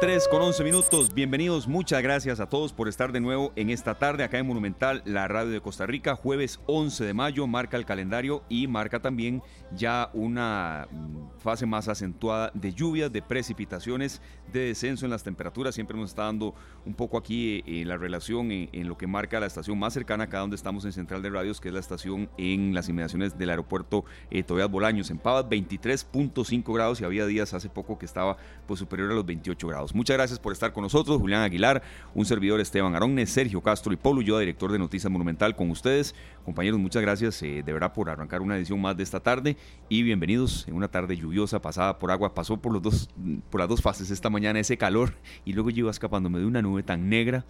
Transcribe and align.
3 0.00 0.28
con 0.28 0.40
11 0.40 0.64
minutos, 0.64 1.12
bienvenidos, 1.12 1.68
muchas 1.68 2.02
gracias 2.02 2.40
a 2.40 2.48
todos 2.48 2.72
por 2.72 2.88
estar 2.88 3.12
de 3.12 3.20
nuevo 3.20 3.52
en 3.54 3.68
esta 3.68 3.98
tarde 3.98 4.24
acá 4.24 4.38
en 4.38 4.46
Monumental, 4.46 5.02
la 5.04 5.28
radio 5.28 5.50
de 5.50 5.60
Costa 5.60 5.84
Rica, 5.84 6.14
jueves 6.14 6.58
11 6.64 7.04
de 7.04 7.12
mayo, 7.12 7.46
marca 7.46 7.76
el 7.76 7.84
calendario 7.84 8.42
y 8.48 8.66
marca 8.66 9.02
también 9.02 9.42
ya 9.76 10.08
una 10.14 10.88
mm, 10.90 11.38
fase 11.40 11.66
más 11.66 11.86
acentuada 11.88 12.50
de 12.54 12.72
lluvias, 12.72 13.12
de 13.12 13.20
precipitaciones, 13.20 14.22
de 14.50 14.60
descenso 14.68 15.04
en 15.04 15.10
las 15.10 15.22
temperaturas, 15.22 15.74
siempre 15.74 15.98
nos 15.98 16.08
está 16.08 16.24
dando 16.24 16.54
un 16.86 16.94
poco 16.94 17.18
aquí 17.18 17.62
eh, 17.66 17.84
la 17.84 17.98
relación 17.98 18.50
en, 18.52 18.88
lo 18.88 18.96
que 18.96 19.06
marca 19.06 19.38
la 19.38 19.46
estación 19.46 19.78
más 19.78 19.92
cercana 19.92 20.24
acá 20.24 20.38
donde 20.38 20.56
estamos 20.56 20.86
en 20.86 20.92
Central 20.92 21.20
de 21.20 21.28
Radios, 21.28 21.60
que 21.60 21.68
es 21.68 21.74
la 21.74 21.80
estación 21.80 22.30
en 22.38 22.72
las 22.72 22.88
inmediaciones 22.88 23.36
del 23.36 23.50
aeropuerto 23.50 24.06
eh, 24.30 24.42
Tobias 24.44 24.70
Bolaños, 24.70 25.10
en 25.10 25.18
Pavas 25.18 25.44
23.5 25.44 26.74
grados 26.74 27.02
y 27.02 27.04
había 27.04 27.26
días 27.26 27.52
hace 27.52 27.68
poco 27.68 27.98
que 27.98 28.06
estaba 28.06 28.38
pues 28.66 28.80
superior 28.80 29.10
a 29.10 29.14
los 29.14 29.26
28 29.26 29.68
grados. 29.68 29.89
Muchas 29.94 30.16
gracias 30.16 30.38
por 30.38 30.52
estar 30.52 30.72
con 30.72 30.82
nosotros, 30.82 31.18
Julián 31.18 31.42
Aguilar, 31.42 31.82
un 32.14 32.24
servidor 32.24 32.60
Esteban 32.60 32.94
Aronne, 32.94 33.26
Sergio 33.26 33.60
Castro 33.60 33.92
y 33.92 33.96
Polo 33.96 34.22
yo, 34.22 34.38
director 34.38 34.70
de 34.70 34.78
Noticias 34.78 35.10
Monumental, 35.10 35.56
con 35.56 35.70
ustedes. 35.70 36.14
Compañeros, 36.44 36.78
muchas 36.78 37.02
gracias 37.02 37.42
eh, 37.42 37.62
de 37.64 37.72
verdad 37.72 37.92
por 37.92 38.10
arrancar 38.10 38.40
una 38.40 38.56
edición 38.56 38.80
más 38.80 38.96
de 38.96 39.02
esta 39.02 39.20
tarde 39.20 39.56
y 39.88 40.02
bienvenidos 40.02 40.66
en 40.68 40.74
una 40.74 40.88
tarde 40.88 41.16
lluviosa, 41.16 41.60
pasada 41.60 41.98
por 41.98 42.10
agua, 42.10 42.34
pasó 42.34 42.56
por, 42.56 42.72
los 42.72 42.82
dos, 42.82 43.10
por 43.50 43.60
las 43.60 43.68
dos 43.68 43.82
fases 43.82 44.10
esta 44.10 44.30
mañana, 44.30 44.60
ese 44.60 44.76
calor 44.76 45.14
y 45.44 45.52
luego 45.52 45.70
yo 45.70 45.80
iba 45.80 45.90
escapándome 45.90 46.38
de 46.38 46.46
una 46.46 46.62
nube 46.62 46.82
tan 46.82 47.08
negra 47.08 47.44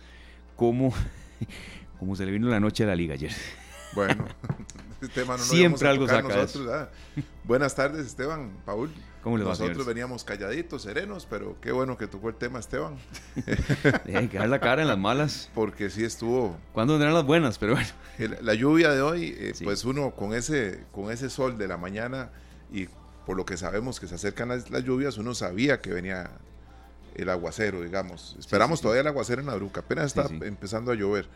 como, 0.56 0.92
como 1.98 2.16
se 2.16 2.24
le 2.24 2.32
vino 2.32 2.48
la 2.48 2.60
noche 2.60 2.84
a 2.84 2.86
la 2.86 2.96
liga 2.96 3.14
ayer. 3.14 3.32
Bueno, 3.94 4.24
Esteban, 5.00 5.38
no 5.38 5.44
siempre 5.44 5.88
algo 5.88 6.06
saca 6.06 6.90
Buenas 7.44 7.74
tardes, 7.74 8.06
Esteban, 8.06 8.50
Paul. 8.64 8.90
Nosotros 9.24 9.84
veníamos 9.84 10.24
calladitos, 10.24 10.82
serenos, 10.82 11.26
pero 11.28 11.56
qué 11.60 11.72
bueno 11.72 11.98
que 11.98 12.06
tocó 12.06 12.30
el 12.30 12.36
tema, 12.36 12.58
Esteban. 12.58 12.96
Hay 14.14 14.28
que 14.28 14.38
dar 14.38 14.48
la 14.48 14.60
cara 14.60 14.80
en 14.80 14.88
las 14.88 14.98
malas. 14.98 15.50
Porque 15.54 15.90
sí 15.90 16.04
estuvo. 16.04 16.56
¿Cuándo 16.72 16.94
vendrán 16.94 17.12
las 17.12 17.26
buenas? 17.26 17.58
Pero 17.58 17.74
bueno. 17.74 17.88
La 18.40 18.54
lluvia 18.54 18.90
de 18.90 19.02
hoy, 19.02 19.34
eh, 19.38 19.52
pues 19.62 19.84
uno 19.84 20.12
con 20.12 20.32
ese, 20.32 20.84
con 20.92 21.10
ese 21.10 21.28
sol 21.28 21.58
de 21.58 21.68
la 21.68 21.76
mañana 21.76 22.30
y 22.72 22.88
por 23.26 23.36
lo 23.36 23.44
que 23.44 23.58
sabemos 23.58 24.00
que 24.00 24.06
se 24.06 24.14
acercan 24.14 24.48
las, 24.48 24.68
lluvias, 24.84 25.18
uno 25.18 25.34
sabía 25.34 25.80
que 25.80 25.90
venía 25.90 26.30
el 27.14 27.28
aguacero, 27.28 27.82
digamos. 27.82 28.36
Esperamos 28.38 28.80
todavía 28.80 29.02
el 29.02 29.06
aguacero 29.06 29.42
en 29.42 29.48
la 29.48 29.54
bruca, 29.54 29.80
apenas 29.80 30.16
está 30.16 30.26
empezando 30.44 30.92
a 30.92 30.94
llover. 30.94 31.28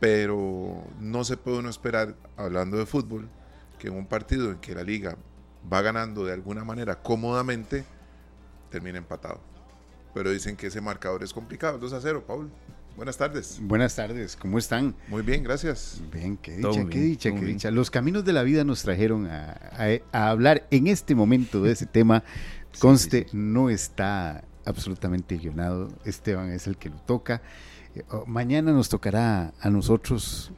Pero 0.00 0.82
no 1.00 1.24
se 1.24 1.36
puede 1.36 1.58
uno 1.58 1.68
esperar, 1.68 2.14
hablando 2.36 2.78
de 2.78 2.86
fútbol, 2.86 3.28
que 3.78 3.88
en 3.88 3.94
un 3.94 4.06
partido 4.06 4.50
en 4.50 4.58
que 4.58 4.74
la 4.74 4.82
liga 4.82 5.16
va 5.72 5.82
ganando 5.82 6.24
de 6.24 6.32
alguna 6.32 6.64
manera 6.64 7.02
cómodamente, 7.02 7.84
termina 8.70 8.98
empatado. 8.98 9.40
Pero 10.12 10.30
dicen 10.30 10.56
que 10.56 10.68
ese 10.68 10.80
marcador 10.80 11.22
es 11.22 11.32
complicado, 11.32 11.78
2 11.78 11.92
a 11.92 12.00
0, 12.00 12.24
Paul. 12.26 12.50
Buenas 12.96 13.16
tardes. 13.16 13.58
Buenas 13.60 13.96
tardes, 13.96 14.36
¿cómo 14.36 14.56
están? 14.56 14.94
Muy 15.08 15.22
bien, 15.22 15.42
gracias. 15.42 16.00
Bien, 16.12 16.36
qué 16.36 16.56
dicha, 16.56 16.86
qué 16.88 17.00
dicha, 17.00 17.34
qué 17.34 17.44
dicha. 17.44 17.70
Los 17.72 17.90
caminos 17.90 18.24
de 18.24 18.32
la 18.32 18.44
vida 18.44 18.62
nos 18.62 18.82
trajeron 18.82 19.26
a, 19.26 19.58
hablar 20.12 20.68
en 20.70 20.86
este 20.86 21.16
momento 21.16 21.60
de 21.60 21.72
ese 21.72 21.86
tema. 21.86 22.22
Conste, 22.78 23.26
no 23.32 23.68
está 23.68 24.44
absolutamente 24.64 25.36
guionado. 25.36 25.88
Esteban 26.04 26.52
es 26.52 26.68
el 26.68 26.76
que 26.76 26.90
lo 26.90 26.96
toca. 26.98 27.42
Eh, 27.96 28.04
oh, 28.10 28.24
mañana 28.26 28.72
nos 28.72 28.88
tocará 28.88 29.52
a 29.60 29.70
nosotros 29.70 30.52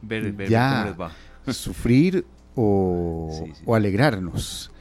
ya 0.47 0.95
sufrir 1.47 2.25
o, 2.55 3.47
o 3.65 3.75
alegrarnos 3.75 4.71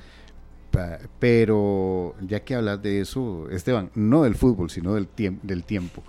pero 1.18 2.14
ya 2.20 2.40
que 2.40 2.54
hablas 2.54 2.82
de 2.82 3.00
eso, 3.00 3.48
Esteban, 3.50 3.90
no 3.94 4.22
del 4.22 4.34
fútbol, 4.34 4.70
sino 4.70 4.94
del, 4.94 5.08
del 5.42 5.64
tiempo. 5.64 6.02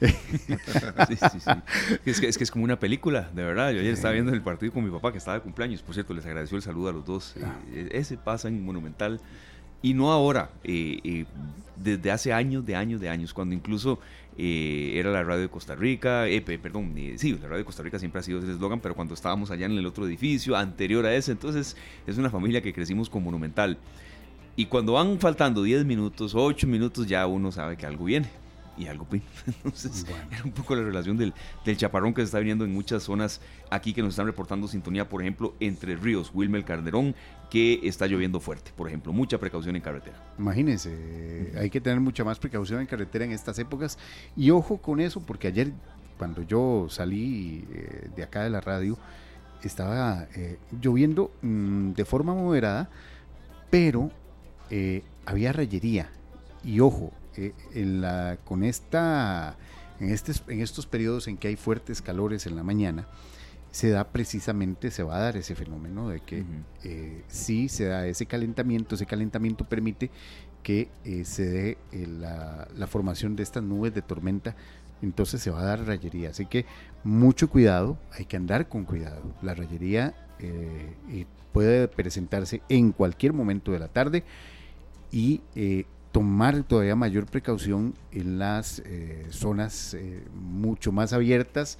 Es, 2.04 2.20
que, 2.20 2.26
es, 2.26 2.50
como 2.50 2.64
una 2.64 2.78
película, 2.78 3.30
de 3.34 3.44
verdad. 3.44 3.72
Yo 3.72 3.80
ayer 3.80 3.94
estaba 3.94 4.12
viendo 4.12 4.32
el 4.32 4.42
partido 4.42 4.72
con 4.72 4.84
mi 4.84 4.90
papá 4.90 5.12
que 5.12 5.18
estaba 5.18 5.38
de 5.38 5.42
cumpleaños. 5.42 5.82
Por 5.82 5.94
cierto, 5.94 6.14
les 6.14 6.26
agradeció 6.26 6.56
el 6.56 6.62
saludo 6.62 6.88
a 6.88 6.92
los 6.92 7.04
dos. 7.04 7.34
Ah. 7.42 7.54
Eh, 7.72 7.88
ese 7.92 8.16
pasa 8.16 8.48
en 8.48 8.64
Monumental. 8.64 9.20
Y 9.82 9.94
no 9.94 10.12
ahora, 10.12 10.50
eh, 10.62 10.98
eh, 11.04 11.24
desde 11.76 12.10
hace 12.10 12.32
años, 12.32 12.64
de 12.64 12.74
años, 12.74 13.00
de 13.00 13.08
años, 13.08 13.34
cuando 13.34 13.54
incluso 13.54 13.98
era 14.36 15.12
la 15.12 15.22
radio 15.22 15.42
de 15.42 15.48
Costa 15.48 15.76
Rica, 15.76 16.24
perdón, 16.44 16.92
sí, 17.18 17.34
la 17.34 17.46
radio 17.46 17.58
de 17.58 17.64
Costa 17.64 17.84
Rica 17.84 18.00
siempre 18.00 18.18
ha 18.18 18.22
sido 18.24 18.40
ese 18.40 18.50
eslogan, 18.50 18.80
pero 18.80 18.96
cuando 18.96 19.14
estábamos 19.14 19.52
allá 19.52 19.66
en 19.66 19.72
el 19.72 19.86
otro 19.86 20.08
edificio, 20.08 20.56
anterior 20.56 21.06
a 21.06 21.14
ese, 21.14 21.30
entonces 21.30 21.76
es 22.04 22.18
una 22.18 22.30
familia 22.30 22.60
que 22.60 22.72
crecimos 22.72 23.08
con 23.08 23.22
Monumental. 23.22 23.78
Y 24.56 24.66
cuando 24.66 24.92
van 24.92 25.18
faltando 25.18 25.62
10 25.62 25.84
minutos, 25.84 26.34
8 26.34 26.66
minutos, 26.66 27.06
ya 27.06 27.26
uno 27.26 27.50
sabe 27.50 27.76
que 27.76 27.86
algo 27.86 28.04
viene. 28.04 28.28
Y 28.76 28.86
algo 28.86 29.06
viene. 29.10 29.26
Entonces, 29.46 30.06
era 30.30 30.44
un 30.44 30.52
poco 30.52 30.74
la 30.74 30.82
relación 30.82 31.16
del, 31.16 31.32
del, 31.64 31.76
chaparrón 31.76 32.12
que 32.12 32.22
se 32.22 32.26
está 32.26 32.38
viniendo 32.38 32.64
en 32.64 32.72
muchas 32.72 33.04
zonas 33.04 33.40
aquí 33.70 33.92
que 33.92 34.02
nos 34.02 34.10
están 34.10 34.26
reportando 34.26 34.66
sintonía, 34.66 35.08
por 35.08 35.22
ejemplo, 35.22 35.54
entre 35.60 35.96
ríos, 35.96 36.30
Wilmer 36.34 36.64
Calderón, 36.64 37.14
que 37.50 37.80
está 37.84 38.06
lloviendo 38.06 38.40
fuerte, 38.40 38.72
por 38.76 38.88
ejemplo. 38.88 39.12
Mucha 39.12 39.38
precaución 39.38 39.76
en 39.76 39.82
carretera. 39.82 40.16
Imagínense, 40.38 41.52
hay 41.56 41.70
que 41.70 41.80
tener 41.80 42.00
mucha 42.00 42.24
más 42.24 42.38
precaución 42.38 42.80
en 42.80 42.86
carretera 42.86 43.24
en 43.24 43.32
estas 43.32 43.58
épocas. 43.58 43.98
Y 44.36 44.50
ojo 44.50 44.78
con 44.78 45.00
eso, 45.00 45.20
porque 45.20 45.48
ayer, 45.48 45.72
cuando 46.18 46.42
yo 46.42 46.86
salí 46.90 47.64
eh, 47.72 48.08
de 48.14 48.22
acá 48.22 48.42
de 48.42 48.50
la 48.50 48.60
radio, 48.60 48.98
estaba 49.62 50.26
eh, 50.34 50.58
lloviendo 50.80 51.32
mm, 51.42 51.92
de 51.92 52.04
forma 52.04 52.34
moderada, 52.34 52.90
pero 53.70 54.10
eh, 54.70 55.02
había 55.26 55.52
rayería. 55.52 56.10
Y 56.62 56.80
ojo, 56.80 57.12
eh, 57.36 57.52
en 57.74 58.00
la, 58.00 58.38
con 58.44 58.64
esta, 58.64 59.56
en, 60.00 60.10
este, 60.10 60.32
en 60.48 60.60
estos 60.60 60.86
periodos 60.86 61.28
en 61.28 61.36
que 61.36 61.48
hay 61.48 61.56
fuertes 61.56 62.00
calores 62.00 62.46
en 62.46 62.56
la 62.56 62.62
mañana, 62.62 63.06
se 63.70 63.90
da 63.90 64.04
precisamente, 64.04 64.90
se 64.90 65.02
va 65.02 65.16
a 65.16 65.20
dar 65.20 65.36
ese 65.36 65.54
fenómeno 65.54 66.08
de 66.08 66.20
que 66.20 66.44
eh, 66.84 67.24
si 67.26 67.68
se 67.68 67.86
da 67.86 68.06
ese 68.06 68.26
calentamiento, 68.26 68.94
ese 68.94 69.04
calentamiento 69.04 69.64
permite 69.64 70.10
que 70.62 70.88
se 71.24 71.44
dé 71.44 71.78
la, 71.92 72.68
la, 72.74 72.86
formación 72.86 73.36
de 73.36 73.42
estas 73.42 73.62
nubes 73.62 73.92
de 73.92 74.00
tormenta, 74.00 74.56
entonces 75.02 75.42
se 75.42 75.50
va 75.50 75.60
a 75.60 75.64
dar 75.64 75.86
rayería. 75.86 76.30
Así 76.30 76.46
que 76.46 76.64
mucho 77.02 77.50
cuidado, 77.50 77.98
hay 78.12 78.24
que 78.24 78.38
andar 78.38 78.68
con 78.68 78.84
cuidado. 78.84 79.34
La 79.42 79.52
rayería 79.54 80.14
puede 81.54 81.86
presentarse 81.86 82.62
en 82.68 82.90
cualquier 82.92 83.32
momento 83.32 83.70
de 83.70 83.78
la 83.78 83.88
tarde 83.88 84.24
y 85.14 85.42
eh, 85.54 85.84
tomar 86.10 86.64
todavía 86.64 86.96
mayor 86.96 87.26
precaución 87.26 87.94
en 88.10 88.40
las 88.40 88.80
eh, 88.80 89.26
zonas 89.30 89.94
eh, 89.94 90.24
mucho 90.34 90.90
más 90.90 91.12
abiertas 91.12 91.78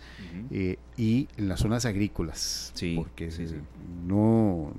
y 0.97 1.29
en 1.37 1.49
las 1.49 1.59
zonas 1.59 1.85
agrícolas. 1.85 2.73
porque 2.95 3.29
no 4.07 4.73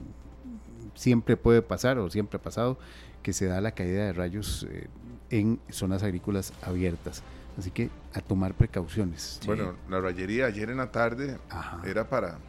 siempre 0.93 1.35
puede 1.35 1.61
pasar 1.61 1.97
o 1.97 2.09
siempre 2.09 2.37
ha 2.37 2.41
pasado 2.41 2.79
que 3.21 3.33
se 3.33 3.45
da 3.45 3.59
la 3.59 3.71
caída 3.71 4.05
de 4.05 4.13
rayos 4.13 4.65
en 5.29 5.59
zonas 5.69 6.01
agrícolas 6.03 6.53
abiertas. 6.61 7.23
Así 7.57 7.71
que 7.71 7.89
a 8.13 8.21
tomar 8.21 8.53
precauciones. 8.53 9.41
Bueno, 9.45 9.73
la 9.89 9.99
rayería 9.99 10.45
ayer 10.45 10.69
en 10.69 10.77
la 10.77 10.91
tarde 10.91 11.37
era 11.85 12.07
para 12.07 12.39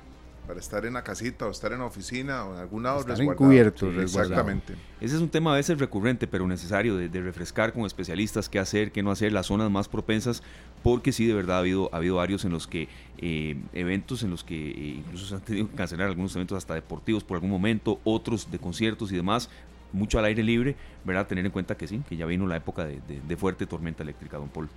para 0.46 0.60
estar 0.60 0.86
en 0.86 0.94
la 0.94 1.02
casita 1.02 1.46
o 1.46 1.50
estar 1.50 1.72
en 1.72 1.80
la 1.80 1.86
oficina 1.86 2.44
o 2.44 2.54
en 2.54 2.60
algún 2.60 2.82
lado 2.82 3.00
estar 3.00 3.20
encubierto, 3.20 3.90
exactamente. 4.00 4.74
Ese 5.00 5.16
es 5.16 5.20
un 5.20 5.28
tema 5.28 5.52
a 5.52 5.56
veces 5.56 5.78
recurrente, 5.78 6.26
pero 6.26 6.46
necesario 6.46 6.96
de, 6.96 7.08
refrescar 7.20 7.72
con 7.72 7.84
especialistas 7.84 8.48
qué 8.48 8.58
hacer, 8.58 8.92
qué 8.92 9.02
no 9.02 9.10
hacer, 9.10 9.32
las 9.32 9.46
zonas 9.46 9.70
más 9.70 9.88
propensas, 9.88 10.42
porque 10.82 11.12
sí, 11.12 11.26
de 11.26 11.34
verdad 11.34 11.56
ha 11.56 11.60
habido, 11.60 11.90
ha 11.92 11.96
habido 11.96 12.16
varios 12.16 12.44
en 12.44 12.52
los 12.52 12.66
que, 12.66 12.88
eh, 13.18 13.56
eventos 13.72 14.22
en 14.22 14.30
los 14.30 14.44
que 14.44 14.70
eh, 14.70 15.02
incluso 15.04 15.26
se 15.26 15.34
han 15.34 15.40
tenido 15.40 15.68
que 15.68 15.76
cancelar 15.76 16.08
algunos 16.08 16.34
eventos 16.36 16.56
hasta 16.56 16.74
deportivos 16.74 17.24
por 17.24 17.36
algún 17.36 17.50
momento, 17.50 18.00
otros 18.04 18.50
de 18.50 18.58
conciertos 18.58 19.10
y 19.12 19.16
demás, 19.16 19.50
mucho 19.92 20.18
al 20.18 20.26
aire 20.26 20.42
libre, 20.42 20.76
¿verdad? 21.04 21.26
Tener 21.26 21.44
en 21.44 21.52
cuenta 21.52 21.76
que 21.76 21.86
sí, 21.86 22.02
que 22.08 22.16
ya 22.16 22.26
vino 22.26 22.46
la 22.46 22.56
época 22.56 22.84
de, 22.84 23.00
de 23.06 23.36
fuerte 23.36 23.66
tormenta 23.66 24.02
eléctrica, 24.02 24.36
don 24.36 24.48
Paul. 24.48 24.68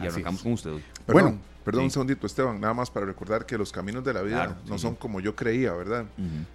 Y 0.00 0.06
arrancamos 0.06 0.42
con 0.42 0.52
usted 0.52 0.72
hoy. 0.72 0.84
bueno, 1.06 1.38
perdón 1.64 1.84
un 1.84 1.90
segundito, 1.90 2.26
Esteban, 2.26 2.60
nada 2.60 2.74
más 2.74 2.90
para 2.90 3.06
recordar 3.06 3.46
que 3.46 3.58
los 3.58 3.72
caminos 3.72 4.04
de 4.04 4.14
la 4.14 4.22
vida 4.22 4.58
no 4.66 4.78
son 4.78 4.94
como 4.94 5.20
yo 5.20 5.34
creía, 5.34 5.72
¿verdad? 5.72 6.06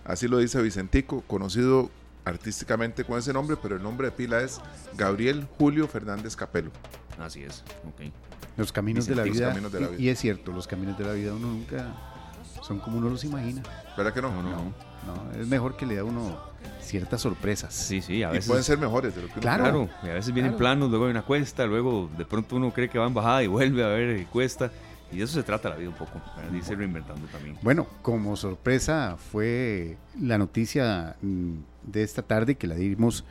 Así 0.06 0.28
lo 0.28 0.38
dice 0.38 0.62
Vicentico, 0.62 1.22
conocido 1.28 1.90
artísticamente 2.24 3.04
con 3.04 3.18
ese 3.18 3.34
nombre, 3.34 3.58
pero 3.62 3.76
el 3.76 3.84
nombre 3.84 4.08
de 4.08 4.12
pila 4.12 4.42
es 4.42 4.62
Gabriel 4.96 5.48
Julio 5.58 5.88
Fernández 5.88 6.36
Capelo. 6.36 6.72
Así 7.20 7.44
es, 7.44 7.64
ok. 7.88 8.12
Los 8.58 8.72
caminos, 8.72 9.08
de 9.08 9.16
la, 9.16 9.24
vida, 9.24 9.56
Y, 9.98 10.10
es 10.10 10.20
cierto, 10.20 10.52
los 10.52 10.68
caminos 10.68 10.98
de 10.98 11.06
la 11.06 11.14
vida 11.14 11.34
uno 11.34 11.48
nunca 11.48 11.96
son 12.62 12.80
como 12.80 12.98
uno 12.98 13.10
los 13.10 13.24
imagina. 13.24 13.64
¿Verdad 13.98 14.14
que 14.14 14.22
no? 14.22 14.30
No, 14.30 14.44
no. 14.44 14.91
No 15.06 15.42
es 15.42 15.48
mejor 15.48 15.75
que 15.75 15.86
le 15.86 15.95
da 15.95 16.03
uno 16.03 16.39
ciertas 16.81 17.21
sorpresas. 17.21 17.74
Sí, 17.74 18.01
sí, 18.01 18.24
a 18.24 18.30
veces. 18.30 18.48
pueden 18.48 18.63
ser 18.63 18.77
mejores 18.77 19.15
de 19.15 19.21
lo 19.21 19.27
que 19.27 19.39
claro, 19.39 19.63
claro, 19.63 19.89
y 20.03 20.09
a 20.09 20.13
veces 20.13 20.33
vienen 20.33 20.56
planos, 20.57 20.89
luego 20.89 21.06
hay 21.06 21.12
una 21.12 21.21
cuesta, 21.21 21.65
luego 21.65 22.09
de 22.18 22.25
pronto 22.25 22.56
uno 22.56 22.71
cree 22.71 22.89
que 22.89 23.00
va 23.00 23.07
en 23.07 23.13
bajada 23.13 23.44
y 23.44 23.48
vuelve 23.48 23.83
a 23.83 23.88
ver 23.88 24.25
cuesta. 24.27 24.71
Y 25.12 25.18
de 25.18 25.25
eso 25.25 25.33
se 25.33 25.44
trata 25.44 25.68
la 25.68 25.75
vida 25.75 25.89
un 25.89 25.95
poco, 25.95 26.21
dice 26.53 26.74
reinventando 26.74 27.27
también. 27.27 27.57
Bueno, 27.62 27.86
como 28.01 28.38
sorpresa 28.38 29.18
fue 29.18 29.98
la 30.19 30.38
noticia 30.38 31.18
mm, 31.21 31.53
de 31.83 32.03
esta 32.03 32.21
tarde 32.21 32.56
que 32.56 32.65
la 32.65 32.75
dimos 32.75 33.25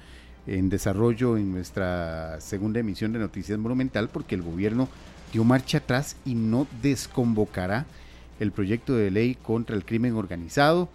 en 0.47 0.69
desarrollo 0.69 1.39
en 1.39 1.53
nuestra 1.53 2.39
segunda 2.41 2.81
emisión 2.81 3.13
de 3.13 3.19
Noticias 3.19 3.59
Monumental 3.59 4.09
porque 4.09 4.35
el 4.35 4.43
gobierno 4.43 4.89
dio 5.33 5.45
marcha 5.45 5.79
atrás 5.79 6.17
y 6.25 6.35
no 6.35 6.67
desconvocará 6.83 7.87
el 8.41 8.53
proyecto 8.53 8.95
de 8.95 9.11
ley 9.11 9.37
contra 9.37 9.77
el 9.77 9.85
crimen 9.85 10.17
organizado. 10.17 10.89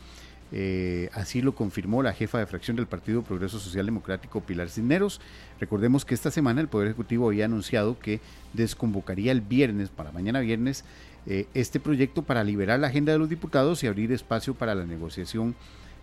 Eh, 0.57 1.09
así 1.11 1.41
lo 1.41 1.53
confirmó 1.53 2.01
la 2.01 2.13
jefa 2.13 2.39
de 2.39 2.45
fracción 2.45 2.77
del 2.77 2.87
Partido 2.87 3.23
Progreso 3.23 3.59
Social 3.59 3.85
Democrático, 3.85 4.39
Pilar 4.39 4.69
Cisneros. 4.69 5.19
Recordemos 5.59 6.05
que 6.05 6.13
esta 6.13 6.31
semana 6.31 6.61
el 6.61 6.69
Poder 6.69 6.87
Ejecutivo 6.87 7.27
había 7.27 7.43
anunciado 7.43 7.99
que 7.99 8.21
desconvocaría 8.53 9.33
el 9.33 9.41
viernes, 9.41 9.89
para 9.89 10.13
mañana 10.13 10.39
viernes, 10.39 10.85
eh, 11.25 11.47
este 11.53 11.81
proyecto 11.81 12.21
para 12.21 12.41
liberar 12.45 12.79
la 12.79 12.87
agenda 12.87 13.11
de 13.11 13.19
los 13.19 13.27
diputados 13.27 13.83
y 13.83 13.87
abrir 13.87 14.13
espacio 14.13 14.53
para 14.53 14.73
la 14.75 14.85
negociación 14.85 15.55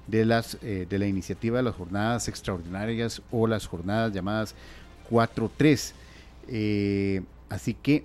de, 0.07 0.27
las, 0.27 0.59
eh, 0.61 0.87
de 0.87 0.99
la 0.99 1.07
iniciativa 1.07 1.57
de 1.57 1.63
las 1.63 1.75
jornadas 1.75 2.29
extraordinarias 2.29 3.23
o 3.31 3.47
las 3.47 3.67
jornadas 3.67 4.13
llamadas 4.13 4.55
4-3. 5.09 5.95
así 7.49 7.73
que 7.73 8.05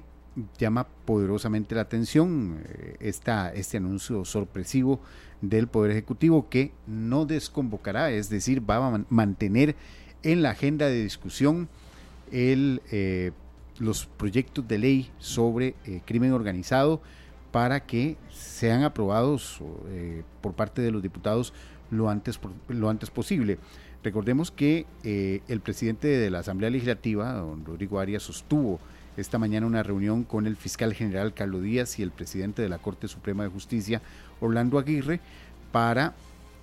llama 0.57 0.87
poderosamente 1.05 1.75
la 1.75 1.81
atención 1.81 2.61
eh, 2.65 2.95
este 2.99 3.77
anuncio 3.77 4.25
sorpresivo 4.25 5.01
del 5.41 5.67
Poder 5.67 5.91
Ejecutivo 5.91 6.49
que 6.49 6.71
no 6.87 7.25
desconvocará, 7.25 8.11
es 8.11 8.29
decir, 8.29 8.67
va 8.67 8.87
a 8.87 9.05
mantener 9.09 9.75
en 10.23 10.41
la 10.41 10.51
agenda 10.51 10.87
de 10.87 11.03
discusión 11.03 11.69
el, 12.31 12.81
eh, 12.91 13.31
los 13.79 14.05
proyectos 14.05 14.67
de 14.67 14.77
ley 14.77 15.11
sobre 15.19 15.75
eh, 15.85 16.01
crimen 16.05 16.33
organizado 16.33 17.01
para 17.51 17.85
que 17.85 18.17
sean 18.29 18.83
aprobados 18.83 19.61
por 20.41 20.53
parte 20.53 20.81
de 20.81 20.91
los 20.91 21.01
diputados 21.01 21.53
lo 21.89 22.09
antes, 22.09 22.39
lo 22.67 22.89
antes 22.89 23.09
posible. 23.09 23.57
Recordemos 24.03 24.51
que 24.51 24.85
el 25.03 25.61
presidente 25.61 26.07
de 26.07 26.29
la 26.29 26.39
Asamblea 26.39 26.69
Legislativa, 26.69 27.33
don 27.33 27.65
Rodrigo 27.65 27.99
Arias, 27.99 28.23
sostuvo 28.23 28.79
esta 29.17 29.39
mañana 29.39 29.65
una 29.65 29.83
reunión 29.83 30.23
con 30.23 30.45
el 30.45 30.55
fiscal 30.55 30.93
general 30.93 31.33
Carlos 31.33 31.63
Díaz 31.63 31.97
y 31.97 32.03
el 32.03 32.11
presidente 32.11 32.61
de 32.61 32.69
la 32.69 32.77
Corte 32.77 33.07
Suprema 33.07 33.43
de 33.43 33.49
Justicia, 33.49 34.01
Orlando 34.39 34.79
Aguirre, 34.79 35.19
para 35.71 36.13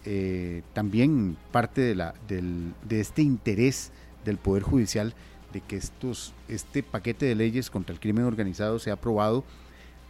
eh, 0.05 0.63
también 0.73 1.37
parte 1.53 1.81
de, 1.81 1.95
la, 1.95 2.15
de 2.29 3.01
este 3.01 3.23
interés 3.23 3.91
del 4.25 4.39
Poder 4.39 4.63
Judicial 4.63 5.15
de 5.53 5.61
que 5.61 5.77
estos, 5.77 6.35
este 6.49 6.83
paquete 6.83 7.27
de 7.27 7.35
leyes 7.35 7.71
contra 7.71 7.95
el 7.95 8.01
crimen 8.01 8.25
organizado 8.25 8.79
sea 8.79 8.95
aprobado 8.95 9.45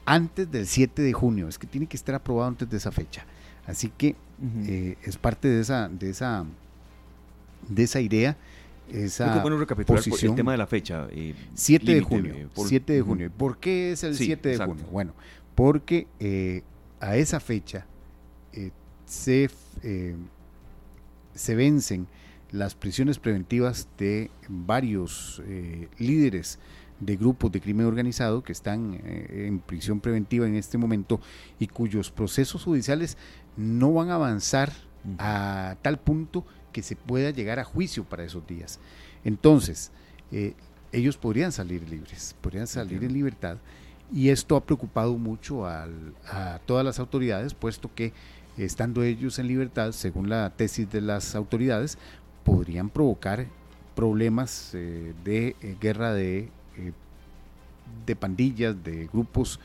antes 0.07 0.51
del 0.51 0.67
7 0.67 1.03
de 1.03 1.13
junio. 1.13 1.49
Es 1.49 1.59
que 1.59 1.67
tiene 1.67 1.87
que 1.87 1.97
estar 1.97 2.15
aprobado 2.15 2.49
antes 2.49 2.69
de 2.69 2.77
esa 2.77 2.91
fecha. 2.93 3.27
Así 3.67 3.91
que 3.97 4.17
eh, 4.67 4.97
es 5.03 5.17
parte 5.17 5.49
de 5.49 5.61
esa, 5.61 5.89
de 5.89 6.11
esa, 6.11 6.45
de 7.69 7.83
esa 7.83 8.01
idea 8.01 8.37
esa 8.93 9.41
bueno 9.41 9.57
recapitular 9.59 10.03
el 10.07 10.35
tema 10.35 10.53
de 10.53 10.59
la 10.59 10.67
fecha. 10.67 11.09
7 11.55 11.91
eh, 11.91 11.95
de 11.95 12.01
junio. 12.03 12.35
7 12.55 12.93
de 12.93 13.03
junio. 13.03 13.31
¿Por 13.37 13.59
qué 13.59 13.93
es 13.93 14.05
el 14.05 14.15
7 14.15 14.49
de 14.51 14.59
junio? 14.59 14.85
Bueno, 14.91 15.13
porque 15.55 16.07
eh, 16.21 16.63
a 17.05 17.17
esa 17.17 17.41
fecha 17.41 17.87
eh, 18.53 18.71
se, 19.07 19.51
se 21.35 21.55
vencen 21.55 22.07
las 22.51 22.75
prisiones 22.75 23.19
preventivas 23.19 23.89
de 23.99 24.31
varios 24.49 25.43
líderes 25.99 26.59
de 27.01 27.17
grupos 27.17 27.51
de 27.51 27.61
crimen 27.61 27.87
organizado 27.87 28.43
que 28.43 28.53
están 28.53 29.01
en 29.05 29.59
prisión 29.59 30.01
preventiva 30.01 30.47
en 30.47 30.55
este 30.55 30.79
momento 30.79 31.21
y 31.59 31.67
cuyos 31.67 32.11
procesos 32.11 32.63
judiciales 32.63 33.19
no 33.57 33.93
van 33.93 34.11
a 34.11 34.15
avanzar 34.15 34.73
a 35.19 35.77
tal 35.83 35.99
punto 35.99 36.45
que 36.73 36.83
se 36.83 36.97
pueda 36.97 37.31
llegar 37.31 37.59
a 37.59 37.65
juicio 37.65 38.05
para 38.05 38.25
esos 38.25 38.47
días. 38.47 38.81
Entonces, 39.25 39.91
eh, 40.33 40.55
ellos 40.93 41.17
podrían 41.17 41.53
salir 41.53 41.89
libres, 41.89 42.37
podrían 42.41 42.67
salir 42.67 43.03
en 43.05 43.13
libertad 43.13 43.59
y 44.15 44.29
esto 44.31 44.57
ha 44.57 44.65
preocupado 44.65 45.19
mucho 45.19 45.67
a 45.67 45.87
todas 46.67 46.85
las 46.85 46.99
autoridades, 46.99 47.53
puesto 47.53 47.91
que 47.95 48.13
estando 48.57 49.03
ellos 49.03 49.39
en 49.39 49.49
libertad, 49.49 49.93
según 49.93 50.29
la 50.29 50.51
tesis 50.51 50.89
de 50.91 51.01
las 51.01 51.35
autoridades, 51.35 51.99
podrían 52.45 52.89
provocar 52.89 53.47
problemas 53.97 54.71
eh, 54.75 55.15
de 55.25 55.57
eh, 55.61 55.77
guerra 55.81 56.13
de, 56.13 56.49
de 58.07 58.17
pandillas, 58.17 58.83
de 58.83 59.09
grupos 59.13 59.59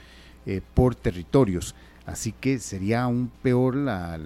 por 0.74 0.96
territorios. 0.96 1.75
Así 2.10 2.31
que 2.31 2.57
sería 2.57 3.04
aún 3.04 3.31
peor 3.44 3.75
la, 3.75 4.19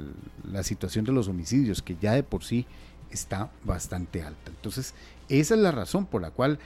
situación 0.63 1.03
de 1.03 1.11
los 1.11 1.27
homicidios, 1.27 1.81
que 1.81 1.97
ya 2.01 2.13
de 2.13 2.23
por 2.23 2.45
sí 2.45 2.65
está 3.11 3.51
bastante 3.65 4.23
alta. 4.23 4.51
Entonces, 4.51 4.93
esa 5.27 5.55
es 5.55 5.59
la 5.59 5.71
razón 5.71 6.05
por 6.05 6.21
la 6.21 6.31
cual 6.31 6.59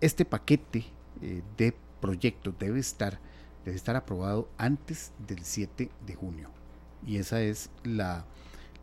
este 0.00 0.24
paquete 0.24 0.84
eh, 1.20 1.42
de 1.56 1.74
proyectos 2.00 2.54
debe 2.58 2.80
estar, 2.80 3.18
debe 3.64 3.76
estar 3.76 3.96
aprobado 3.96 4.48
antes 4.58 5.12
del 5.26 5.42
7 5.42 5.90
de 6.06 6.14
junio. 6.14 6.50
Y 7.06 7.16
esa 7.18 7.40
es 7.40 7.70
la, 7.84 8.24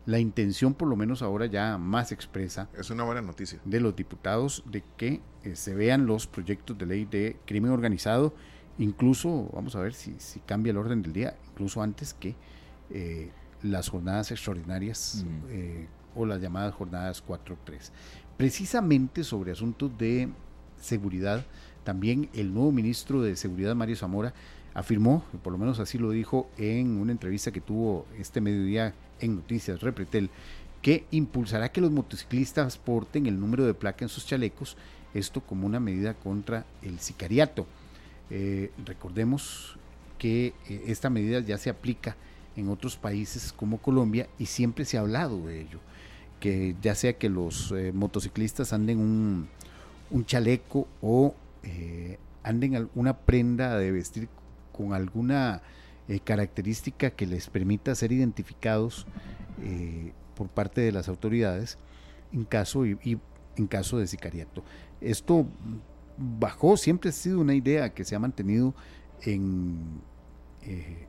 intención, 0.06 0.74
por 0.74 0.88
lo 0.88 0.96
menos 0.96 1.22
ahora 1.22 1.46
ya 1.46 1.78
más 1.78 2.12
expresa. 2.12 2.68
Es 2.78 2.90
una 2.90 3.04
buena 3.04 3.22
noticia. 3.22 3.58
De 3.64 3.80
los 3.80 3.96
diputados 3.96 4.62
de 4.66 4.82
que 4.96 5.20
eh, 5.42 5.56
se 5.56 5.74
vean 5.74 6.06
los 6.06 6.26
proyectos 6.26 6.76
de 6.76 6.86
ley 6.86 7.04
de 7.04 7.36
crimen 7.46 7.70
organizado 7.70 8.34
incluso, 8.78 9.48
vamos 9.52 9.76
a 9.76 9.80
ver 9.80 9.94
si, 9.94 10.16
cambia 10.46 10.70
el 10.70 10.76
orden 10.76 11.02
del 11.02 11.12
día, 11.12 11.36
incluso 11.50 11.82
antes 11.82 12.14
que 12.14 12.34
eh, 12.90 13.30
las 13.62 13.88
jornadas 13.88 14.30
extraordinarias 14.30 15.24
eh, 15.48 15.86
o 16.14 16.26
las 16.26 16.40
llamadas 16.40 16.74
jornadas 16.74 17.22
4-3. 17.26 17.90
Precisamente 18.36 19.24
sobre 19.24 19.52
asuntos 19.52 19.96
de 19.96 20.28
seguridad, 20.80 21.44
también 21.84 22.28
el 22.34 22.52
nuevo 22.52 22.72
ministro 22.72 23.22
de 23.22 23.36
Seguridad, 23.36 23.74
Mario 23.74 23.96
Zamora, 23.96 24.34
afirmó, 24.74 25.24
por 25.42 25.52
lo 25.52 25.58
menos 25.58 25.78
así 25.78 25.98
lo 25.98 26.10
dijo 26.10 26.48
en 26.58 26.98
una 26.98 27.12
entrevista 27.12 27.52
que 27.52 27.60
tuvo 27.60 28.06
este 28.18 28.40
mediodía 28.40 28.94
en 29.20 29.36
Noticias 29.36 29.80
Repretel, 29.80 30.30
que 30.82 31.06
impulsará 31.12 31.70
que 31.70 31.80
los 31.80 31.90
motociclistas 31.90 32.76
porten 32.76 33.26
el 33.26 33.38
número 33.38 33.64
de 33.64 33.72
placa 33.72 34.04
en 34.04 34.08
sus 34.08 34.26
chalecos, 34.26 34.76
esto 35.14 35.40
como 35.40 35.66
una 35.66 35.80
medida 35.80 36.14
contra 36.14 36.66
el 36.82 36.98
sicariato. 36.98 37.66
Eh, 38.30 38.70
recordemos 38.84 39.78
que 40.18 40.52
eh, 40.68 40.84
esta 40.88 41.08
medida 41.08 41.40
ya 41.40 41.56
se 41.56 41.70
aplica 41.70 42.16
en 42.56 42.68
otros 42.68 42.96
países 42.96 43.52
como 43.52 43.78
Colombia 43.78 44.28
y 44.38 44.46
siempre 44.46 44.84
se 44.84 44.96
ha 44.96 45.00
hablado 45.00 45.46
de 45.46 45.60
ello, 45.60 45.78
que 46.40 46.74
ya 46.82 46.94
sea 46.94 47.14
que 47.14 47.28
los 47.28 47.72
eh, 47.72 47.92
motociclistas 47.94 48.72
anden 48.72 48.98
un, 48.98 49.48
un 50.10 50.26
chaleco 50.26 50.88
o 51.00 51.34
anden 52.42 52.90
una 52.94 53.18
prenda 53.18 53.76
de 53.78 53.90
vestir 53.90 54.28
con 54.72 54.92
alguna 54.92 55.62
característica 56.24 57.10
que 57.10 57.26
les 57.26 57.48
permita 57.48 57.94
ser 57.94 58.12
identificados 58.12 59.06
por 60.34 60.48
parte 60.48 60.80
de 60.80 60.92
las 60.92 61.08
autoridades 61.08 61.78
en 62.32 62.44
caso 62.44 62.84
y 62.84 63.18
en 63.56 63.66
caso 63.66 63.98
de 63.98 64.06
sicariato. 64.06 64.64
Esto 65.00 65.46
bajó, 66.16 66.76
siempre 66.76 67.10
ha 67.10 67.12
sido 67.12 67.40
una 67.40 67.54
idea 67.54 67.92
que 67.92 68.04
se 68.04 68.14
ha 68.14 68.18
mantenido 68.18 68.74
en... 69.22 70.00
Eh, 70.62 71.06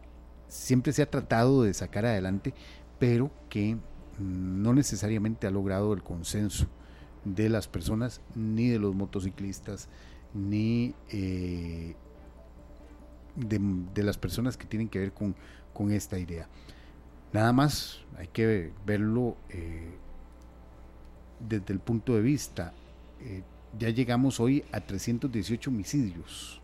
siempre 0.48 0.94
se 0.94 1.02
ha 1.02 1.10
tratado 1.10 1.64
de 1.64 1.74
sacar 1.74 2.06
adelante, 2.06 2.54
pero 3.00 3.32
que 3.50 3.78
no 4.20 4.74
necesariamente 4.74 5.48
ha 5.48 5.52
logrado 5.52 5.94
el 5.94 6.04
consenso 6.04 6.68
de 7.24 7.50
las 7.50 7.68
personas, 7.68 8.22
ni 8.36 8.70
de 8.70 8.80
los 8.80 8.96
motociclistas, 8.96 9.90
ni 10.36 10.94
eh, 11.10 11.96
de, 13.36 14.04
las 14.04 14.18
personas 14.18 14.58
que 14.58 14.68
tienen 14.68 14.89
que 14.89 15.00
ver 15.00 15.13
con, 15.13 15.36
esta 15.92 16.20
idea. 16.20 16.48
Nada 17.34 17.51
más 17.51 18.01
hay 18.18 18.27
que 18.27 18.72
verlo 18.86 19.36
eh, 19.50 19.89
desde 21.39 21.74
el 21.74 21.80
punto 21.80 22.15
de 22.15 22.22
vista 22.22 22.74
ya 23.77 23.89
llegamos 23.89 24.39
hoy 24.39 24.63
a 24.72 24.80
318 24.80 25.70
homicidios. 25.70 26.62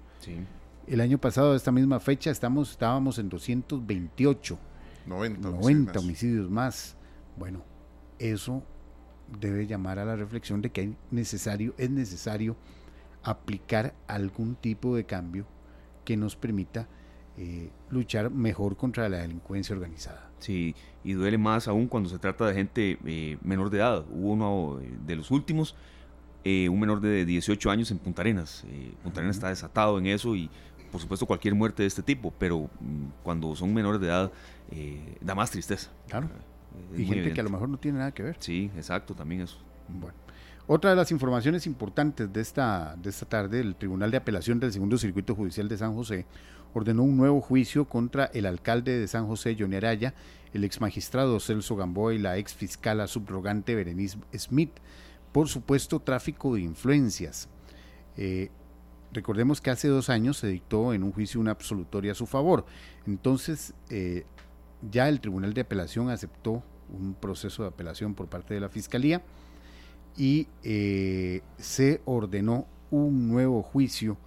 El 0.88 1.02
año 1.02 1.18
pasado, 1.18 1.54
a 1.54 1.56
esta 1.56 1.72
misma 1.72 2.00
fecha, 2.00 2.32
estamos, 2.32 2.72
estábamos 2.72 3.18
en 3.20 3.30
228. 3.30 4.58
90, 5.06 5.50
90 5.50 6.00
homicidios 6.00 6.50
más. 6.50 6.96
Bueno, 7.38 7.64
eso 8.20 8.64
debe 9.40 9.66
llamar 9.66 10.00
a 10.00 10.06
la 10.06 10.16
reflexión 10.16 10.62
de 10.62 10.70
que 10.70 10.94
necesario, 11.10 11.74
es 11.78 11.90
necesario 11.90 12.56
aplicar 13.24 13.94
algún 14.08 14.56
tipo 14.56 14.96
de 14.96 15.06
cambio 15.06 15.46
que 16.06 16.18
nos 16.18 16.36
permita 16.36 16.88
eh, 17.38 17.70
luchar 17.90 18.32
mejor 18.32 18.78
contra 18.78 19.08
la 19.10 19.20
delincuencia 19.20 19.76
organizada. 19.76 20.30
Sí, 20.40 20.76
y 21.04 21.14
duele 21.14 21.38
más 21.38 21.68
aún 21.68 21.88
cuando 21.88 22.10
se 22.10 22.18
trata 22.18 22.48
de 22.48 22.54
gente 22.54 22.98
eh, 23.06 23.38
menor 23.44 23.70
de 23.70 23.78
edad. 23.78 24.06
Hubo 24.10 24.32
uno 24.32 24.80
eh, 24.82 24.92
de 25.06 25.16
los 25.16 25.30
últimos 25.32 25.76
eh, 26.44 26.70
un 26.70 26.80
menor 26.80 27.02
de 27.02 27.24
18 27.24 27.70
años 27.70 27.92
en 27.92 28.00
Punta 28.00 28.24
Arenas. 28.24 28.64
Eh, 28.68 28.94
Punta 29.04 29.20
Arenas 29.20 29.36
está 29.36 29.50
desatado 29.50 30.00
en 30.00 30.08
eso 30.08 30.36
y 30.36 30.50
por 30.92 31.00
supuesto, 31.00 31.26
cualquier 31.26 31.56
muerte 31.56 31.84
de 31.84 31.88
este 31.88 32.04
tipo, 32.04 32.34
pero 32.38 32.70
mm, 32.82 33.24
cuando 33.24 33.56
son 33.56 33.74
menores 33.74 34.02
de 34.02 34.08
edad, 34.08 34.32
eh, 34.72 35.18
da 35.22 35.34
más 35.34 35.50
tristeza. 35.50 35.90
Claro. 36.10 36.30
y 36.98 37.06
gente 37.06 37.32
que 37.32 37.40
a 37.40 37.44
lo 37.44 37.50
mejor 37.50 37.70
no 37.70 37.78
tiene 37.78 38.00
nada 38.00 38.12
que 38.12 38.24
ver. 38.24 38.36
Sí, 38.40 38.70
exacto, 38.76 39.14
también 39.16 39.42
eso. 39.42 39.58
Bueno. 39.88 40.16
Otra 40.74 40.92
de 40.92 40.96
las 40.96 41.12
informaciones 41.12 41.68
importantes 41.68 42.32
de 42.32 42.40
esta, 42.40 42.96
de 42.96 43.10
esta 43.10 43.26
tarde, 43.26 43.60
el 43.60 43.76
Tribunal 43.76 44.10
de 44.10 44.16
Apelación 44.16 44.58
del 44.62 44.72
Segundo 44.72 44.98
Circuito 44.98 45.36
Judicial 45.36 45.68
de 45.68 45.78
San 45.78 45.94
José 45.94 46.26
ordenó 46.74 47.04
un 47.04 47.18
nuevo 47.18 47.42
juicio 47.42 47.90
contra 47.90 48.28
el 48.28 48.46
alcalde 48.46 48.98
de 48.98 49.06
San 49.10 49.28
José, 49.28 49.58
Johnny 49.60 49.76
Araya, 49.76 50.14
el 50.54 50.64
ex 50.64 50.80
magistrado 50.80 51.42
Celso 51.42 51.76
Gamboa 51.76 52.14
y 52.14 52.20
la 52.20 52.38
ex 52.38 52.54
fiscala 52.54 53.08
subrogante 53.08 53.76
Berenice 53.76 54.18
Smith 54.34 54.72
por 55.34 55.50
supuesto 55.50 56.00
tráfico 56.00 56.56
de 56.56 56.62
influencias. 56.62 57.50
Eh, 58.16 58.50
recordemos 59.12 59.60
que 59.60 59.72
hace 59.72 59.90
dos 59.90 60.10
años 60.10 60.38
se 60.38 60.48
dictó 60.48 60.94
en 60.94 61.04
un 61.04 61.12
juicio 61.12 61.42
una 61.42 61.52
absolutoria 61.52 62.14
a 62.14 62.16
su 62.16 62.28
favor. 62.28 62.66
Entonces, 63.06 63.74
eh, 63.90 64.24
ya 64.90 65.10
el 65.10 65.20
Tribunal 65.20 65.54
de 65.54 65.60
Apelación 65.60 66.10
aceptó 66.10 66.64
un 66.98 67.14
proceso 67.14 67.64
de 67.64 67.68
apelación 67.68 68.16
por 68.16 68.30
parte 68.30 68.54
de 68.54 68.62
la 68.62 68.70
Fiscalía 68.70 69.22
y 70.18 70.48
eh, 70.64 71.42
se 71.58 72.02
ordenó 72.06 72.68
un 72.90 73.30
nuevo 73.30 73.62
juicio 73.62 74.18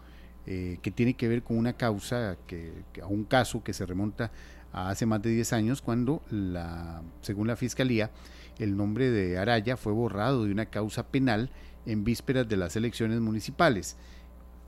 que 0.47 0.93
tiene 0.95 1.15
que 1.15 1.27
ver 1.27 1.43
con 1.43 1.57
una 1.57 1.73
causa, 1.73 2.37
que, 2.47 2.85
a 3.03 3.07
un 3.07 3.25
caso 3.25 3.65
que 3.65 3.73
se 3.73 3.87
remonta 3.87 4.31
a 4.75 4.91
hace 4.91 5.07
más 5.07 5.23
de 5.23 5.31
10 5.31 5.55
años, 5.55 5.81
cuando, 5.81 6.21
la, 6.31 7.03
según 7.23 7.47
la 7.47 7.57
Fiscalía, 7.57 8.11
el 8.59 8.77
nombre 8.77 9.11
de 9.11 9.39
Araya 9.39 9.79
fue 9.79 9.95
borrado 9.95 10.45
de 10.45 10.53
una 10.53 10.67
causa 10.67 11.09
penal 11.09 11.49
en 11.87 12.05
vísperas 12.05 12.47
de 12.47 12.59
las 12.59 12.77
elecciones 12.77 13.21
municipales 13.21 13.97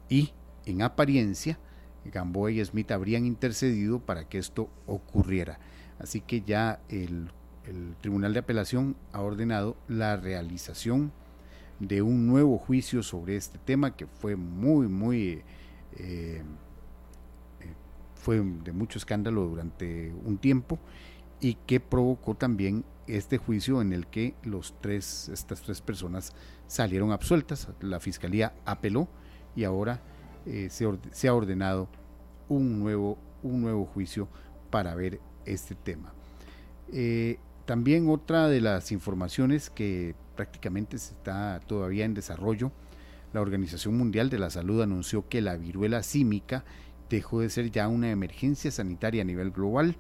y, 0.09 0.33
en 0.65 0.83
apariencia, 0.83 1.59
Gamboa 2.05 2.53
y 2.53 2.65
Smith 2.65 2.91
habrían 2.91 3.27
intercedido 3.27 4.01
para 4.01 4.29
que 4.29 4.39
esto 4.39 4.71
ocurriera. 4.87 5.59
Así 5.99 6.21
que 6.21 6.43
ya 6.43 6.81
el, 6.89 7.31
Tribunal 8.01 8.33
de 8.33 8.41
Apelación 8.41 8.97
ha 9.13 9.23
ordenado 9.23 9.77
la 9.89 10.17
realización 10.17 11.13
de 11.81 12.03
un 12.03 12.27
nuevo 12.27 12.59
juicio 12.59 13.03
sobre 13.03 13.37
este 13.37 13.59
tema 13.59 13.97
que 13.97 14.07
fue 14.07 14.37
muy, 14.37 14.89
muy... 14.89 15.43
Eh, 15.99 16.43
eh, 17.61 17.75
fue 18.15 18.41
de 18.41 18.73
mucho 18.73 18.99
escándalo 18.99 19.47
durante 19.47 20.13
un 20.25 20.39
tiempo 20.39 20.79
y 21.41 21.55
que 21.67 21.81
provocó 21.81 22.35
también 22.35 22.85
este 23.07 23.39
juicio 23.39 23.81
en 23.83 23.93
el 23.93 24.07
que 24.07 24.35
los 24.43 24.75
tres, 24.81 25.29
estas 25.29 25.63
tres 25.63 25.81
personas 25.81 26.33
salieron 26.67 27.13
absueltas. 27.13 27.69
La 27.81 28.01
fiscalía 28.01 28.55
apeló 28.65 29.09
y 29.55 29.65
ahora 29.65 30.01
eh, 30.45 30.69
se, 30.71 31.29
ha 31.29 31.35
ordenado 31.35 31.89
un 32.49 32.79
nuevo, 32.79 33.19
un 33.43 33.61
nuevo 33.61 33.85
juicio 33.85 34.29
para 34.71 34.95
ver 34.95 35.21
este 35.45 35.75
tema. 35.75 36.13
También 37.67 38.09
otra 38.09 38.49
de 38.49 38.61
las 38.61 38.93
informaciones 38.93 39.71
que 39.71 40.15
prácticamente 40.37 40.97
está 40.97 41.61
todavía 41.67 42.05
en 42.05 42.15
desarrollo, 42.15 42.71
la 43.33 43.41
Organización 43.41 43.99
Mundial 43.99 44.31
de 44.31 44.39
la 44.39 44.51
Salud 44.51 44.81
anunció 44.81 45.29
que 45.29 45.43
la 45.43 45.57
viruela 45.57 46.03
símica 46.03 46.65
dejó 47.11 47.41
de 47.41 47.51
ser 47.51 47.71
ya 47.71 47.89
una 47.89 48.11
emergencia 48.11 48.71
sanitaria 48.71 49.23
a 49.23 49.25
nivel 49.25 49.51
global. 49.51 49.97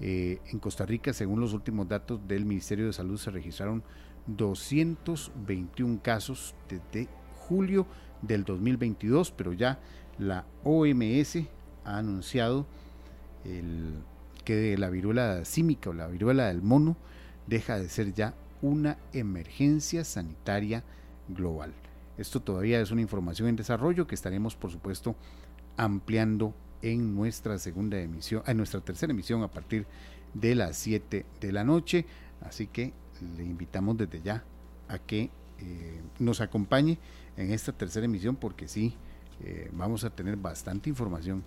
Eh, 0.00 0.40
en 0.52 0.58
Costa 0.58 0.84
Rica, 0.84 1.12
según 1.12 1.40
los 1.40 1.54
últimos 1.54 1.88
datos 1.88 2.20
del 2.28 2.44
Ministerio 2.44 2.86
de 2.86 2.92
Salud, 2.92 3.18
se 3.18 3.30
registraron 3.30 3.82
221 4.26 6.00
casos 6.02 6.54
desde 6.68 7.08
julio 7.34 7.86
del 8.20 8.44
2022, 8.44 9.32
pero 9.32 9.54
ya 9.54 9.80
la 10.18 10.44
OMS 10.62 11.38
ha 11.84 11.98
anunciado 11.98 12.66
que 14.44 14.76
la 14.78 14.90
viruela 14.90 15.44
símica 15.44 15.90
o 15.90 15.92
la 15.92 16.06
viruela 16.06 16.48
del 16.48 16.62
mono 16.62 16.96
deja 17.46 17.78
de 17.78 17.88
ser 17.88 18.14
ya 18.14 18.34
una 18.60 18.98
emergencia 19.12 20.04
sanitaria 20.04 20.84
global. 21.28 21.72
Esto 22.18 22.40
todavía 22.40 22.80
es 22.80 22.90
una 22.90 23.00
información 23.00 23.48
en 23.48 23.56
desarrollo 23.56 24.06
que 24.06 24.14
estaremos, 24.14 24.54
por 24.54 24.70
supuesto, 24.70 25.16
ampliando 25.76 26.54
en 26.82 27.14
nuestra 27.14 27.58
segunda 27.58 27.98
emisión, 27.98 28.42
en 28.46 28.56
nuestra 28.56 28.80
tercera 28.80 29.12
emisión 29.12 29.42
a 29.42 29.48
partir 29.48 29.86
de 30.34 30.54
las 30.54 30.76
7 30.76 31.26
de 31.40 31.52
la 31.52 31.64
noche. 31.64 32.06
Así 32.40 32.66
que 32.66 32.92
le 33.36 33.44
invitamos 33.44 33.96
desde 33.96 34.20
ya 34.20 34.44
a 34.88 34.98
que 34.98 35.30
eh, 35.58 36.00
nos 36.18 36.40
acompañe 36.40 36.98
en 37.36 37.52
esta 37.52 37.72
tercera 37.72 38.04
emisión 38.04 38.36
porque 38.36 38.68
sí, 38.68 38.94
eh, 39.40 39.70
vamos 39.72 40.04
a 40.04 40.10
tener 40.10 40.36
bastante 40.36 40.90
información 40.90 41.42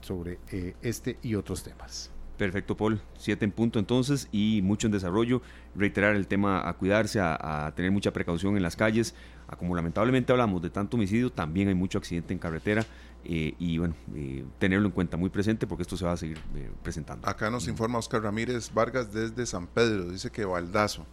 sobre 0.00 0.38
eh, 0.50 0.74
este 0.82 1.18
y 1.22 1.34
otros 1.34 1.62
temas. 1.62 2.13
Perfecto, 2.36 2.76
Paul. 2.76 3.00
Siete 3.16 3.44
en 3.44 3.52
punto 3.52 3.78
entonces 3.78 4.28
y 4.32 4.60
mucho 4.62 4.88
en 4.88 4.92
desarrollo. 4.92 5.40
Reiterar 5.76 6.16
el 6.16 6.26
tema 6.26 6.68
a 6.68 6.72
cuidarse, 6.74 7.20
a, 7.20 7.72
tener 7.76 7.92
mucha 7.92 8.12
precaución 8.12 8.56
en 8.56 8.62
las 8.62 8.76
calles. 8.76 9.14
como 9.58 9.76
lamentablemente 9.76 10.32
hablamos 10.32 10.60
de 10.62 10.70
tanto 10.70 10.96
homicidio, 10.96 11.30
también 11.30 11.68
hay 11.68 11.74
mucho 11.74 11.98
accidente 11.98 12.32
en 12.32 12.38
carretera. 12.40 12.84
Eh, 13.26 13.54
y 13.58 13.78
bueno, 13.78 13.94
eh, 14.14 14.44
tenerlo 14.58 14.86
en 14.86 14.92
cuenta 14.92 15.16
muy 15.16 15.30
presente 15.30 15.66
porque 15.66 15.82
esto 15.82 15.96
se 15.96 16.04
va 16.04 16.12
a 16.12 16.16
seguir 16.16 16.38
eh, 16.56 16.70
presentando. 16.82 17.26
Acá 17.26 17.50
nos 17.50 17.68
informa 17.68 17.98
Oscar 17.98 18.22
Ramírez 18.22 18.70
Vargas 18.74 19.12
desde 19.12 19.46
San 19.46 19.66
Pedro, 19.66 20.10
dice 20.10 20.30
que 20.30 20.44
Baldazo, 20.44 21.06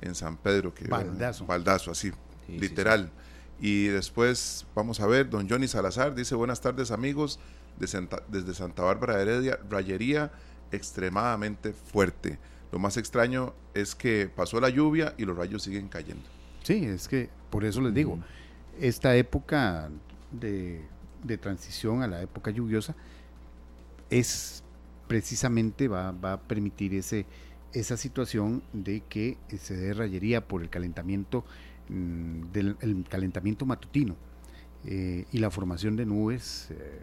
en 0.00 0.14
San 0.14 0.36
Pedro. 0.36 0.72
Que, 0.72 0.86
Baldazo. 0.86 1.46
Baldazo, 1.46 1.90
así, 1.90 2.12
literal. 2.46 3.10
Y 3.60 3.86
después 3.86 4.66
vamos 4.74 5.00
a 5.00 5.06
ver, 5.06 5.30
don 5.30 5.48
Johnny 5.48 5.66
Salazar 5.66 6.14
dice 6.14 6.36
buenas 6.36 6.60
tardes 6.60 6.92
amigos, 6.92 7.40
desde 7.76 8.54
Santa 8.54 8.82
Bárbara 8.82 9.20
Heredia, 9.20 9.58
rayería 9.68 10.30
extremadamente 10.72 11.72
fuerte. 11.72 12.38
Lo 12.72 12.78
más 12.78 12.96
extraño 12.96 13.54
es 13.74 13.94
que 13.94 14.30
pasó 14.34 14.60
la 14.60 14.68
lluvia 14.68 15.14
y 15.16 15.24
los 15.24 15.36
rayos 15.36 15.62
siguen 15.62 15.88
cayendo. 15.88 16.24
Sí, 16.62 16.84
es 16.84 17.08
que 17.08 17.30
por 17.50 17.64
eso 17.64 17.80
les 17.80 17.94
digo, 17.94 18.18
esta 18.78 19.16
época 19.16 19.88
de 20.30 20.82
de 21.22 21.38
transición 21.38 22.02
a 22.02 22.06
la 22.06 22.22
época 22.22 22.50
lluviosa 22.50 22.94
es 24.10 24.62
precisamente 25.06 25.88
va, 25.88 26.08
a 26.08 26.40
permitir 26.40 26.94
ese, 26.94 27.26
esa 27.72 27.96
situación 27.96 28.62
de 28.72 29.02
que 29.08 29.38
se 29.58 29.76
dé 29.76 29.94
rayería 29.94 30.46
por 30.46 30.62
el 30.62 30.70
calentamiento 30.70 31.44
mm, 31.88 32.52
del 32.52 32.76
calentamiento 33.08 33.66
matutino 33.66 34.16
eh, 34.84 35.24
y 35.32 35.38
la 35.38 35.50
formación 35.50 35.96
de 35.96 36.06
nubes 36.06 36.68
eh, 36.70 37.00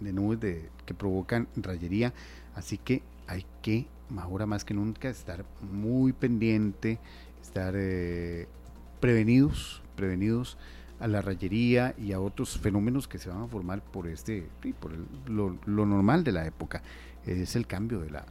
de 0.00 0.12
nubes 0.12 0.40
de, 0.40 0.68
que 0.84 0.94
provocan 0.94 1.48
rayería 1.56 2.12
así 2.54 2.78
que 2.78 3.02
hay 3.26 3.46
que 3.62 3.86
ahora 4.18 4.46
más 4.46 4.64
que 4.64 4.74
nunca 4.74 5.08
estar 5.08 5.44
muy 5.72 6.12
pendiente 6.12 6.98
estar 7.42 7.74
eh, 7.76 8.46
prevenidos 9.00 9.82
prevenidos 9.96 10.56
a 11.00 11.08
la 11.08 11.20
rayería 11.20 11.94
y 11.98 12.12
a 12.12 12.20
otros 12.20 12.58
fenómenos 12.58 13.08
que 13.08 13.18
se 13.18 13.28
van 13.28 13.42
a 13.42 13.46
formar 13.46 13.82
por 13.82 14.06
este 14.08 14.46
por 14.80 14.92
lo, 15.28 15.56
normal 15.66 16.24
de 16.24 16.32
la 16.32 16.46
época. 16.46 16.82
Es 17.26 17.56
el 17.56 17.66
cambio 17.66 18.00
de 18.00 18.10
la 18.10 18.24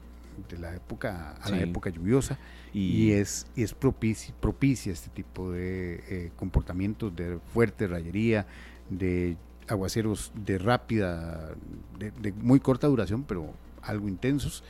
de 0.49 0.57
la 0.57 0.75
época 0.75 1.35
a 1.39 1.49
la 1.51 1.61
época 1.61 1.91
lluviosa 1.91 2.39
y, 2.73 3.11
es 3.11 3.45
es 3.55 3.75
propicia, 3.75 4.33
propicia 4.39 4.91
este 4.91 5.09
tipo 5.11 5.51
de 5.51 6.03
eh, 6.09 6.31
comportamientos 6.35 7.15
de 7.15 7.37
fuerte 7.53 7.85
rayería 7.85 8.47
de 8.89 9.37
aguaceros 9.67 10.31
de 10.33 10.57
rápida 10.57 11.51
de, 11.99 12.31
muy 12.31 12.59
corta 12.59 12.87
duración 12.87 13.25
pero 13.25 13.53
algo 13.83 14.07
intensos 14.07 14.63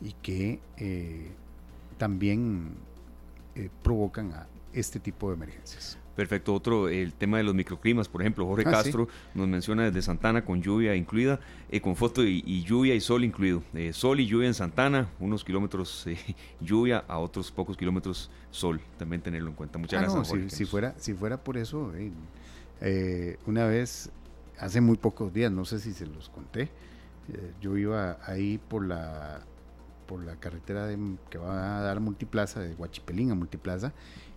y 0.00 0.12
que 0.22 0.60
eh, 0.76 1.30
también 1.96 2.74
eh, 3.54 3.68
provocan 3.82 4.32
a 4.32 4.46
este 4.72 5.00
tipo 5.00 5.28
de 5.28 5.36
emergencias 5.36 5.98
Perfecto. 6.18 6.52
Otro, 6.52 6.88
el 6.88 7.12
tema 7.12 7.36
de 7.36 7.44
los 7.44 7.54
microclimas, 7.54 8.08
por 8.08 8.22
ejemplo, 8.22 8.44
Jorge 8.44 8.64
ah, 8.66 8.72
Castro 8.72 9.06
nos 9.34 9.46
menciona 9.46 9.84
desde 9.84 10.02
Santana 10.02 10.44
con 10.44 10.60
lluvia 10.60 10.96
incluida, 10.96 11.38
eh, 11.70 11.80
con 11.80 11.94
foto 11.94 12.24
y, 12.24 12.64
lluvia 12.64 12.96
y 12.96 13.00
sol 13.00 13.22
incluido. 13.22 13.62
Eh, 13.72 13.92
sol 13.92 14.18
y 14.18 14.26
lluvia 14.26 14.48
en 14.48 14.54
Santana, 14.54 15.08
unos 15.20 15.44
kilómetros 15.44 16.04
eh, 16.08 16.18
lluvia, 16.60 17.04
a 17.06 17.18
otros 17.18 17.52
pocos 17.52 17.76
kilómetros 17.76 18.32
sol. 18.50 18.80
También 18.98 19.22
tenerlo 19.22 19.48
en 19.50 19.54
cuenta. 19.54 19.78
Muchas 19.78 20.02
ah, 20.02 20.12
gracias. 20.12 20.52
si, 20.52 20.64
fuera, 20.64 20.92
si 20.98 21.14
fuera 21.14 21.36
por 21.36 21.56
eso, 21.56 21.92
una 23.46 23.66
vez, 23.66 24.10
hace 24.58 24.80
muy 24.80 24.96
pocos 24.96 25.32
días, 25.32 25.52
no 25.52 25.64
sé 25.64 25.78
si 25.78 25.92
se 25.92 26.06
los 26.06 26.30
conté, 26.30 26.68
yo 27.60 27.76
iba 27.76 28.18
ahí 28.24 28.58
por 28.58 28.86
la 28.86 29.40
por 30.06 30.24
la 30.24 30.36
carretera 30.36 30.86
de, 30.86 30.98
que 31.28 31.36
va 31.36 31.78
a 31.78 31.82
dar 31.82 32.00
Multiplaza, 32.00 32.60
de 32.60 32.74
Huachipelín 32.74 33.30
a 33.30 33.34
Multiplaza, 33.34 33.92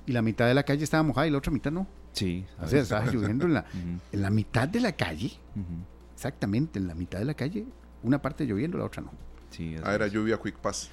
y 0.05 0.11
la 0.11 0.21
mitad 0.21 0.45
de 0.45 0.53
la 0.53 0.63
calle 0.63 0.83
estaba 0.83 1.01
mojada 1.01 1.27
y 1.27 1.31
la 1.31 1.37
otra 1.37 1.51
mitad 1.51 1.71
no. 1.71 1.87
Sí. 2.11 2.45
O 2.61 2.67
sea, 2.67 2.81
estaba 2.81 3.05
lloviendo 3.05 3.45
en 3.45 3.53
la, 3.53 3.65
en 4.11 4.21
la 4.21 4.29
mitad 4.29 4.67
de 4.67 4.81
la 4.81 4.91
calle, 4.91 5.31
exactamente, 6.13 6.77
en 6.77 6.87
la 6.87 6.93
mitad 6.93 7.19
de 7.19 7.25
la 7.25 7.33
calle, 7.33 7.65
una 8.03 8.21
parte 8.21 8.45
lloviendo, 8.45 8.77
la 8.77 8.83
otra 8.83 9.01
no. 9.01 9.11
Sí, 9.49 9.75
ah, 9.83 9.95
era 9.95 10.07
lluvia 10.07 10.37
quick 10.37 10.57
pass. 10.57 10.89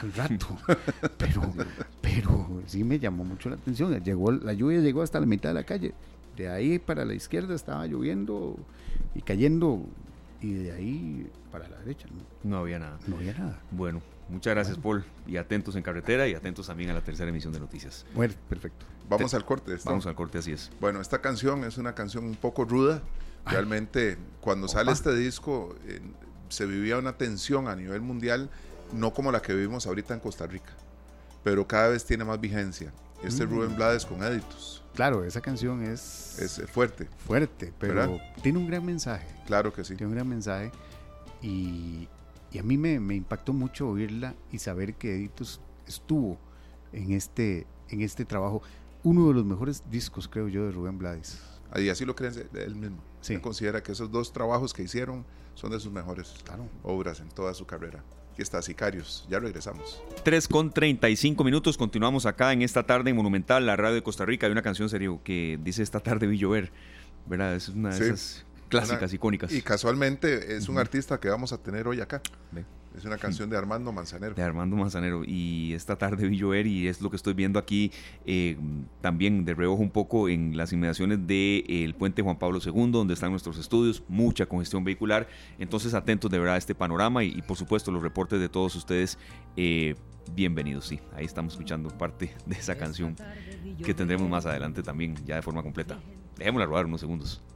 Al 0.00 0.12
rato. 0.14 0.56
pero, 1.18 1.52
pero 2.00 2.62
sí 2.66 2.84
me 2.84 2.98
llamó 2.98 3.24
mucho 3.24 3.50
la 3.50 3.56
atención. 3.56 4.02
Llegó, 4.02 4.32
la 4.32 4.52
lluvia 4.52 4.80
llegó 4.80 5.02
hasta 5.02 5.20
la 5.20 5.26
mitad 5.26 5.50
de 5.50 5.54
la 5.54 5.64
calle. 5.64 5.94
De 6.36 6.48
ahí 6.48 6.78
para 6.78 7.04
la 7.04 7.14
izquierda 7.14 7.54
estaba 7.54 7.86
lloviendo 7.86 8.56
y 9.14 9.20
cayendo 9.20 9.84
y 10.42 10.54
de 10.54 10.72
ahí 10.72 11.30
para 11.50 11.68
la 11.68 11.78
derecha. 11.78 12.08
No, 12.42 12.58
había 12.58 12.78
nada. 12.78 12.98
No 13.06 13.16
había 13.16 13.32
nada. 13.32 13.60
Bueno, 13.70 14.02
muchas 14.28 14.54
gracias, 14.54 14.76
Paul. 14.76 15.04
Y 15.26 15.36
atentos 15.36 15.76
en 15.76 15.82
carretera 15.82 16.26
y 16.26 16.34
atentos 16.34 16.66
también 16.66 16.90
a 16.90 16.94
la 16.94 17.00
tercera 17.00 17.30
emisión 17.30 17.52
de 17.52 17.60
noticias. 17.60 18.04
Bueno, 18.14 18.34
perfecto. 18.48 18.84
Vamos 19.08 19.34
al 19.34 19.44
corte. 19.44 19.76
Vamos 19.84 20.06
al 20.06 20.14
corte, 20.14 20.38
así 20.38 20.52
es. 20.52 20.70
Bueno, 20.80 21.00
esta 21.00 21.20
canción 21.20 21.64
es 21.64 21.78
una 21.78 21.94
canción 21.94 22.24
un 22.24 22.34
poco 22.34 22.64
ruda. 22.64 23.02
Realmente, 23.46 24.18
cuando 24.40 24.68
sale 24.68 24.92
este 24.92 25.14
disco, 25.14 25.76
se 26.48 26.66
vivía 26.66 26.98
una 26.98 27.16
tensión 27.16 27.68
a 27.68 27.76
nivel 27.76 28.00
mundial, 28.00 28.50
no 28.92 29.12
como 29.14 29.32
la 29.32 29.42
que 29.42 29.54
vivimos 29.54 29.86
ahorita 29.86 30.14
en 30.14 30.20
Costa 30.20 30.46
Rica, 30.46 30.72
pero 31.42 31.66
cada 31.66 31.88
vez 31.88 32.04
tiene 32.04 32.24
más 32.24 32.40
vigencia. 32.40 32.92
Este 33.24 33.46
mm. 33.46 33.50
Rubén 33.50 33.76
Blades 33.76 34.04
con 34.04 34.22
Editus. 34.22 34.81
Claro, 34.94 35.24
esa 35.24 35.40
canción 35.40 35.82
es... 35.82 36.38
Es 36.38 36.62
fuerte. 36.70 37.08
Fuerte, 37.26 37.72
pero 37.78 38.20
tiene 38.42 38.58
un 38.58 38.66
gran 38.66 38.84
mensaje. 38.84 39.26
Claro 39.46 39.72
que 39.72 39.84
sí. 39.84 39.96
Tiene 39.96 40.08
un 40.08 40.14
gran 40.14 40.28
mensaje 40.28 40.70
y, 41.40 42.08
a 42.58 42.62
mí 42.62 42.76
me, 42.76 42.94
impactó 43.14 43.52
mucho 43.52 43.88
oírla 43.88 44.34
y 44.50 44.58
saber 44.58 44.94
que 44.94 45.14
Editus 45.14 45.60
estuvo 45.86 46.38
en 46.92 47.12
este, 47.12 47.66
en 47.88 48.02
este 48.02 48.24
trabajo. 48.24 48.62
Uno 49.02 49.28
de 49.28 49.34
los 49.34 49.44
mejores 49.44 49.82
discos, 49.90 50.28
creo 50.28 50.48
yo, 50.48 50.66
de 50.66 50.72
Rubén 50.72 50.98
Blades. 50.98 51.40
Y 51.76 51.88
así 51.88 52.04
lo 52.04 52.14
creen 52.14 52.34
él 52.54 52.74
mismo. 52.76 52.98
Sí. 53.22 53.38
considera 53.38 53.82
que 53.82 53.92
esos 53.92 54.10
dos 54.10 54.32
trabajos 54.32 54.74
que 54.74 54.82
hicieron 54.82 55.24
son 55.54 55.70
de 55.70 55.80
sus 55.80 55.92
mejores 55.92 56.34
obras 56.82 57.20
en 57.20 57.28
toda 57.28 57.54
su 57.54 57.66
carrera. 57.66 58.02
Aquí 58.32 58.40
está 58.40 58.62
Sicarios. 58.62 59.26
Ya 59.28 59.38
regresamos. 59.38 60.02
3 60.24 60.48
con 60.48 60.72
35 60.72 61.44
minutos. 61.44 61.76
Continuamos 61.76 62.24
acá 62.24 62.54
en 62.54 62.62
esta 62.62 62.84
tarde 62.84 63.10
en 63.10 63.16
Monumental, 63.16 63.66
la 63.66 63.76
radio 63.76 63.96
de 63.96 64.02
Costa 64.02 64.24
Rica. 64.24 64.46
Hay 64.46 64.52
una 64.52 64.62
canción 64.62 64.88
serio 64.88 65.20
que 65.22 65.58
dice 65.62 65.82
esta 65.82 66.00
tarde 66.00 66.26
vi 66.26 66.38
llover. 66.38 66.72
¿Verdad? 67.26 67.54
Es 67.54 67.68
una 67.68 67.90
de 67.90 68.06
esas 68.06 68.46
clásicas, 68.70 69.12
icónicas. 69.12 69.52
Y 69.52 69.60
casualmente 69.60 70.56
es 70.56 70.70
un 70.70 70.78
artista 70.78 71.20
que 71.20 71.28
vamos 71.28 71.52
a 71.52 71.58
tener 71.58 71.86
hoy 71.86 72.00
acá. 72.00 72.22
Es 72.96 73.04
una 73.04 73.16
canción 73.16 73.48
de 73.48 73.56
Armando 73.56 73.90
Manzanero. 73.92 74.34
De 74.34 74.42
Armando 74.42 74.76
Manzanero. 74.76 75.22
Y 75.24 75.72
esta 75.72 75.96
tarde 75.96 76.28
vi 76.28 76.36
llover 76.36 76.66
y 76.66 76.88
es 76.88 77.00
lo 77.00 77.10
que 77.10 77.16
estoy 77.16 77.32
viendo 77.32 77.58
aquí 77.58 77.90
eh, 78.26 78.56
también 79.00 79.44
de 79.44 79.54
reojo 79.54 79.82
un 79.82 79.90
poco 79.90 80.28
en 80.28 80.56
las 80.56 80.72
inmediaciones 80.72 81.26
del 81.26 81.94
puente 81.94 82.22
Juan 82.22 82.38
Pablo 82.38 82.58
II, 82.64 82.90
donde 82.90 83.14
están 83.14 83.30
nuestros 83.30 83.58
estudios, 83.58 84.02
mucha 84.08 84.46
congestión 84.46 84.84
vehicular. 84.84 85.26
Entonces 85.58 85.94
atentos 85.94 86.30
de 86.30 86.38
verdad 86.38 86.56
a 86.56 86.58
este 86.58 86.74
panorama 86.74 87.24
y, 87.24 87.40
por 87.42 87.56
supuesto 87.56 87.90
los 87.90 88.02
reportes 88.02 88.40
de 88.40 88.48
todos 88.48 88.74
ustedes. 88.76 89.18
Eh, 89.56 89.94
bienvenidos, 90.34 90.86
sí. 90.86 91.00
Ahí 91.14 91.24
estamos 91.24 91.54
escuchando 91.54 91.88
parte 91.96 92.34
de 92.46 92.56
esa 92.56 92.76
canción 92.76 93.16
que 93.84 93.94
tendremos 93.94 94.28
más 94.28 94.44
adelante 94.44 94.82
también, 94.82 95.16
ya 95.24 95.36
de 95.36 95.42
forma 95.42 95.62
completa. 95.62 95.98
Dejémosla 96.36 96.66
rodar 96.66 96.86
unos 96.86 97.00
segundos. 97.00 97.42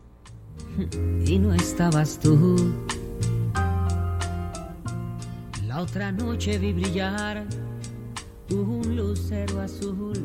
Y 1.27 1.39
no 1.39 1.53
estabas 1.53 2.21
tú 2.21 2.73
otra 5.81 6.11
noche 6.11 6.59
vi 6.59 6.73
brillar 6.73 7.47
un 8.51 8.97
lucero 8.97 9.61
azul 9.61 10.17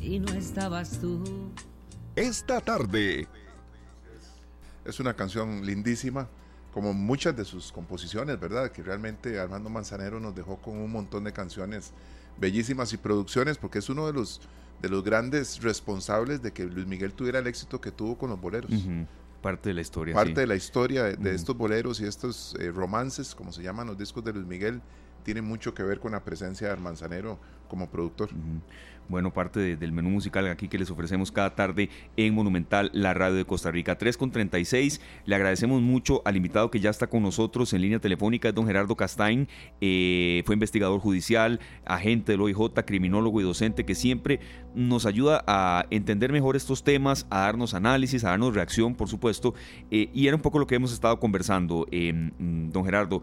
y 0.00 0.18
no 0.18 0.32
estabas 0.32 1.00
tú. 1.00 1.50
Esta 2.14 2.60
tarde. 2.60 3.26
Es 4.84 5.00
una 5.00 5.14
canción 5.14 5.64
lindísima, 5.64 6.28
como 6.72 6.92
muchas 6.92 7.36
de 7.36 7.44
sus 7.44 7.70
composiciones, 7.72 8.38
¿verdad? 8.38 8.70
Que 8.70 8.82
realmente 8.82 9.38
Armando 9.38 9.68
Manzanero 9.68 10.20
nos 10.20 10.34
dejó 10.34 10.56
con 10.56 10.76
un 10.76 10.90
montón 10.90 11.24
de 11.24 11.32
canciones 11.32 11.92
bellísimas 12.38 12.92
y 12.92 12.96
producciones, 12.96 13.58
porque 13.58 13.80
es 13.80 13.88
uno 13.88 14.06
de 14.06 14.12
los, 14.12 14.40
de 14.80 14.88
los 14.88 15.04
grandes 15.04 15.62
responsables 15.62 16.42
de 16.42 16.52
que 16.52 16.64
Luis 16.64 16.86
Miguel 16.86 17.12
tuviera 17.12 17.40
el 17.40 17.46
éxito 17.46 17.80
que 17.80 17.90
tuvo 17.90 18.16
con 18.16 18.30
los 18.30 18.40
boleros. 18.40 18.70
Parte 19.40 19.70
de 19.70 19.74
la 19.74 19.80
historia. 19.80 20.14
Parte 20.14 20.40
de 20.40 20.46
la 20.46 20.56
historia 20.56 21.04
de, 21.04 21.34
estos 21.34 21.56
boleros 21.56 22.00
y 22.00 22.04
estos 22.04 22.54
eh, 22.60 22.70
romances, 22.70 23.34
como 23.34 23.52
se 23.52 23.62
llaman 23.62 23.86
los 23.86 23.96
discos 23.96 24.22
de 24.24 24.32
Luis 24.32 24.46
Miguel, 24.46 24.82
tiene 25.22 25.42
mucho 25.42 25.74
que 25.74 25.82
ver 25.82 26.00
con 26.00 26.12
la 26.12 26.24
presencia 26.24 26.66
de 26.66 26.72
Armanzanero 26.72 27.38
como 27.68 27.88
productor 27.88 28.30
bueno, 29.10 29.32
parte 29.32 29.76
del 29.76 29.92
menú 29.92 30.08
musical 30.08 30.46
aquí 30.46 30.68
que 30.68 30.78
les 30.78 30.90
ofrecemos 30.90 31.32
cada 31.32 31.54
tarde 31.56 31.90
en 32.16 32.32
Monumental, 32.32 32.90
la 32.94 33.12
radio 33.12 33.34
de 33.34 33.44
Costa 33.44 33.70
Rica. 33.70 33.98
3 33.98 34.16
con 34.16 34.30
36. 34.30 35.00
Le 35.26 35.34
agradecemos 35.34 35.82
mucho 35.82 36.22
al 36.24 36.36
invitado 36.36 36.70
que 36.70 36.78
ya 36.78 36.90
está 36.90 37.08
con 37.08 37.22
nosotros 37.22 37.72
en 37.72 37.82
línea 37.82 37.98
telefónica, 37.98 38.48
es 38.48 38.54
don 38.54 38.66
Gerardo 38.66 38.96
Castain. 38.96 39.48
Eh, 39.80 40.42
fue 40.46 40.54
investigador 40.54 41.00
judicial, 41.00 41.58
agente 41.84 42.32
del 42.32 42.42
OIJ, 42.42 42.84
criminólogo 42.86 43.40
y 43.40 43.44
docente 43.44 43.84
que 43.84 43.96
siempre 43.96 44.38
nos 44.74 45.06
ayuda 45.06 45.42
a 45.46 45.86
entender 45.90 46.30
mejor 46.30 46.54
estos 46.54 46.84
temas, 46.84 47.26
a 47.30 47.40
darnos 47.40 47.74
análisis, 47.74 48.24
a 48.24 48.30
darnos 48.30 48.54
reacción, 48.54 48.94
por 48.94 49.08
supuesto. 49.08 49.54
Eh, 49.90 50.08
y 50.14 50.28
era 50.28 50.36
un 50.36 50.42
poco 50.42 50.60
lo 50.60 50.68
que 50.68 50.76
hemos 50.76 50.92
estado 50.92 51.18
conversando, 51.18 51.86
eh, 51.90 52.12
don 52.38 52.84
Gerardo 52.84 53.22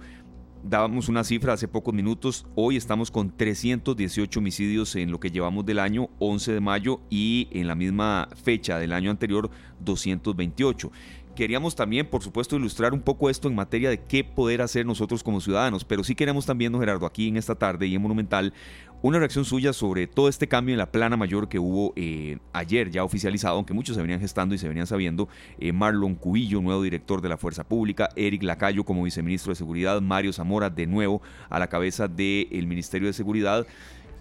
dábamos 0.64 1.10
una 1.10 1.24
cifra 1.24 1.54
hace 1.54 1.68
pocos 1.68 1.94
minutos, 1.94 2.46
hoy 2.56 2.78
estamos 2.78 3.12
con 3.12 3.36
318 3.36 4.40
homicidios 4.40 4.96
en 4.96 5.12
lo 5.12 5.20
que 5.20 5.32
llevamos 5.32 5.66
del 5.66 5.80
año 5.80 6.10
11 6.20 6.54
de 6.54 6.60
mayo 6.60 7.00
y 7.10 7.48
en 7.52 7.68
la 7.68 7.76
misma 7.76 8.30
fecha 8.44 8.78
del 8.78 8.94
año 8.94 9.12
anterior 9.12 9.50
228. 9.80 10.92
Queríamos 11.38 11.76
también, 11.76 12.10
por 12.10 12.24
supuesto, 12.24 12.56
ilustrar 12.56 12.94
un 12.94 13.02
poco 13.02 13.30
esto 13.30 13.48
en 13.48 13.54
materia 13.54 13.92
de 13.92 14.02
qué 14.02 14.24
poder 14.24 14.60
hacer 14.62 14.88
nosotros 14.88 15.22
como 15.24 15.40
ciudadanos, 15.40 15.86
pero 15.86 16.04
sí 16.04 16.16
queremos 16.16 16.48
también, 16.48 16.72
don 16.72 16.82
Gerardo, 16.82 17.06
aquí 17.06 17.28
en 17.28 17.38
esta 17.38 17.54
tarde 17.54 17.86
y 17.86 17.94
en 17.94 18.02
Monumental, 18.02 18.54
una 19.02 19.20
reacción 19.20 19.46
suya 19.46 19.74
sobre 19.74 20.08
todo 20.08 20.28
este 20.28 20.48
cambio 20.48 20.74
en 20.74 20.80
la 20.80 20.92
plana 20.92 21.18
mayor 21.18 21.50
que 21.50 21.60
hubo 21.60 21.94
eh, 21.96 22.40
ayer, 22.54 22.90
ya 22.90 23.04
oficializado, 23.04 23.56
aunque 23.56 23.74
muchos 23.74 23.96
se 23.96 24.02
venían 24.02 24.20
gestando 24.20 24.56
y 24.56 24.58
se 24.58 24.68
venían 24.68 24.88
sabiendo. 24.88 25.30
Eh, 25.60 25.72
Marlon 25.72 26.16
Cubillo, 26.16 26.62
nuevo 26.62 26.82
director 26.82 27.22
de 27.22 27.30
la 27.30 27.38
Fuerza 27.38 27.64
Pública, 27.64 28.10
Eric 28.16 28.44
Lacayo 28.44 28.84
como 28.84 29.04
viceministro 29.04 29.52
de 29.52 29.56
Seguridad, 29.56 30.02
Mario 30.02 30.34
Zamora 30.34 30.70
de 30.70 30.88
nuevo 30.88 31.22
a 31.50 31.60
la 31.60 31.68
cabeza 31.68 32.08
del 32.08 32.68
Ministerio 32.68 33.08
de 33.08 33.14
Seguridad. 33.14 33.68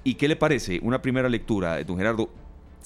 ¿Y 0.05 0.15
qué 0.15 0.29
le 0.29 0.37
parece? 0.37 0.79
Una 0.83 1.03
primera 1.03 1.29
lectura, 1.29 1.83
don 1.83 1.97
Gerardo 1.97 2.31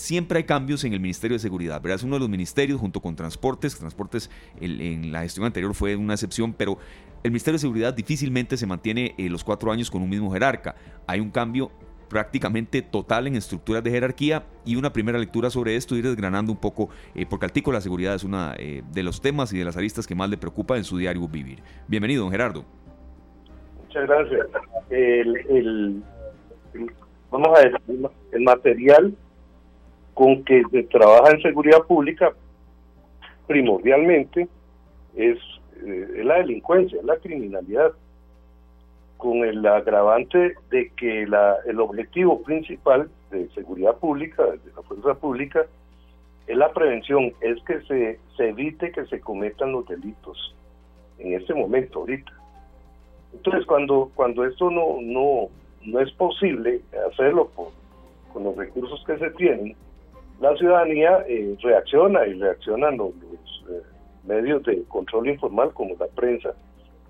siempre 0.01 0.39
hay 0.39 0.45
cambios 0.45 0.83
en 0.85 0.95
el 0.95 1.01
Ministerio 1.01 1.35
de 1.35 1.41
Seguridad, 1.41 1.83
¿verdad? 1.83 1.97
Es 1.97 2.03
uno 2.05 2.15
de 2.15 2.21
los 2.21 2.29
ministerios 2.31 2.81
junto 2.81 3.01
con 3.01 3.15
Transportes, 3.15 3.77
Transportes 3.77 4.31
en 4.59 5.13
la 5.13 5.21
gestión 5.21 5.45
anterior 5.45 5.75
fue 5.75 5.95
una 5.95 6.15
excepción, 6.15 6.55
pero 6.55 6.79
el 7.23 7.31
Ministerio 7.31 7.57
de 7.57 7.61
Seguridad 7.61 7.95
difícilmente 7.95 8.57
se 8.57 8.67
mantiene 8.67 9.15
eh, 9.19 9.29
los 9.29 9.45
cuatro 9.45 9.71
años 9.71 9.91
con 9.91 10.03
un 10.03 10.09
mismo 10.09 10.31
jerarca. 10.33 10.75
Hay 11.07 11.21
un 11.21 11.31
cambio 11.31 11.71
prácticamente 12.09 12.83
total 12.83 13.27
en 13.29 13.37
estructuras 13.37 13.85
de 13.85 13.91
jerarquía 13.91 14.45
y 14.65 14.77
una 14.77 14.93
primera 14.93 15.19
lectura 15.19 15.49
sobre 15.49 15.77
esto, 15.77 15.97
ir 15.97 16.05
desgranando 16.05 16.51
un 16.51 16.59
poco, 16.59 16.89
eh, 17.15 17.25
porque 17.29 17.47
al 17.47 17.53
tico 17.53 17.73
la 17.73 17.81
seguridad 17.81 18.15
es 18.15 18.25
una 18.25 18.55
eh, 18.59 18.83
de 18.91 19.03
los 19.03 19.21
temas 19.21 19.53
y 19.53 19.59
de 19.59 19.65
las 19.65 19.77
aristas 19.77 20.07
que 20.07 20.15
más 20.15 20.29
le 20.29 20.37
preocupa 20.37 20.77
en 20.77 20.85
su 20.85 20.99
diario 20.99 21.29
vivir. 21.29 21.63
Bienvenido, 21.87 22.25
don 22.25 22.33
Gerardo. 22.33 22.65
Muchas 23.87 24.07
gracias. 24.07 24.47
Vamos 27.31 27.59
a 27.59 27.61
decir, 27.61 28.11
el 28.33 28.41
material 28.43 29.15
con 30.15 30.43
que 30.45 30.63
se 30.71 30.83
trabaja 30.85 31.31
en 31.33 31.43
seguridad 31.43 31.83
pública 31.87 32.33
primordialmente 33.47 34.49
es, 35.17 35.39
eh, 35.87 36.25
la 36.25 36.37
delincuencia, 36.37 37.01
la 37.03 37.17
criminalidad, 37.17 37.93
con 39.17 39.45
el 39.45 39.65
agravante 39.67 40.55
de 40.71 40.91
que 40.97 41.27
la, 41.27 41.57
el 41.67 41.79
objetivo 41.81 42.43
principal 42.43 43.11
de 43.31 43.49
seguridad 43.51 43.97
pública, 43.97 44.45
de 44.45 44.73
la 44.75 44.83
fuerza 44.83 45.15
pública, 45.15 45.67
es 46.47 46.57
la 46.57 46.73
prevención, 46.73 47.33
es 47.41 47.63
que 47.65 47.81
se, 47.83 48.19
se 48.37 48.49
evite 48.49 48.91
que 48.93 49.05
se 49.07 49.21
cometan 49.21 49.73
los 49.73 49.87
delitos 49.87 50.55
en 51.19 51.35
este 51.35 51.55
momento, 51.55 52.01
ahorita. 52.01 52.33
Entonces, 53.35 53.67
cuando, 53.67 54.11
cuando 54.15 54.45
esto 54.45 54.71
no, 54.71 54.97
no, 55.03 55.49
no 55.85 56.01
es 56.01 56.11
posible 56.13 56.81
hacerlo 57.13 57.51
con 58.33 58.45
los 58.45 58.57
recursos 58.57 59.05
que 59.07 59.19
se 59.19 59.31
tienen, 59.33 59.77
la 60.41 60.57
ciudadanía 60.57 61.23
eh, 61.29 61.55
reacciona 61.61 62.27
y 62.27 62.33
reaccionan 62.35 62.97
los, 62.97 63.11
eh, 63.11 63.39
medios 64.25 64.63
de 64.65 64.83
control 64.85 65.29
informal 65.29 65.73
como 65.73 65.97
la 65.99 66.07
prensa. 66.09 66.55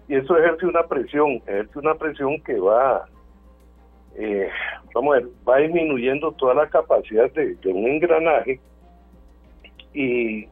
Y 0.09 0.17
eso 0.17 0.37
ejerce 0.37 0.67
una 0.67 0.83
presión, 0.85 1.37
ejerce 1.47 1.79
una 1.79 1.95
presión 1.95 2.41
que 2.43 2.59
va, 2.59 3.07
eh, 4.17 4.49
vamos 4.95 5.15
a 5.15 5.21
ver, 5.21 5.29
va 5.49 5.59
disminuyendo 5.59 6.33
toda 6.33 6.55
la 6.55 6.69
capacidad 6.69 7.31
de, 7.33 7.57
un 7.67 7.87
engranaje 7.87 8.61
y 9.95 10.47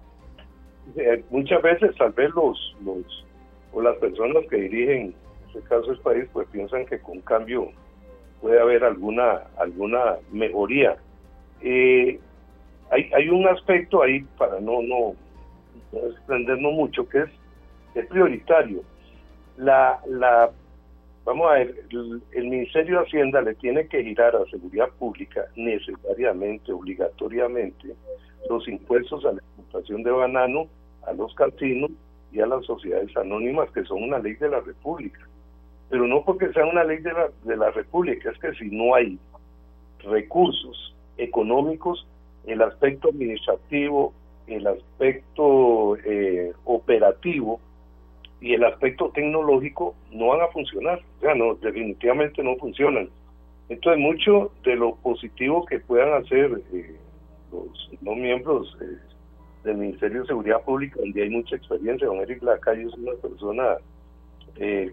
muchas 1.31 1.61
veces 1.63 1.95
tal 1.97 2.13
vez 2.13 2.31
los, 2.35 2.77
los 2.85 3.27
o 3.73 3.83
las 3.83 3.97
personas 3.99 4.45
que 4.49 4.57
dirigen 4.57 4.97
en 4.99 5.15
este 5.49 5.61
caso 5.69 5.93
el 5.93 5.99
país 5.99 6.25
pues 6.33 6.49
piensan 6.49 6.87
que 6.87 6.99
con 7.01 7.21
cambio 7.21 7.71
puede 8.41 8.61
haber 8.61 8.85
alguna 8.85 9.43
alguna 9.57 10.17
mejoría. 10.33 10.97
Eh, 11.61 12.19
hay, 12.91 13.11
hay 13.13 13.29
un 13.29 13.47
aspecto 13.49 14.03
ahí, 14.03 14.21
para 14.39 14.61
no, 14.61 14.83
no, 14.83 15.15
extendernos 15.93 16.73
mucho, 16.73 17.09
que 17.09 17.23
es, 17.23 17.31
es 17.95 18.07
prioritario. 18.07 18.83
La, 19.57 20.01
la, 20.07 20.51
vamos 21.25 21.51
a 21.51 21.55
ver, 21.55 21.75
el, 22.33 22.49
Ministerio 22.49 22.99
de 22.99 23.07
Hacienda 23.07 23.41
le 23.43 23.55
tiene 23.57 23.87
que 23.89 24.03
girar 24.03 24.35
a 24.37 24.45
Seguridad 24.51 24.89
Pública 24.99 25.45
necesariamente, 25.57 26.73
obligatoriamente, 26.73 27.95
los 28.49 28.67
impuestos 28.69 29.25
a 29.25 29.33
la 29.33 29.39
exportación 29.39 30.03
de 30.03 30.11
banano, 30.11 30.69
a 31.07 31.13
los 31.13 31.35
casinos 31.35 31.91
y 32.33 32.41
a 32.41 32.47
las 32.47 32.65
sociedades 32.65 33.15
anónimas, 33.17 33.71
que 33.73 33.85
son 33.85 34.03
una 34.05 34.19
ley 34.19 34.35
de 34.35 34.49
la 34.49 34.61
República. 34.61 35.21
Pero 35.91 36.07
no 36.07 36.23
porque 36.25 36.53
sea 36.53 36.67
una 36.67 36.85
ley 36.85 36.99
de 36.99 37.13
la, 37.13 37.29
de 37.45 37.57
la 37.57 37.71
República, 37.71 38.31
es 38.31 38.39
que 38.39 38.53
si 38.55 38.71
no 38.71 38.95
hay 38.95 39.19
recursos 40.05 40.95
económicos, 41.17 42.07
el 42.47 42.63
aspecto 42.63 43.09
administrativo, 43.11 44.15
el 44.49 44.67
aspecto 44.67 45.97
eh, 45.99 46.53
operativo 46.65 47.61
y 48.41 48.55
el 48.55 48.65
aspecto 48.65 49.11
tecnológico 49.11 49.95
no 50.13 50.29
van 50.29 50.43
a 50.43 50.49
funcionar. 50.49 51.01
O 51.19 51.21
sea, 51.21 51.35
no, 51.35 51.55
definitivamente 51.55 52.43
no 52.43 52.57
funcionan. 52.57 53.09
Entonces, 53.69 54.01
mucho 54.01 54.53
de 54.65 54.77
lo 54.77 54.97
positivo 54.97 55.67
que 55.67 55.81
puedan 55.81 56.13
hacer 56.23 56.63
eh, 56.73 56.97
los 57.53 57.91
no 58.01 58.15
miembros 58.15 58.77
eh, 58.81 58.99
del 59.65 59.77
Ministerio 59.77 60.23
de 60.23 60.29
Seguridad 60.29 60.63
Pública, 60.63 60.97
donde 61.01 61.23
hay 61.23 61.31
mucha 61.31 61.57
experiencia, 61.57 62.07
don 62.07 62.19
Eric 62.19 62.43
Lacayo 62.43 62.89
es 62.89 62.95
una 62.95 63.13
persona 63.21 63.77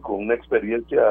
con 0.01 0.25
una 0.25 0.35
experiencia 0.35 1.01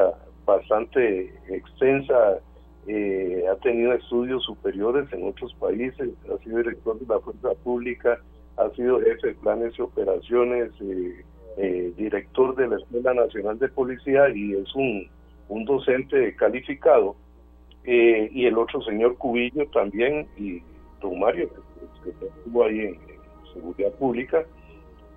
bastante 0.45 1.33
extensa 1.49 2.39
eh, 2.87 3.43
ha 3.51 3.55
tenido 3.61 3.93
estudios 3.93 4.43
superiores 4.43 5.11
en 5.11 5.27
otros 5.27 5.53
países, 5.55 6.09
ha 6.31 6.43
sido 6.43 6.57
director 6.59 6.99
de 6.99 7.05
la 7.07 7.19
Fuerza 7.19 7.49
Pública, 7.63 8.19
ha 8.57 8.69
sido 8.71 8.99
jefe 8.99 9.27
de 9.27 9.33
planes 9.35 9.77
y 9.77 9.81
operaciones, 9.81 10.71
eh, 10.81 11.23
eh, 11.57 11.93
director 11.95 12.55
de 12.55 12.67
la 12.67 12.77
Escuela 12.77 13.13
Nacional 13.13 13.59
de 13.59 13.69
Policía 13.69 14.29
y 14.29 14.53
es 14.53 14.73
un, 14.75 15.07
un 15.49 15.65
docente 15.65 16.35
calificado. 16.35 17.15
y 17.83 18.45
el 18.45 18.57
otro 18.57 18.81
señor 18.81 19.15
Cubillo 19.17 19.67
también, 19.67 20.27
y 20.37 20.61
don 21.01 21.19
Mario, 21.19 21.49
que, 22.03 22.09
estuvo 22.09 22.63
ahí 22.63 22.79
en, 22.79 22.99
Seguridad 23.53 23.93
Pública, 23.93 24.43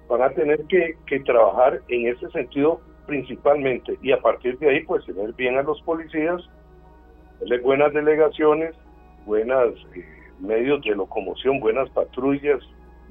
van 0.08 0.22
a 0.22 0.30
tener 0.30 0.62
que, 0.66 0.96
que 1.06 1.18
trabajar 1.20 1.82
en 1.88 2.06
ese 2.06 2.30
sentido 2.30 2.80
principalmente 3.08 3.98
y 4.00 4.12
a 4.12 4.20
partir 4.20 4.56
de 4.58 4.68
ahí 4.68 4.84
pues 4.84 5.04
tener 5.06 5.32
bien 5.32 5.56
a 5.56 5.62
los 5.62 5.82
policías 5.82 6.40
buenas 7.62 7.92
delegaciones, 7.92 8.74
buenos 9.26 9.74
eh, 9.94 10.04
medios 10.40 10.82
de 10.82 10.94
locomoción, 10.94 11.60
buenas 11.60 11.88
patrullas, 11.90 12.60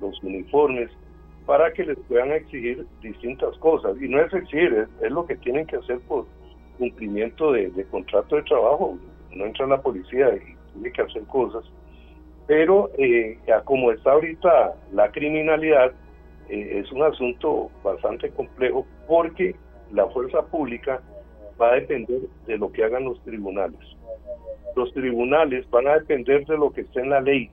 los 0.02 0.22
uniformes, 0.24 0.90
para 1.46 1.72
que 1.72 1.86
les 1.86 1.98
puedan 2.08 2.32
exigir 2.32 2.86
distintas 3.02 3.58
cosas. 3.58 3.96
Y 4.02 4.08
no 4.08 4.22
es 4.22 4.34
exigir, 4.34 4.88
es, 5.02 5.12
lo 5.12 5.26
que 5.26 5.36
tienen 5.38 5.66
que 5.66 5.78
hacer 5.78 6.00
por 6.02 6.26
cumplimiento 6.78 7.54
de, 7.54 7.72
contrato 7.90 8.36
de 8.36 8.44
trabajo. 8.44 8.98
No 9.32 9.46
entra 9.46 9.68
la 9.68 9.82
policía 9.82 10.36
y 10.36 10.56
tiene 10.74 10.92
que 10.92 11.02
hacer 11.02 11.24
cosas. 11.24 11.64
Pero 12.48 12.90
eh, 12.98 13.38
como 13.66 13.92
está 13.92 14.12
ahorita 14.12 14.76
la 14.94 15.12
criminalidad, 15.12 15.92
eh, 16.50 16.82
es 16.84 16.92
un 16.92 17.04
asunto 17.04 17.70
bastante 17.84 18.30
complejo 18.32 18.86
porque 19.08 19.56
la 19.92 20.08
fuerza 20.08 20.42
pública 20.44 21.02
va 21.60 21.72
a 21.72 21.76
depender 21.76 22.22
de 22.46 22.58
lo 22.58 22.72
que 22.72 22.84
hagan 22.84 23.06
los 23.06 23.22
tribunales 23.24 23.98
los 24.78 24.94
tribunales 24.94 25.70
van 25.72 25.88
a 25.88 25.96
depender 25.96 26.46
de 26.46 26.58
lo 26.58 26.72
que 26.72 26.82
esté 26.82 27.02
en 27.02 27.10
la 27.10 27.20
ley. 27.20 27.50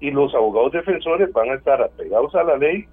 Y 0.00 0.10
los 0.10 0.34
abogados 0.34 0.72
defensores 0.72 1.32
van 1.32 1.50
a 1.50 1.54
estar 1.54 1.80
apegados 1.80 2.34
a 2.34 2.44
la 2.44 2.56
ley, 2.56 2.86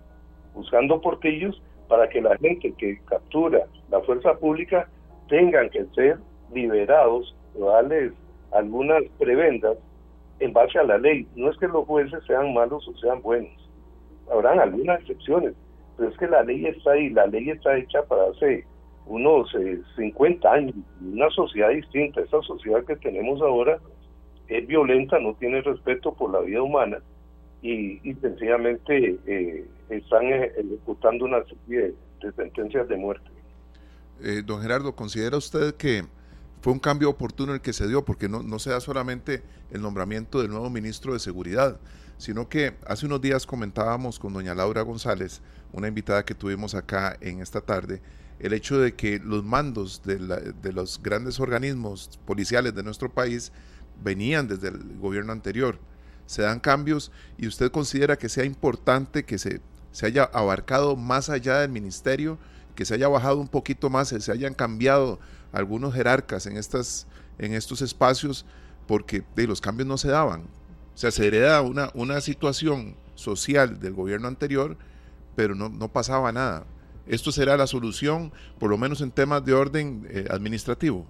buscando 0.53 1.01
portillos 1.01 1.61
para 1.87 2.07
que 2.09 2.21
la 2.21 2.37
gente 2.37 2.73
que 2.77 2.99
captura 3.05 3.65
la 3.89 3.99
fuerza 4.01 4.35
pública 4.35 4.87
tengan 5.27 5.69
que 5.69 5.85
ser 5.95 6.17
liberados 6.53 7.35
o 7.59 7.65
darles 7.69 8.13
algunas 8.51 9.03
prebendas 9.19 9.77
en 10.39 10.53
base 10.53 10.79
a 10.79 10.83
la 10.83 10.97
ley. 10.97 11.27
No 11.35 11.49
es 11.49 11.57
que 11.57 11.67
los 11.67 11.85
jueces 11.85 12.23
sean 12.25 12.53
malos 12.53 12.87
o 12.87 12.97
sean 12.97 13.21
buenos, 13.21 13.51
habrán 14.31 14.59
algunas 14.59 15.01
excepciones, 15.01 15.53
pero 15.97 16.09
es 16.09 16.17
que 16.17 16.27
la 16.27 16.43
ley 16.43 16.65
está 16.65 16.91
ahí, 16.91 17.09
la 17.09 17.27
ley 17.27 17.49
está 17.49 17.77
hecha 17.77 18.03
para 18.03 18.29
hacer 18.29 18.63
unos 19.05 19.53
50 19.95 20.47
eh, 20.47 20.51
años, 20.51 20.75
una 21.01 21.29
sociedad 21.29 21.69
distinta. 21.69 22.21
Esta 22.21 22.41
sociedad 22.41 22.83
que 22.85 22.95
tenemos 22.95 23.41
ahora 23.41 23.79
es 24.57 24.67
violenta, 24.67 25.19
no 25.19 25.35
tiene 25.35 25.61
respeto 25.61 26.13
por 26.13 26.31
la 26.31 26.39
vida 26.39 26.61
humana 26.61 26.99
y, 27.61 27.99
sencillamente 28.21 29.17
eh, 29.25 29.65
están 29.89 30.25
ejecutando 30.25 31.25
una 31.25 31.43
serie 31.43 31.93
de, 32.21 32.31
sentencias 32.33 32.87
de 32.87 32.97
muerte. 32.97 33.29
Eh, 34.21 34.41
don 34.45 34.61
Gerardo, 34.61 34.95
¿considera 34.95 35.37
usted 35.37 35.75
que 35.75 36.03
fue 36.61 36.73
un 36.73 36.79
cambio 36.79 37.09
oportuno 37.09 37.53
el 37.53 37.61
que 37.61 37.73
se 37.73 37.87
dio? 37.87 38.05
Porque 38.05 38.29
no, 38.29 38.43
no 38.43 38.59
se 38.59 38.69
da 38.69 38.79
solamente 38.79 39.41
el 39.71 39.81
nombramiento 39.81 40.41
del 40.41 40.51
nuevo 40.51 40.69
ministro 40.69 41.13
de 41.13 41.19
Seguridad, 41.19 41.79
sino 42.17 42.47
que 42.47 42.75
hace 42.87 43.05
unos 43.05 43.21
días 43.21 43.45
comentábamos 43.45 44.19
con 44.19 44.33
doña 44.33 44.55
Laura 44.55 44.81
González, 44.81 45.41
una 45.73 45.87
invitada 45.87 46.23
que 46.23 46.35
tuvimos 46.35 46.75
acá 46.75 47.17
en 47.19 47.41
esta 47.41 47.61
tarde, 47.61 48.01
el 48.39 48.53
hecho 48.53 48.77
de 48.77 48.93
que 48.93 49.19
los 49.19 49.43
mandos 49.43 50.03
de, 50.03 50.19
los 50.73 51.01
grandes 51.01 51.39
organismos 51.39 52.19
policiales 52.25 52.75
de 52.75 52.83
nuestro 52.83 53.09
país 53.09 53.51
venían 54.03 54.47
desde 54.47 54.69
el 54.69 54.97
gobierno 54.97 55.31
anterior. 55.31 55.79
Se 56.25 56.41
dan 56.41 56.59
cambios 56.59 57.11
y 57.37 57.47
usted 57.47 57.71
considera 57.71 58.17
que 58.17 58.29
sea 58.29 58.45
importante 58.45 59.23
que 59.23 59.37
se, 59.37 59.61
se 59.91 60.05
haya 60.05 60.23
abarcado 60.23 60.95
más 60.95 61.29
allá 61.29 61.59
del 61.59 61.69
ministerio, 61.69 62.37
que 62.75 62.85
se 62.85 62.95
haya 62.95 63.07
bajado 63.07 63.39
un 63.39 63.47
poquito 63.47 63.89
más, 63.89 64.09
se 64.09 64.31
hayan 64.31 64.53
cambiado 64.53 65.19
algunos 65.51 65.93
jerarcas 65.93 66.45
en, 66.45 66.57
estas, 66.57 67.07
en 67.37 67.53
estos 67.53 67.81
espacios, 67.81 68.45
porque 68.87 69.23
de, 69.35 69.47
los 69.47 69.61
cambios 69.61 69.87
no 69.87 69.97
se 69.97 70.09
daban. 70.09 70.41
O 70.93 70.97
sea, 70.97 71.11
se 71.11 71.27
hereda 71.27 71.61
una, 71.61 71.91
una 71.93 72.21
situación 72.21 72.95
social 73.15 73.79
del 73.79 73.93
gobierno 73.93 74.27
anterior, 74.27 74.77
pero 75.35 75.55
no, 75.55 75.69
no 75.69 75.91
pasaba 75.91 76.31
nada. 76.31 76.65
¿Esto 77.05 77.31
será 77.31 77.57
la 77.57 77.67
solución, 77.67 78.31
por 78.59 78.69
lo 78.69 78.77
menos 78.77 79.01
en 79.01 79.11
temas 79.11 79.43
de 79.43 79.53
orden 79.53 80.07
eh, 80.09 80.25
administrativo? 80.29 81.05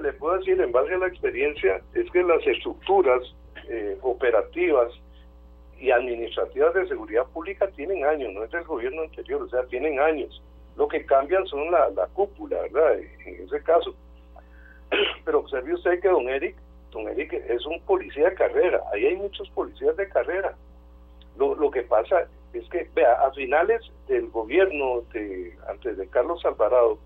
Le 0.00 0.12
puedo 0.14 0.38
decir 0.38 0.60
en 0.60 0.72
base 0.72 0.94
a 0.94 0.98
la 0.98 1.08
experiencia 1.08 1.80
es 1.94 2.10
que 2.10 2.22
las 2.22 2.46
estructuras 2.46 3.22
eh, 3.68 3.98
operativas 4.02 4.92
y 5.78 5.90
administrativas 5.90 6.74
de 6.74 6.88
seguridad 6.88 7.26
pública 7.26 7.68
tienen 7.68 8.04
años, 8.04 8.32
no 8.32 8.44
es 8.44 8.50
del 8.50 8.64
gobierno 8.64 9.02
anterior, 9.02 9.42
o 9.42 9.48
sea, 9.48 9.64
tienen 9.64 9.98
años. 9.98 10.42
Lo 10.76 10.88
que 10.88 11.04
cambian 11.04 11.46
son 11.46 11.70
la, 11.70 11.90
la 11.90 12.06
cúpula, 12.08 12.60
¿verdad? 12.62 12.98
En 13.26 13.44
ese 13.44 13.62
caso. 13.62 13.94
Pero 15.24 15.40
observe 15.40 15.74
usted 15.74 16.00
que 16.00 16.08
don 16.08 16.28
Eric, 16.28 16.56
don 16.92 17.08
Eric 17.08 17.32
es 17.32 17.64
un 17.66 17.80
policía 17.82 18.30
de 18.30 18.34
carrera, 18.34 18.82
ahí 18.92 19.06
hay 19.06 19.16
muchos 19.16 19.48
policías 19.50 19.96
de 19.96 20.08
carrera. 20.08 20.54
Lo, 21.36 21.54
lo 21.54 21.70
que 21.70 21.82
pasa 21.82 22.26
es 22.52 22.68
que, 22.68 22.88
vea, 22.94 23.12
a 23.24 23.32
finales 23.32 23.82
del 24.08 24.28
gobierno 24.30 25.02
de 25.12 25.56
antes 25.68 25.96
de 25.96 26.06
Carlos 26.08 26.44
Alvarado, 26.44 26.98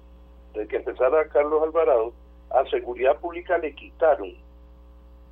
de 0.54 0.66
que 0.66 0.76
empezara 0.76 1.28
Carlos 1.28 1.62
Alvarado, 1.62 2.12
a 2.55 2.64
Seguridad 2.71 3.19
Pública 3.19 3.59
le 3.59 3.75
quitaron 3.75 4.35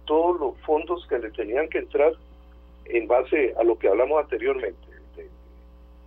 todos 0.04 0.40
los 0.40 0.58
fondos 0.66 1.06
que 1.06 1.18
le 1.18 1.30
tenían 1.30 1.68
que 1.68 1.78
entrar 1.78 2.12
en 2.86 3.06
base 3.06 3.54
a 3.58 3.62
lo 3.62 3.78
que 3.78 3.88
hablamos 3.88 4.20
anteriormente, 4.20 4.76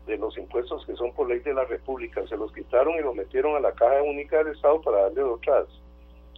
de, 0.06 0.18
los 0.18 0.38
impuestos 0.38 0.86
que 0.86 0.96
son 0.96 1.14
por 1.14 1.28
ley 1.28 1.40
de 1.40 1.54
la 1.54 1.66
República, 1.66 2.26
se 2.28 2.38
los 2.38 2.54
quitaron 2.54 2.96
y 2.96 3.02
los 3.02 3.16
metieron 3.16 3.56
a 3.56 3.60
la 3.60 3.72
Caja 3.72 4.04
Única 4.04 4.38
del 4.38 4.54
Estado 4.54 4.80
para 4.82 5.04
darle 5.04 5.24
otras, 5.24 5.66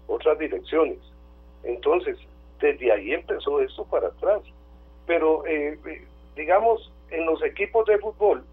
otras 0.07 0.39
direcciones. 0.39 0.99
Entonces, 1.63 2.17
desde 2.61 2.91
ahí 2.91 3.13
empezó 3.13 3.59
esto 3.59 3.83
para 3.85 4.07
atrás. 4.07 4.41
Pero, 5.05 5.45
eh, 5.45 5.77
eh 5.85 6.07
digamos, 6.35 6.91
en 7.09 7.25
los 7.25 7.43
equipos 7.43 7.85
de 7.87 7.97
fútbol 7.97 8.43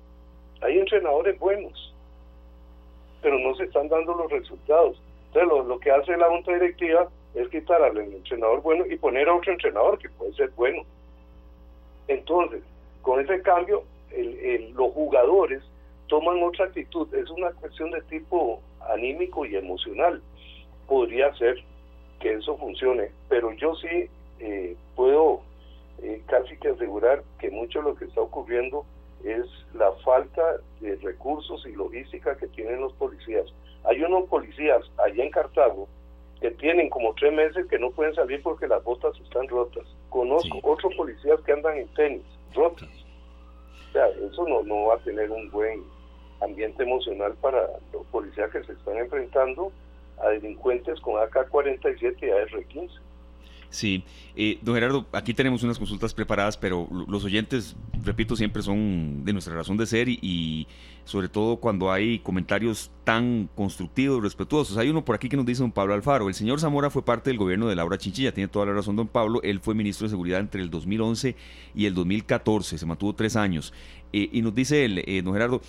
hay 0.63 0.79
entrenadores 0.79 1.39
buenos, 1.39 1.95
pero 3.23 3.39
no 3.39 3.55
se 3.55 3.65
están 3.65 3.89
dando 3.89 4.15
los 4.15 4.31
resultados. 4.33 5.01
Entonces, 5.35 5.66
lo, 5.66 5.79
que 5.81 5.90
hace 5.90 6.16
la 6.16 6.29
junta 6.29 6.53
directiva 6.53 7.09
es 7.35 7.49
quitar 7.49 7.83
al 7.83 7.99
entrenador 7.99 8.62
bueno 8.62 8.87
y 8.87 8.97
poner 8.97 9.29
a 9.29 9.35
otro 9.35 9.53
entrenador 9.53 9.99
que 9.99 10.09
puede 10.11 10.33
ser 10.35 10.51
bueno. 10.51 10.83
Entonces, 12.07 12.62
con 13.03 13.20
ese 13.20 13.42
cambio, 13.42 13.83
los 14.75 14.92
jugadores 14.92 15.61
toman 16.07 16.40
otra 16.40 16.66
actitud. 16.66 17.12
Es 17.12 17.29
una 17.31 17.51
cuestión 17.51 17.90
de 17.90 18.01
tipo 18.03 18.61
anímico 18.92 19.44
y 19.44 19.57
emocional. 19.57 20.23
Podría 20.87 21.35
ser 21.35 21.57
que 22.20 22.35
eso 22.35 22.57
funcione, 22.57 23.11
pero 23.29 23.53
yo 23.55 23.75
sí 23.75 24.09
eh, 24.38 24.77
puedo 24.94 25.40
eh, 26.01 26.23
casi 26.27 26.57
que 26.59 26.68
asegurar 26.68 27.25
que 27.40 27.51
mucho 27.51 27.81
de 27.81 27.87
lo 27.87 27.97
que 27.97 28.05
está 28.05 28.20
ocurriendo 28.20 28.85
es 29.25 29.47
la 29.75 29.90
falta 30.05 30.59
de 30.81 30.94
recursos 30.97 31.66
y 31.66 31.73
logística 31.73 32.37
que 32.37 32.47
tienen 32.47 32.81
los 32.81 32.92
policías. 32.92 33.47
Hay 33.85 34.03
unos 34.03 34.29
policías 34.29 34.83
allá 34.99 35.25
en 35.25 35.31
Cartago 35.31 35.88
que 36.40 36.51
tienen 36.53 36.90
como 36.90 37.14
tres 37.14 37.33
meses 37.33 37.66
que 37.66 37.79
no 37.79 37.90
pueden 37.90 38.14
salir 38.14 38.42
porque 38.42 38.66
las 38.66 38.83
botas 38.85 39.18
están 39.20 39.49
rotas. 39.49 39.85
Conozco 40.11 40.59
otros 40.62 40.94
policías 40.94 41.40
que 41.42 41.53
andan 41.53 41.77
en 41.77 41.88
tenis, 41.94 42.25
rotas. 42.55 42.88
O 43.88 43.92
sea, 43.92 44.09
eso 44.09 44.47
no, 44.49 44.62
no 44.62 44.87
va 44.87 44.94
a 44.94 44.99
tener 44.99 45.31
un 45.31 45.51
buen 45.51 45.83
ambiente 46.40 46.83
emocional 46.83 47.35
para 47.40 47.68
los 47.92 48.07
policías 48.07 48.51
que 48.51 48.64
se 48.64 48.73
están 48.73 48.97
enfrentando 48.99 49.73
a 50.18 50.29
delincuentes 50.29 51.01
con 51.01 51.14
AK-47 51.23 52.16
y 52.23 52.31
AR-15. 52.31 52.90
Sí, 53.75 54.05
eh, 54.37 54.61
don 54.63 54.77
Gerardo, 54.77 55.05
aquí 55.11 55.35
tenemos 55.35 55.65
unas 55.65 55.81
consultas 55.81 56.15
preparadas, 56.15 56.57
pero 56.57 56.89
los 57.09 57.25
oyentes, 57.25 57.75
repito, 58.05 58.37
siempre 58.37 58.63
son 58.63 59.25
de 59.25 59.33
nuestra 59.33 59.53
razón 59.53 59.77
de 59.77 59.85
ser 59.85 60.09
y, 60.09 60.69
sobre 61.05 61.29
todo 61.29 61.57
cuando 61.57 61.91
hay 61.91 62.21
comentarios 62.21 62.93
tan 63.03 63.51
constructivos, 63.57 64.23
respetuosos. 64.23 64.77
Hay 64.77 64.91
uno 64.91 65.05
por 65.05 65.17
aquí 65.17 65.29
que 65.29 65.37
nos 65.37 65.45
dice 65.45 65.63
don 65.63 65.73
Pablo 65.73 65.95
Alfaro, 65.95 66.29
el 66.29 66.35
señor 66.35 66.61
Zamora 66.61 66.89
fue 66.89 67.05
parte 67.05 67.31
del 67.31 67.37
gobierno 67.37 67.67
de 67.67 67.75
Laura 67.75 67.99
Chinchilla, 67.99 68.33
tiene 68.33 68.47
toda 68.47 68.67
la 68.67 68.75
razón 68.75 68.95
don 68.95 69.09
Pablo, 69.09 69.43
él 69.43 69.59
fue 69.59 69.75
ministro 69.75 70.07
de 70.07 70.11
Seguridad 70.11 70.39
entre 70.39 70.63
el 70.63 70.71
2011 70.71 71.35
y 71.75 71.87
el 71.87 71.95
2014, 71.95 72.79
se 72.79 72.87
mantuvo 72.87 73.13
tres 73.13 73.35
años. 73.35 73.73
Eh, 74.13 74.29
y 74.31 74.41
nos 74.41 74.55
dice 74.55 74.85
él, 74.85 75.03
eh, 75.05 75.21
don 75.21 75.33
Gerardo, 75.33 75.61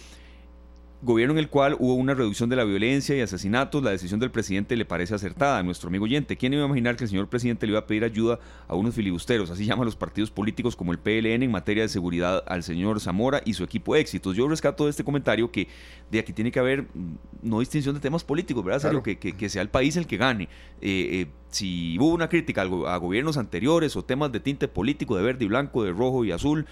gobierno 1.06 1.34
en 1.34 1.39
el 1.39 1.50
cual 1.50 1.78
hubo 1.80 1.94
una 1.94 2.13
reducción 2.13 2.50
de 2.50 2.56
la 2.56 2.63
violencia 2.63 3.15
y 3.15 3.22
asesinatos, 3.22 3.84
la 3.84 3.91
decisión 3.91 4.20
del 4.20 4.32
presidente 4.32 4.76
le 4.76 4.86
parece 4.86 5.15
acertada 5.15 5.60
a 5.60 5.63
nuestro 5.63 5.88
amigo 5.88 6.06
oyente. 6.06 6.36
¿Quién 6.36 6.54
iba 6.54 6.63
a 6.63 6.65
imaginar 6.65 6.96
que 6.96 7.04
el 7.06 7.10
señor 7.10 7.30
presidente 7.30 7.65
le 7.65 7.72
iba 7.72 7.80
a 7.80 7.88
pedir 7.88 8.04
ayuda 8.04 8.39
a 8.68 8.76
unos 8.76 8.96
filibusteros, 8.96 9.50
así 9.52 9.65
llaman 9.65 9.86
los 9.86 9.96
partidos 9.96 10.32
políticos 10.32 10.76
como 10.76 10.91
el 10.91 11.00
PLN 11.00 11.44
en 11.44 11.52
materia 11.52 11.84
de 11.84 11.89
seguridad 11.89 12.44
al 12.48 12.63
señor 12.63 13.00
Zamora 13.00 13.41
y 13.46 13.54
su 13.54 13.63
equipo 13.63 13.94
de 13.94 14.02
éxitos? 14.02 14.36
Yo 14.36 14.48
rescato 14.48 14.86
de 14.86 14.89
este 14.89 15.04
comentario 15.04 15.52
que 15.52 15.68
de 16.12 16.20
aquí 16.20 16.34
tiene 16.34 16.52
que 16.52 16.60
haber 16.60 16.84
mm, 16.84 17.18
no 17.44 17.60
distinción 17.60 17.94
de 17.94 18.02
temas 18.02 18.24
políticos, 18.24 18.65
¿verdad? 18.65 19.02
Que, 19.02 19.50
sea 19.50 19.62
el 19.62 19.70
país 19.70 19.96
el 19.96 20.08
que 20.08 20.18
gane. 20.18 20.50
Eh, 20.82 21.10
eh, 21.22 21.28
si 21.50 21.98
hubo 22.00 22.13
una 22.13 22.28
crítica 22.28 22.63
a 22.63 22.98
gobiernos 22.98 23.38
anteriores 23.38 23.96
o 23.96 24.04
temas 24.04 24.32
de 24.32 24.39
tinte 24.39 24.68
político 24.68 25.15
de 25.15 25.24
verde 25.24 25.46
y 25.46 25.48
blanco, 25.48 25.84
de 25.84 25.91
rojo 25.91 26.26
y 26.26 26.32
azul, 26.32 26.65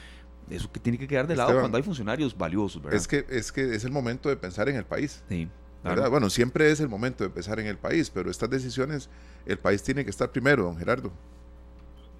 eso 0.49 0.71
que 0.71 0.79
tiene 0.79 0.97
que 0.97 1.07
quedar 1.07 1.27
de 1.27 1.35
lado 1.35 1.59
cuando 1.59 1.77
hay 1.77 1.83
funcionarios 1.83 2.37
valiosos, 2.37 2.81
¿verdad? 2.81 2.99
Es 2.99 3.07
que, 3.07 3.25
es 3.29 3.51
que 3.51 3.75
es 3.75 3.85
el 3.85 3.91
momento 3.91 4.29
de 4.29 4.35
pensar 4.35 4.69
en 4.69 4.75
el 4.75 4.85
país. 4.85 5.23
Sí. 5.29 5.47
Bueno, 5.83 6.29
siempre 6.29 6.71
es 6.71 6.79
el 6.79 6.87
momento 6.87 7.23
de 7.23 7.29
pensar 7.29 7.59
en 7.59 7.67
el 7.67 7.77
país, 7.77 8.09
pero 8.09 8.31
estas 8.31 8.49
decisiones, 8.49 9.09
el 9.45 9.57
país 9.57 9.83
tiene 9.83 10.03
que 10.05 10.11
estar 10.11 10.29
primero, 10.31 10.63
don 10.63 10.77
Gerardo. 10.77 11.11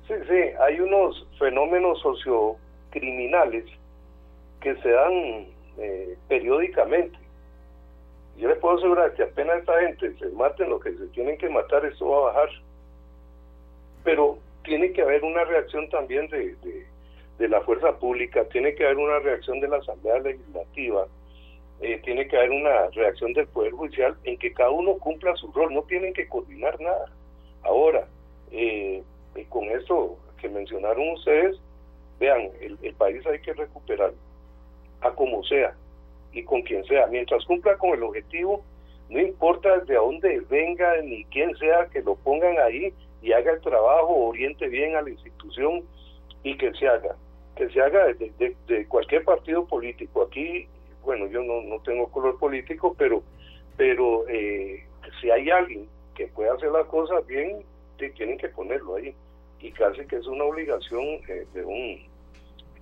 Sí, 0.08 0.16
sí, 0.28 0.40
hay 0.60 0.82
unos 0.82 1.26
fenómenos 1.40 2.02
sociocriminales 2.02 3.66
que 4.60 4.76
se 4.82 4.90
dan 4.90 5.14
eh, 5.78 6.18
periódicamente. 6.28 7.18
Yo 8.38 8.50
les 8.50 8.58
puedo 8.58 8.78
asegurar 8.78 9.14
que 9.14 9.24
apenas 9.24 9.60
esta 9.60 9.80
gente 9.80 10.18
se 10.18 10.28
maten 10.30 10.70
lo 10.70 10.80
que 10.80 10.92
se 10.92 11.06
tienen 11.08 11.38
que 11.38 11.48
matar, 11.50 11.86
esto 11.86 12.10
va 12.10 12.18
a 12.18 12.34
bajar. 12.34 12.50
Pero 14.04 14.40
tiene 14.66 14.92
que 14.92 15.04
haber 15.04 15.24
una 15.24 15.46
reacción 15.46 15.90
también 15.90 16.28
de 16.30 16.56
de 16.56 16.86
la 17.40 17.62
fuerza 17.62 17.98
pública, 17.98 18.46
tiene 18.46 18.76
que 18.76 18.86
haber 18.86 18.98
una 18.98 19.20
reacción 19.20 19.60
de 19.60 19.68
la 19.68 19.78
Asamblea 19.78 20.20
Legislativa, 20.20 21.08
eh, 21.82 22.00
tiene 22.04 22.28
que 22.28 22.38
haber 22.38 22.52
una 22.52 22.90
reacción 22.92 23.34
del 23.34 23.48
Poder 23.48 23.72
Judicial 23.74 24.16
en 24.24 24.38
que 24.38 24.54
cada 24.54 24.70
uno 24.70 24.98
cumpla 24.98 25.36
su 25.36 25.52
rol, 25.52 25.74
no 25.74 25.82
tienen 25.84 26.14
que 26.14 26.28
coordinar 26.28 26.80
nada. 26.80 27.12
Ahora, 27.64 28.08
eh, 28.52 29.04
con 29.50 29.66
eso 29.70 30.18
que 30.40 30.48
mencionaron 30.48 31.10
ustedes, 31.10 31.60
vean, 32.20 32.50
el, 32.62 32.78
el 32.82 32.94
país 32.94 33.26
hay 33.26 33.40
que 33.40 33.54
recuperarlo, 33.54 34.18
a 35.02 35.12
como 35.12 35.44
sea 35.44 35.76
y 36.32 36.44
con 36.44 36.62
quien 36.64 36.84
sea, 36.86 37.08
mientras 37.08 37.46
cumpla 37.46 37.78
con 37.78 37.92
el 37.92 38.04
objetivo, 38.04 38.64
no 39.10 39.20
importa 39.20 39.80
de 39.80 39.96
dónde 39.96 40.42
venga 40.50 41.02
ni 41.04 41.24
quién 41.26 41.56
sea 41.58 41.88
que 41.92 42.02
lo 42.02 42.16
pongan 42.16 42.58
ahí 42.60 42.94
y 43.22 43.32
haga 43.32 43.52
el 43.54 43.62
trabajo, 43.62 44.28
oriente 44.28 44.68
bien 44.68 44.96
a 44.96 45.02
la 45.02 45.10
institución 45.10 45.84
y 46.44 46.58
que 46.58 46.74
se 46.74 46.88
haga, 46.88 47.16
que 47.56 47.70
se 47.70 47.82
haga 47.82 48.08
de, 48.14 48.86
cualquier 48.88 49.24
partido 49.24 49.66
político. 49.66 50.24
Aquí, 50.24 50.68
bueno, 51.04 51.28
yo 51.28 51.44
no, 51.44 51.62
no 51.62 51.80
tengo 51.82 52.10
color 52.10 52.38
político, 52.40 52.96
pero, 52.98 53.24
pero 53.78 54.28
eh, 54.28 54.86
si 55.22 55.30
hay 55.30 55.50
alguien 55.50 55.88
que 56.16 56.28
pueda 56.28 56.54
hacer 56.54 56.72
las 56.72 56.86
cosas 56.88 57.26
bien, 57.28 57.64
tienen 58.12 58.38
que 58.38 58.50
ponerlo 58.50 58.96
ahí. 58.96 59.16
Y 59.60 59.72
casi 59.72 60.06
que 60.06 60.18
es 60.18 60.28
una 60.28 60.44
obligación 60.44 61.04
eh, 61.28 61.46
de 61.54 61.64
un 61.64 62.14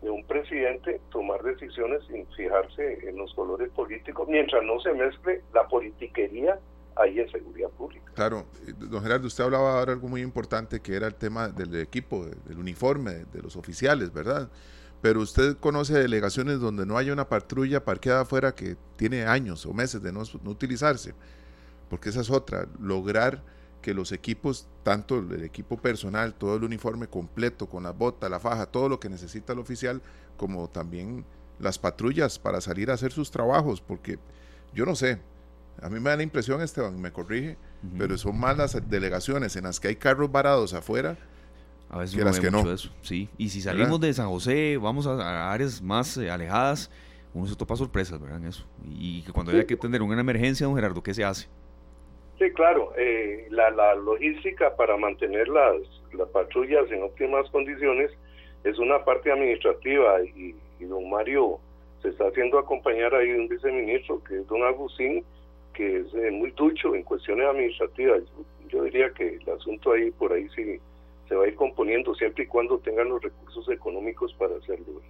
de 0.02 0.10
un 0.10 0.24
presidente 0.24 1.00
tomar 1.12 1.44
decisiones 1.44 2.04
sin 2.08 2.26
fijarse 2.30 3.08
en 3.08 3.18
los 3.18 3.32
colores 3.36 3.70
políticos, 3.70 4.28
mientras 4.28 4.64
no 4.64 4.80
se 4.80 4.94
mezcle 4.94 5.42
la 5.54 5.68
politiquería 5.68 6.58
ahí 6.96 7.20
en 7.20 7.30
seguridad 7.30 7.70
pública. 7.70 8.12
Claro, 8.14 8.46
don 8.78 9.02
Gerardo, 9.02 9.28
usted 9.28 9.44
hablaba 9.44 9.80
ahora 9.80 9.94
algo 9.94 10.08
muy 10.08 10.22
importante 10.22 10.80
que 10.82 10.96
era 10.96 11.08
el 11.08 11.16
tema 11.16 11.50
del 11.50 11.76
equipo, 11.76 12.26
del 12.26 12.60
uniforme, 12.60 13.26
de 13.32 13.42
los 13.42 13.56
oficiales, 13.56 14.12
¿verdad? 14.12 14.50
Pero 15.02 15.22
usted 15.22 15.58
conoce 15.58 15.94
delegaciones 15.94 16.60
donde 16.60 16.86
no 16.86 16.98
hay 16.98 17.10
una 17.10 17.28
patrulla 17.28 17.84
parqueada 17.84 18.22
afuera 18.22 18.54
que 18.54 18.78
tiene 18.98 19.26
años 19.26 19.66
o 19.66 19.74
meses 19.74 20.02
de 20.04 20.12
no, 20.12 20.22
utilizarse, 20.46 21.16
porque 21.90 22.10
esa 22.10 22.22
es 22.22 22.30
otra, 22.30 22.68
lograr 22.80 23.44
que 23.82 23.96
los 23.96 24.12
equipos, 24.12 24.68
tanto 24.84 25.18
el 25.18 25.44
equipo 25.44 25.78
personal, 25.78 26.36
todo 26.36 26.56
el 26.56 26.64
uniforme 26.64 27.08
completo, 27.08 27.68
con 27.68 27.84
la 27.84 27.92
bota, 27.92 28.30
la 28.30 28.40
faja, 28.40 28.68
todo 28.68 28.90
lo 28.90 29.00
que 29.00 29.10
necesita 29.10 29.54
el 29.54 29.60
oficial, 29.60 30.04
como 30.38 30.70
también 30.70 31.26
las 31.60 31.80
patrullas 31.80 32.38
para 32.38 32.62
salir 32.62 32.92
a 32.92 32.94
hacer 32.94 33.12
sus 33.12 33.32
trabajos, 33.32 33.82
porque 33.82 34.20
yo 34.74 34.86
no 34.86 34.96
sé, 34.96 35.20
a 35.82 35.90
mí 35.90 36.00
me 36.00 36.10
da 36.10 36.18
la 36.18 36.24
impresión, 36.24 36.62
Esteban, 36.62 37.00
me 37.02 37.12
corrige, 37.12 37.58
pero 37.98 38.18
son 38.18 38.40
más 38.40 38.58
las 38.58 38.90
delegaciones 38.90 39.56
en 39.56 39.64
las 39.64 39.80
que 39.80 39.88
hay 39.90 39.96
carros 39.96 40.32
varados 40.32 40.74
afuera 40.74 41.18
a 41.92 41.98
veces 41.98 42.18
que 42.18 42.24
las 42.24 42.40
que 42.40 42.50
no. 42.50 42.72
Eso, 42.72 42.90
sí. 43.02 43.28
Y 43.38 43.50
si 43.50 43.60
salimos 43.60 44.00
de 44.00 44.14
San 44.14 44.30
José, 44.30 44.78
vamos 44.78 45.08
a, 45.08 45.52
áreas 45.52 45.82
más 45.82 46.16
eh, 46.18 46.32
alejadas, 46.32 46.90
uno 47.34 47.48
se 47.48 47.56
topa 47.56 47.76
sorpresas, 47.76 48.20
¿verdad? 48.20 48.38
En 48.38 48.48
eso. 48.48 48.66
Y 48.86 49.24
que 49.24 49.34
cuando 49.34 49.52
hay 49.52 49.66
que 49.66 49.76
tener 49.76 50.02
una 50.02 50.22
emergencia, 50.22 50.66
don 50.66 50.76
Gerardo, 50.76 51.04
¿qué 51.04 51.14
se 51.14 51.26
hace? 51.26 51.50
Sí, 52.40 52.50
claro. 52.52 52.94
Eh, 52.98 53.48
la, 53.50 53.70
la, 53.72 53.94
logística 53.96 54.74
para 54.78 54.96
mantener 54.96 55.50
las, 55.50 55.76
las 56.14 56.30
patrullas 56.30 56.90
en 56.92 57.04
óptimas 57.04 57.50
condiciones 57.50 58.10
es 58.64 58.80
una 58.80 59.04
parte 59.04 59.30
administrativa 59.30 60.24
y, 60.24 60.56
y 60.80 60.86
don 60.86 61.10
Mario 61.10 61.60
se 62.02 62.10
está 62.10 62.28
haciendo 62.28 62.58
acompañar 62.58 63.14
ahí 63.14 63.30
de 63.32 63.40
un 63.40 63.48
viceministro 63.50 64.24
que 64.24 64.40
es 64.40 64.48
don 64.48 64.64
Agustín 64.64 65.26
que 65.74 66.00
es 66.00 66.14
eh, 66.14 66.32
muy 66.32 66.52
ducho 66.52 66.96
en 66.96 67.04
cuestiones 67.04 67.48
administrativas. 67.48 68.22
Yo 68.70 68.84
diría 68.84 69.10
que 69.12 69.36
el 69.36 69.50
asunto 69.50 69.92
ahí 69.92 70.12
por 70.12 70.32
ahí 70.34 70.48
sí 70.56 70.80
se 71.28 71.36
va 71.36 71.46
a 71.46 71.48
ir 71.48 71.56
componiendo 71.56 72.14
siempre 72.16 72.44
y 72.44 72.48
cuando 72.48 72.78
tengan 72.80 73.10
los 73.10 73.22
recursos 73.22 73.68
económicos 73.70 74.34
para 74.34 74.56
hacerlo. 74.56 75.02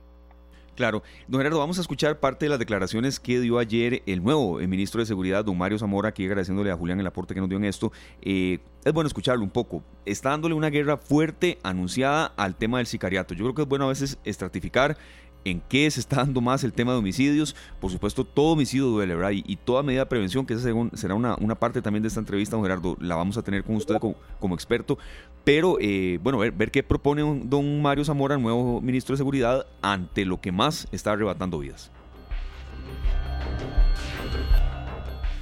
Claro. 0.76 1.04
Don 1.28 1.40
Gerardo, 1.40 1.60
vamos 1.60 1.78
a 1.78 1.82
escuchar 1.82 2.20
parte 2.20 2.46
de 2.46 2.50
las 2.50 2.60
declaraciones 2.60 3.20
que 3.20 3.40
dio 3.40 3.60
ayer 3.60 4.02
el 4.06 4.24
nuevo 4.24 4.58
ministro 4.60 5.00
de 5.00 5.06
Seguridad, 5.06 5.44
don 5.44 5.58
Mario 5.58 5.78
Zamora, 5.78 6.10
aquí 6.10 6.26
agradeciéndole 6.26 6.72
a 6.72 6.76
Julián 6.76 7.00
el 7.00 7.08
aporte 7.08 7.34
que 7.34 7.40
nos 7.40 7.50
dio 7.50 7.58
en 7.58 7.66
esto. 7.66 7.92
Eh, 8.22 8.60
es 8.84 8.94
bueno 8.94 9.08
escucharlo 9.08 9.44
un 9.44 9.50
poco. 9.50 9.84
Está 10.06 10.30
dándole 10.30 10.56
una 10.56 10.70
guerra 10.70 10.98
fuerte 10.98 11.58
anunciada 11.62 12.34
al 12.38 12.56
tema 12.56 12.78
del 12.78 12.88
sicariato. 12.88 13.34
Yo 13.34 13.44
creo 13.44 13.54
que 13.54 13.62
es 13.64 13.68
bueno 13.68 13.86
a 13.86 13.90
veces 13.90 14.18
estratificar 14.24 14.98
en 15.46 15.62
qué 15.70 15.90
se 15.90 16.00
está 16.00 16.18
dando 16.18 16.42
más 16.42 16.64
el 16.64 16.74
tema 16.74 16.92
de 16.92 17.00
homicidios. 17.00 17.56
Por 17.80 17.92
supuesto, 17.92 18.24
todo 18.24 18.54
homicidio 18.54 18.88
duele, 18.88 19.16
¿verdad? 19.16 19.32
Y, 19.34 19.56
toda 19.58 19.84
medida 19.84 20.02
de 20.02 20.06
prevención, 20.08 20.46
que 20.46 20.54
esa 20.54 20.70
será 20.94 21.16
una, 21.16 21.36
una, 21.40 21.56
parte 21.56 21.82
también 21.82 22.02
de 22.02 22.08
esta 22.08 22.20
entrevista, 22.20 22.56
don 22.56 22.64
Gerardo, 22.64 22.98
la 23.00 23.16
vamos 23.16 23.38
a 23.38 23.42
tener 23.42 23.64
con 23.64 23.76
usted 23.76 23.98
como, 23.98 24.56
experto. 24.56 24.98
Pero, 25.44 25.78
eh, 25.80 26.20
bueno, 26.22 26.40
ver, 26.40 26.72
qué 26.72 26.84
propone 26.84 27.22
don 27.46 27.82
Mario 27.82 28.06
Zamora, 28.06 28.38
nuevo 28.38 28.82
ministro 28.82 29.14
de 29.14 29.18
Seguridad, 29.18 29.66
ante 29.82 30.26
lo 30.26 30.40
que 30.40 30.52
más 30.52 30.88
está 30.92 31.12
arrebatando 31.12 31.60
vidas. 31.60 31.92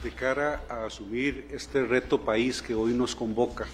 De 0.03 0.11
cara 0.11 0.63
a 0.69 0.85
asumir 0.85 1.47
este 1.51 1.83
reto 1.83 2.21
país 2.21 2.61
que 2.61 2.73
hoy 2.73 2.93
nos 2.93 3.15
convoca, 3.15 3.65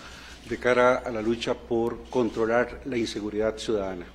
de 0.50 0.58
cara 0.58 0.96
a 0.96 1.12
la 1.12 1.22
lucha 1.22 1.54
por 1.54 2.04
controlar 2.10 2.82
la 2.86 2.98
inseguridad 2.98 3.58
ciudadana. 3.58 4.06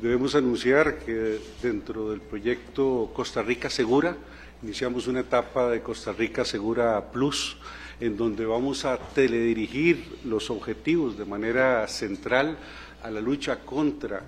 Debemos 0.00 0.36
anunciar 0.36 1.00
que 1.00 1.40
dentro 1.60 2.10
del 2.10 2.20
proyecto 2.20 3.10
Costa 3.12 3.42
Rica 3.42 3.68
Segura 3.68 4.16
iniciamos 4.62 5.08
una 5.08 5.20
etapa 5.20 5.68
de 5.70 5.80
Costa 5.82 6.12
Rica 6.12 6.44
Segura 6.44 7.10
Plus 7.10 7.56
en 7.98 8.16
donde 8.16 8.46
vamos 8.46 8.84
a 8.84 8.96
teledirigir 8.96 10.20
los 10.24 10.50
objetivos 10.50 11.18
de 11.18 11.24
manera 11.24 11.88
central 11.88 12.56
a 13.02 13.10
la 13.10 13.20
lucha 13.20 13.58
contra 13.58 14.22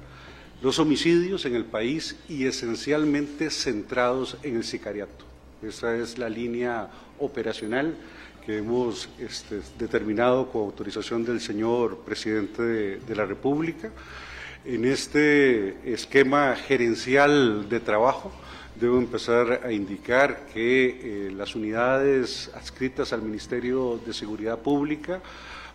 los 0.60 0.80
homicidios 0.80 1.44
en 1.44 1.54
el 1.54 1.64
país 1.64 2.16
y 2.28 2.46
esencialmente 2.46 3.48
centrados 3.48 4.38
en 4.42 4.56
el 4.56 4.64
sicariato. 4.64 5.24
Esa 5.62 5.96
es 5.96 6.18
la 6.18 6.28
línea 6.28 6.90
operacional 7.20 7.94
que 8.44 8.58
hemos 8.58 9.08
este, 9.20 9.60
determinado 9.78 10.50
con 10.50 10.62
autorización 10.62 11.24
del 11.24 11.40
señor 11.40 11.98
presidente 11.98 12.62
de 12.98 13.14
la 13.14 13.24
República. 13.24 13.92
En 14.66 14.84
este 14.84 15.90
esquema 15.90 16.54
gerencial 16.54 17.70
de 17.70 17.80
trabajo, 17.80 18.30
debo 18.78 18.98
empezar 18.98 19.62
a 19.64 19.72
indicar 19.72 20.48
que 20.52 21.28
eh, 21.28 21.30
las 21.30 21.54
unidades 21.54 22.50
adscritas 22.54 23.14
al 23.14 23.22
Ministerio 23.22 23.98
de 24.04 24.12
Seguridad 24.12 24.58
Pública 24.58 25.22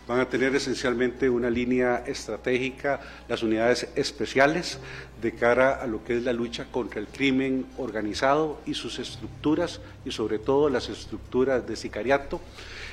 van 0.08 0.20
a 0.20 0.30
tener 0.30 0.56
esencialmente 0.56 1.32
una 1.32 1.50
línea 1.50 2.04
estratégica, 2.06 3.02
las 3.28 3.42
unidades 3.42 3.88
especiales, 3.96 4.78
de 5.20 5.34
cara 5.34 5.82
a 5.82 5.88
lo 5.88 6.04
que 6.04 6.18
es 6.18 6.24
la 6.24 6.34
lucha 6.34 6.66
contra 6.72 7.00
el 7.00 7.08
crimen 7.08 7.66
organizado 7.80 8.62
y 8.68 8.76
sus 8.76 9.00
estructuras, 9.00 9.82
y 10.06 10.12
sobre 10.12 10.38
todo 10.38 10.70
las 10.70 10.90
estructuras 10.90 11.66
de 11.68 11.76
sicariato. 11.76 12.40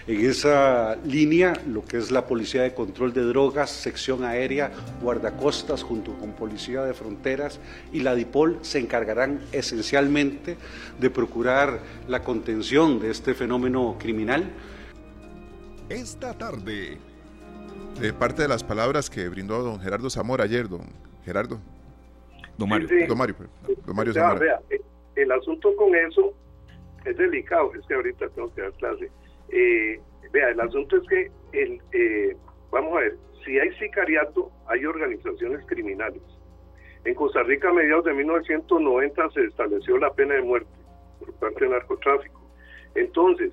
En 0.07 0.27
esa 0.29 0.97
línea, 1.05 1.53
lo 1.67 1.85
que 1.85 1.97
es 1.97 2.11
la 2.11 2.27
Policía 2.27 2.63
de 2.63 2.75
Control 2.75 3.13
de 3.13 3.23
Drogas, 3.23 3.71
Sección 3.71 4.25
Aérea, 4.25 4.73
Guardacostas, 5.01 5.85
junto 5.85 6.13
con 6.19 6.33
Policía 6.33 6.83
de 6.83 6.93
Fronteras 6.93 7.61
y 7.93 8.01
la 8.01 8.17
DIPOL, 8.17 8.59
se 8.63 8.81
encargarán 8.81 9.41
esencialmente 9.53 10.57
de 10.99 11.11
procurar 11.11 11.79
la 12.09 12.25
contención 12.25 12.99
de 12.99 13.11
este 13.11 13.35
fenómeno 13.35 13.97
criminal. 13.99 14.51
Esta 15.89 16.37
tarde. 16.37 16.99
De 18.01 18.13
parte 18.13 18.43
de 18.43 18.49
las 18.49 18.65
palabras 18.65 19.09
que 19.09 19.29
brindó 19.29 19.63
don 19.63 19.79
Gerardo 19.79 20.11
Zamora 20.11 20.45
ayer, 20.45 20.69
don 20.69 20.87
Gerardo. 21.25 21.61
Don 22.59 22.69
Mario. 22.69 22.89
Don 23.07 23.19
Mario, 23.19 23.37
don 23.87 23.95
Mario 23.95 24.15
Zamora. 24.15 24.41
Vea, 24.41 24.61
el 25.15 25.31
asunto 25.31 25.77
con 25.77 25.95
eso 25.95 26.33
es 27.05 27.17
delicado, 27.17 27.73
es 27.75 27.87
que 27.87 27.95
ahorita 27.95 28.29
tengo 28.31 28.53
que 28.55 28.63
dar 28.63 28.73
clase. 28.73 29.11
Eh, 29.53 30.01
vea, 30.33 30.49
el 30.49 30.61
asunto 30.61 30.97
es 30.97 31.09
que, 31.09 31.31
el, 31.53 31.81
eh, 31.93 32.37
vamos 32.71 32.97
a 32.97 33.01
ver, 33.01 33.17
si 33.45 33.59
hay 33.59 33.71
sicariato, 33.75 34.51
hay 34.67 34.85
organizaciones 34.85 35.65
criminales. 35.67 36.23
En 37.05 37.15
Costa 37.15 37.43
Rica 37.43 37.69
a 37.69 37.73
mediados 37.73 38.05
de 38.05 38.15
1990 38.15 39.31
se 39.31 39.45
estableció 39.45 39.99
la 39.99 40.13
pena 40.13 40.35
de 40.35 40.43
muerte 40.43 40.71
por 41.19 41.35
parte 41.35 41.61
del 41.61 41.71
narcotráfico. 41.71 42.41
Entonces, 42.95 43.53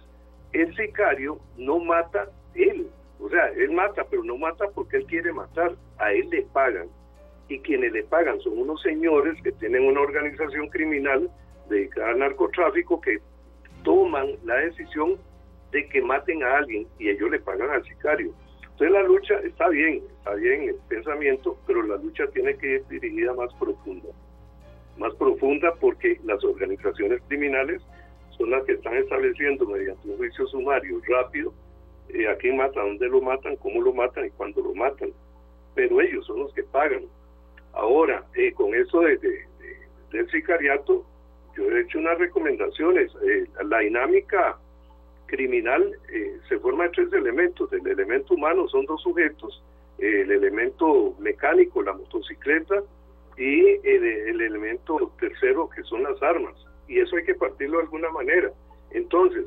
el 0.53 0.75
sicario 0.75 1.39
no 1.57 1.79
mata 1.79 2.29
él, 2.55 2.87
o 3.19 3.29
sea, 3.29 3.47
él 3.49 3.71
mata, 3.71 4.05
pero 4.09 4.23
no 4.23 4.37
mata 4.37 4.65
porque 4.73 4.97
él 4.97 5.05
quiere 5.05 5.33
matar, 5.33 5.75
a 5.97 6.13
él 6.13 6.29
le 6.29 6.43
pagan. 6.53 6.87
Y 7.47 7.59
quienes 7.59 7.91
le 7.91 8.03
pagan 8.03 8.39
son 8.41 8.59
unos 8.59 8.81
señores 8.81 9.41
que 9.43 9.51
tienen 9.53 9.85
una 9.85 10.01
organización 10.01 10.69
criminal 10.69 11.29
dedicada 11.67 12.11
al 12.11 12.19
narcotráfico 12.19 13.01
que 13.01 13.19
toman 13.83 14.27
la 14.45 14.55
decisión 14.55 15.17
de 15.71 15.87
que 15.87 16.01
maten 16.01 16.43
a 16.43 16.57
alguien 16.57 16.87
y 16.97 17.09
ellos 17.09 17.29
le 17.29 17.39
pagan 17.39 17.69
al 17.69 17.83
sicario. 17.85 18.33
Entonces 18.61 18.91
la 18.91 19.03
lucha 19.03 19.35
está 19.39 19.67
bien, 19.69 20.01
está 20.17 20.35
bien 20.35 20.69
el 20.69 20.75
pensamiento, 20.87 21.57
pero 21.67 21.83
la 21.83 21.97
lucha 21.97 22.27
tiene 22.27 22.55
que 22.55 22.75
ir 22.75 22.87
dirigida 22.87 23.33
más 23.33 23.53
profunda. 23.55 24.09
Más 24.97 25.13
profunda 25.15 25.73
porque 25.79 26.19
las 26.23 26.43
organizaciones 26.43 27.21
criminales 27.27 27.81
son 28.37 28.51
las 28.51 28.63
que 28.63 28.73
están 28.73 28.95
estableciendo 28.95 29.65
mediante 29.65 30.07
un 30.07 30.17
juicio 30.17 30.47
sumario 30.47 31.01
rápido 31.07 31.53
eh, 32.09 32.27
a 32.27 32.35
quién 32.37 32.57
matan, 32.57 32.87
dónde 32.87 33.07
lo 33.09 33.21
matan, 33.21 33.57
cómo 33.57 33.81
lo 33.81 33.93
matan 33.93 34.27
y 34.27 34.29
cuándo 34.31 34.61
lo 34.61 34.73
matan. 34.73 35.11
Pero 35.75 35.99
ellos 36.01 36.25
son 36.25 36.39
los 36.39 36.53
que 36.53 36.63
pagan. 36.63 37.03
Ahora, 37.73 38.23
eh, 38.35 38.53
con 38.53 38.73
eso 38.73 39.01
de, 39.01 39.17
del 40.11 40.31
sicariato, 40.31 41.05
yo 41.55 41.69
he 41.69 41.81
hecho 41.81 41.99
unas 41.99 42.17
recomendaciones. 42.17 43.11
Eh, 43.27 43.45
la 43.65 43.79
dinámica 43.79 44.57
criminal 45.29 45.95
eh, 46.11 46.39
se 46.47 46.59
forma 46.59 46.85
de 46.85 46.89
tres 46.89 47.13
elementos. 47.13 47.71
El 47.71 47.87
elemento 47.87 48.33
humano 48.33 48.67
son 48.67 48.85
dos 48.85 49.01
sujetos, 49.01 49.63
el 49.97 50.31
elemento 50.31 51.15
mecánico, 51.19 51.81
la 51.81 51.93
motocicleta, 51.93 52.75
y 53.37 53.61
el, 53.87 54.03
el, 54.03 54.41
elemento 54.41 55.13
tercero 55.19 55.69
que 55.69 55.83
son 55.83 56.03
las 56.03 56.21
armas. 56.21 56.55
Y 56.87 56.99
eso 56.99 57.15
hay 57.15 57.23
que 57.23 57.35
partirlo 57.35 57.77
de 57.77 57.83
alguna 57.83 58.09
manera. 58.09 58.51
Entonces, 58.91 59.45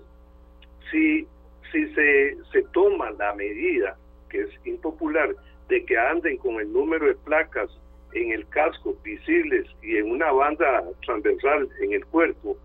si, 0.90 1.26
si 1.70 1.92
se, 1.94 2.38
se 2.52 2.62
toma 2.72 3.10
la 3.10 3.34
medida, 3.34 3.98
que 4.30 4.42
es 4.42 4.50
impopular, 4.64 5.34
de 5.68 5.84
que 5.84 5.98
anden 5.98 6.38
con 6.38 6.60
el 6.60 6.72
número 6.72 7.06
de 7.06 7.14
placas 7.16 7.70
en 8.14 8.32
el 8.32 8.46
casco 8.48 8.96
visibles 9.02 9.66
y 9.82 9.96
en 9.96 10.10
una 10.10 10.30
banda 10.32 10.84
transversal 11.04 11.68
en 11.80 11.92
el 11.92 12.04
cuerpo 12.06 12.56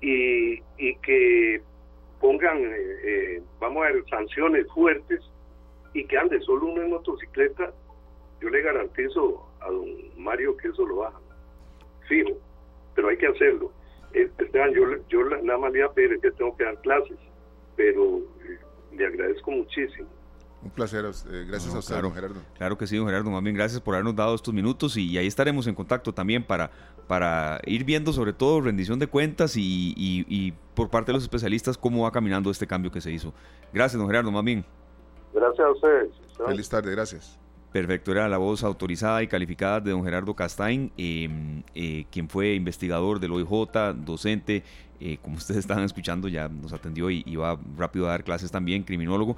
y, 0.00 0.60
y 0.78 0.94
que 1.02 1.62
pongan, 2.20 2.58
eh, 2.58 2.98
eh, 3.04 3.42
vamos 3.60 3.84
a 3.84 3.92
ver, 3.92 4.04
sanciones 4.08 4.66
fuertes 4.72 5.20
y 5.94 6.04
que 6.06 6.18
ande 6.18 6.40
solo 6.40 6.66
uno 6.66 6.82
en 6.82 6.90
motocicleta, 6.90 7.72
yo 8.40 8.50
le 8.50 8.62
garantizo 8.62 9.48
a 9.60 9.70
don 9.70 9.88
Mario 10.16 10.56
que 10.56 10.68
eso 10.68 10.86
lo 10.86 10.96
baja. 10.96 11.18
Fijo, 12.08 12.36
pero 12.94 13.08
hay 13.08 13.16
que 13.16 13.26
hacerlo. 13.26 13.72
Eh, 14.12 14.30
yo, 14.74 14.84
yo 15.08 15.24
nada 15.42 15.58
más 15.58 15.72
le 15.72 15.80
voy 15.80 15.88
a 15.88 15.92
pedir 15.92 16.20
que 16.20 16.30
tengo 16.32 16.56
que 16.56 16.64
dar 16.64 16.80
clases, 16.80 17.18
pero 17.76 18.20
le 18.92 19.06
agradezco 19.06 19.50
muchísimo. 19.50 20.08
Un 20.62 20.70
placer, 20.70 21.02
gracias 21.02 21.74
a 21.74 21.78
usted, 21.78 21.94
claro, 21.94 22.08
don 22.08 22.14
Gerardo. 22.14 22.40
Claro 22.56 22.78
que 22.78 22.86
sí, 22.86 22.96
don 22.96 23.06
Gerardo. 23.06 23.30
Más 23.30 23.42
bien, 23.42 23.54
gracias 23.54 23.80
por 23.80 23.94
habernos 23.94 24.16
dado 24.16 24.34
estos 24.34 24.52
minutos 24.52 24.96
y, 24.96 25.16
ahí 25.16 25.26
estaremos 25.26 25.66
en 25.66 25.74
contacto 25.74 26.12
también 26.12 26.42
para, 26.42 26.70
para 27.06 27.60
ir 27.66 27.84
viendo, 27.84 28.12
sobre 28.12 28.32
todo, 28.32 28.60
rendición 28.60 28.98
de 28.98 29.06
cuentas 29.06 29.54
y, 29.56 30.54
por 30.74 30.90
parte 30.90 31.12
de 31.12 31.14
los 31.14 31.22
especialistas 31.22 31.78
cómo 31.78 32.02
va 32.02 32.12
caminando 32.12 32.50
este 32.50 32.66
cambio 32.66 32.90
que 32.90 33.00
se 33.00 33.12
hizo. 33.12 33.32
Gracias, 33.72 33.98
don 33.98 34.08
Gerardo, 34.08 34.30
más 34.30 34.44
bien. 34.44 34.64
Gracias 35.32 35.66
a 35.66 35.70
ustedes. 35.70 36.08
Feliz 36.46 36.68
tarde, 36.68 36.90
gracias. 36.92 37.38
Perfecto, 37.72 38.12
era 38.12 38.28
la 38.28 38.38
voz 38.38 38.64
autorizada 38.64 39.22
y 39.22 39.26
calificada 39.26 39.80
de 39.80 39.90
don 39.90 40.02
Gerardo 40.02 40.34
Castain, 40.34 40.90
em, 40.96 41.62
eh, 41.74 42.06
quien 42.10 42.28
fue 42.28 42.54
investigador 42.54 43.20
del 43.20 43.32
OIJ, 43.32 43.92
docente, 43.94 44.62
eh, 44.98 45.18
como 45.20 45.36
ustedes 45.36 45.60
estaban 45.60 45.84
escuchando, 45.84 46.28
ya 46.28 46.48
nos 46.48 46.72
atendió 46.72 47.10
y, 47.10 47.22
y 47.26 47.36
va 47.36 47.58
rápido 47.76 48.06
a 48.06 48.10
dar 48.10 48.24
clases 48.24 48.50
también, 48.50 48.82
criminólogo 48.82 49.36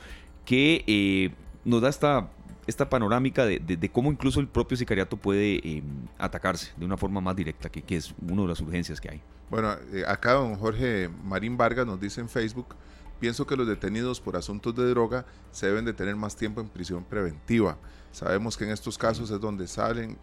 que 0.48 0.83
eh, 0.87 1.31
nos 1.66 1.83
da 1.83 1.90
esta, 1.90 2.31
esta 2.68 2.88
panorámica 2.90 3.46
de, 3.46 3.90
cómo 3.90 4.12
incluso 4.12 4.40
el 4.40 4.46
propio 4.46 4.76
sicariato 4.76 5.16
puede 5.16 5.57
eh, 5.57 5.83
atacarse 6.18 6.70
de 6.76 6.85
una 6.85 6.98
forma 6.98 7.18
más 7.18 7.35
directa, 7.35 7.70
que, 7.70 7.81
que, 7.81 7.96
es 7.96 8.14
una 8.20 8.42
de 8.42 8.48
las 8.48 8.61
urgencias 8.61 9.00
que 9.00 9.11
hay. 9.11 9.22
Bueno, 9.48 9.72
eh, 9.94 10.04
acá 10.07 10.35
don 10.35 10.54
Jorge 10.57 11.09
Marín 11.24 11.57
Vargas 11.57 11.87
nos 11.87 11.98
dice 11.98 12.20
en 12.20 12.28
Facebook, 12.28 12.76
pienso 13.20 13.46
que 13.46 13.57
los 13.57 13.66
detenidos 13.66 14.20
por 14.20 14.37
asuntos 14.37 14.76
de 14.76 14.87
droga 14.90 15.24
se 15.50 15.66
deben 15.66 15.87
de 15.87 15.94
tener 15.94 16.14
más 16.14 16.37
tiempo 16.37 16.61
en 16.61 16.68
prisión 16.68 17.04
preventiva. 17.04 17.78
Sabemos 18.12 18.59
que 18.59 18.64
en 18.64 18.70
estos 18.70 18.98
casos 18.98 19.31
es 19.31 19.40
donde 19.40 19.66
salen 19.66 20.18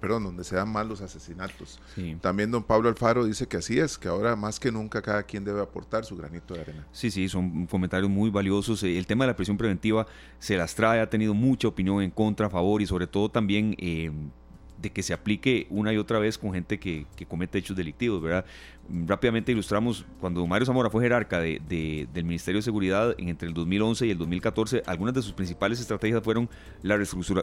perdón, 0.00 0.24
donde 0.24 0.44
se 0.44 0.56
dan 0.56 0.68
más 0.68 0.86
los 0.86 1.00
asesinatos. 1.00 1.80
También 2.20 2.50
don 2.50 2.62
Pablo 2.62 2.88
Alfaro 2.88 3.24
dice 3.24 3.46
que 3.46 3.56
así 3.56 3.78
es, 3.78 3.98
que 3.98 4.08
ahora 4.08 4.36
más 4.36 4.60
que 4.60 4.72
nunca 4.72 5.02
cada 5.02 5.22
quien 5.22 5.44
debe 5.44 5.60
aportar 5.60 6.04
su 6.04 6.16
granito 6.16 6.54
de 6.54 6.60
arena. 6.60 6.86
Sí, 6.92 7.10
sí, 7.10 7.28
son 7.28 7.66
comentarios 7.66 8.10
muy 8.10 8.30
valiosos. 8.30 8.82
El 8.82 9.06
tema 9.06 9.24
de 9.24 9.32
la 9.32 9.36
prisión 9.36 9.56
preventiva 9.56 10.06
se 10.38 10.56
las 10.56 10.74
trae, 10.74 11.00
ha 11.00 11.10
tenido 11.10 11.34
mucha 11.34 11.68
opinión 11.68 12.02
en 12.02 12.10
contra, 12.10 12.46
a 12.46 12.50
favor 12.50 12.82
y 12.82 12.86
sobre 12.86 13.06
todo 13.06 13.28
también... 13.28 13.74
Eh, 13.78 14.10
de 14.80 14.90
que 14.90 15.02
se 15.02 15.12
aplique 15.12 15.66
una 15.70 15.92
y 15.92 15.96
otra 15.96 16.18
vez 16.18 16.38
con 16.38 16.52
gente 16.52 16.78
que, 16.78 17.06
comete 17.28 17.58
hechos 17.58 17.76
delictivos, 17.76 18.22
¿verdad? 18.22 18.44
Rápidamente 18.88 19.52
ilustramos, 19.52 20.04
cuando 20.20 20.46
Mario 20.46 20.66
Zamora 20.66 20.90
fue 20.90 21.02
jerarca 21.02 21.40
de, 21.40 21.60
del 22.12 22.24
Ministerio 22.24 22.58
de 22.58 22.62
Seguridad 22.62 23.14
entre 23.18 23.48
el 23.48 23.54
2011 23.54 24.06
y 24.06 24.10
el 24.10 24.18
2014, 24.18 24.82
algunas 24.86 25.14
de 25.14 25.22
sus 25.22 25.32
principales 25.32 25.80
estrategias 25.80 26.22
fueron 26.22 26.48
la, 26.82 26.96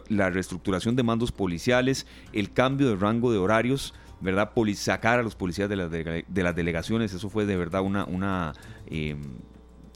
la 0.08 0.30
reestructuración 0.30 0.96
de 0.96 1.04
mandos 1.04 1.32
policiales, 1.32 2.08
el 2.32 2.54
cambio 2.54 2.90
de 2.90 2.96
rango 2.96 3.32
de 3.32 3.40
horarios, 3.40 3.94
¿verdad? 4.22 4.52
sacar 4.76 5.20
a 5.20 5.24
los 5.24 5.36
policías 5.36 5.70
de, 5.70 6.24
de, 6.28 6.44
las 6.44 6.56
delegaciones, 6.56 7.14
eso 7.14 7.30
fue 7.30 7.46
de 7.46 7.58
verdad 7.58 7.82
una... 7.82 8.06
una 8.06 8.54
em, 8.88 9.22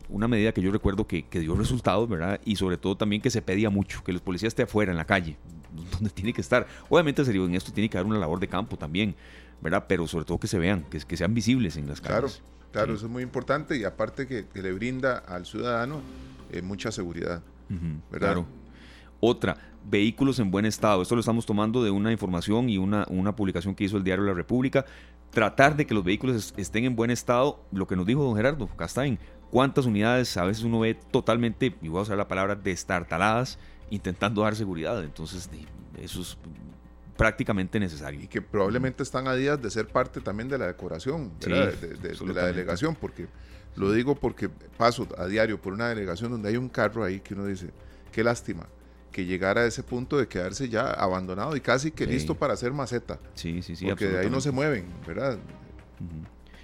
una 0.10 0.30
medida 0.30 0.54
que 0.54 0.62
yo 0.62 0.72
recuerdo 0.72 1.06
que, 1.06 1.24
que, 1.24 1.42
dio 1.42 1.54
resultados, 1.54 2.08
¿verdad? 2.08 2.40
Y 2.46 2.56
sobre 2.56 2.78
todo 2.78 2.96
también 2.96 3.22
que 3.22 3.30
se 3.30 3.42
pedía 3.42 3.70
mucho, 3.70 4.06
que 4.06 4.14
los 4.14 4.22
policías 4.22 4.52
estén 4.52 4.64
afuera, 4.64 4.90
en 4.90 4.98
la 4.98 5.04
calle, 5.04 5.36
donde 5.92 6.10
tiene 6.14 6.34
que 6.34 6.42
estar. 6.42 6.66
Obviamente, 6.90 7.22
en 7.24 7.56
esto 7.56 7.72
tiene 7.72 7.90
que 7.90 7.98
haber 7.98 8.10
una 8.10 8.20
labor 8.20 8.40
de 8.40 8.48
campo 8.48 8.78
también, 8.78 9.16
¿verdad? 9.62 9.86
Pero 9.88 10.08
sobre 10.08 10.26
todo 10.26 10.40
que 10.40 10.48
se 10.48 10.60
vean, 10.60 10.84
que, 10.84 11.00
que 11.00 11.18
sean 11.18 11.34
visibles 11.34 11.78
en 11.78 11.88
las 11.88 12.02
calles. 12.02 12.42
Claro, 12.42 12.70
claro, 12.72 12.94
eso 12.94 13.06
es 13.06 13.12
muy 13.12 13.24
importante 13.24 13.78
y 13.78 13.84
aparte 13.84 14.28
que, 14.28 14.46
le 14.54 14.72
brinda 14.74 15.18
al 15.18 15.46
ciudadano 15.46 16.02
eh, 16.52 16.62
mucha 16.62 16.92
seguridad, 16.92 17.42
¿verdad? 18.12 18.28
Claro. 18.34 18.46
Otra, 19.20 19.58
vehículos 19.90 20.40
en 20.40 20.52
buen 20.52 20.66
estado. 20.66 21.02
Esto 21.02 21.16
lo 21.16 21.22
estamos 21.22 21.46
tomando 21.46 21.84
de 21.84 21.92
una 21.92 22.12
información 22.12 22.70
y 22.70 22.78
una, 22.78 23.06
una 23.10 23.36
publicación 23.36 23.74
que 23.74 23.86
hizo 23.86 23.98
el 23.98 24.04
diario 24.04 24.26
La 24.26 24.34
República. 24.34 24.86
Tratar 25.32 25.76
de 25.76 25.86
que 25.86 25.94
los 25.94 26.04
vehículos 26.04 26.54
estén 26.58 26.86
en 26.86 26.96
buen 26.96 27.12
estado, 27.12 27.64
lo 27.72 27.88
que 27.88 27.96
nos 27.96 28.06
dijo 28.06 28.24
don 28.24 28.36
Gerardo 28.36 28.68
Castain, 28.68 29.20
cuántas 29.52 29.86
unidades 29.86 30.36
a 30.38 30.46
veces 30.46 30.64
uno 30.64 30.80
ve 30.80 30.94
totalmente, 30.94 31.76
y 31.82 31.88
voy 31.88 32.00
a 32.00 32.04
usar 32.04 32.18
la 32.18 32.28
palabra, 32.28 32.56
destartaladas 32.56 33.58
intentando 33.90 34.42
dar 34.42 34.56
seguridad. 34.56 35.04
Entonces, 35.04 35.50
eso 36.00 36.22
es 36.22 36.38
prácticamente 37.18 37.80
necesario. 37.80 38.22
Y 38.22 38.28
que 38.28 38.42
probablemente 38.42 39.04
están 39.04 39.28
a 39.28 39.36
días 39.36 39.62
de 39.62 39.70
ser 39.70 39.88
parte 39.88 40.22
también 40.22 40.48
de 40.48 40.58
la 40.58 40.68
decoración, 40.68 41.32
de, 41.40 41.50
la 42.34 42.46
delegación, 42.46 42.96
porque 42.96 43.28
lo 43.76 43.92
digo 43.92 44.16
porque 44.16 44.50
paso 44.50 45.08
a 45.18 45.26
diario 45.26 45.62
por 45.62 45.74
una 45.74 45.90
delegación 45.90 46.32
donde 46.32 46.50
hay 46.50 46.58
un 46.58 46.70
carro 46.70 47.04
ahí 47.04 47.20
que 47.20 47.34
uno 47.34 47.46
dice, 47.46 47.72
qué 48.12 48.24
lástima 48.24 48.68
que 49.12 49.26
llegara 49.26 49.62
a 49.62 49.66
ese 49.66 49.82
punto 49.82 50.20
de 50.20 50.28
quedarse 50.28 50.70
ya 50.70 50.92
abandonado 50.92 51.56
y 51.56 51.60
casi 51.60 51.90
que 51.90 52.06
listo 52.06 52.36
para 52.36 52.54
hacer 52.54 52.72
maceta. 52.72 53.20
Sí, 53.34 53.64
sí, 53.64 53.76
sí. 53.76 53.88
Porque 53.88 54.08
de 54.08 54.20
ahí 54.20 54.30
no 54.30 54.40
se 54.42 54.52
mueven, 54.52 54.86
¿verdad? 55.08 55.40